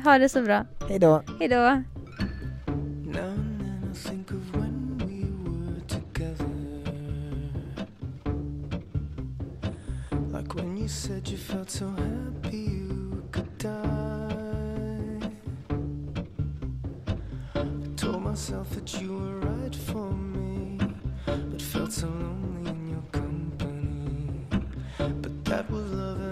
ha 0.04 0.18
det 0.18 0.28
så 0.28 0.42
bra. 0.42 0.66
Hejdå! 0.88 1.22
Hejdå. 1.38 1.82
Said 10.88 11.28
you 11.28 11.36
felt 11.36 11.70
so 11.70 11.86
happy 11.86 12.17
that 18.78 19.02
you 19.02 19.12
were 19.12 19.40
right 19.40 19.74
for 19.74 20.12
me, 20.12 20.78
but 21.26 21.60
felt 21.60 21.92
so 21.92 22.06
lonely 22.06 22.70
in 22.70 22.90
your 22.90 23.02
company. 23.10 24.30
But 24.98 25.44
that 25.46 25.68
was 25.68 25.90
love 25.90 26.27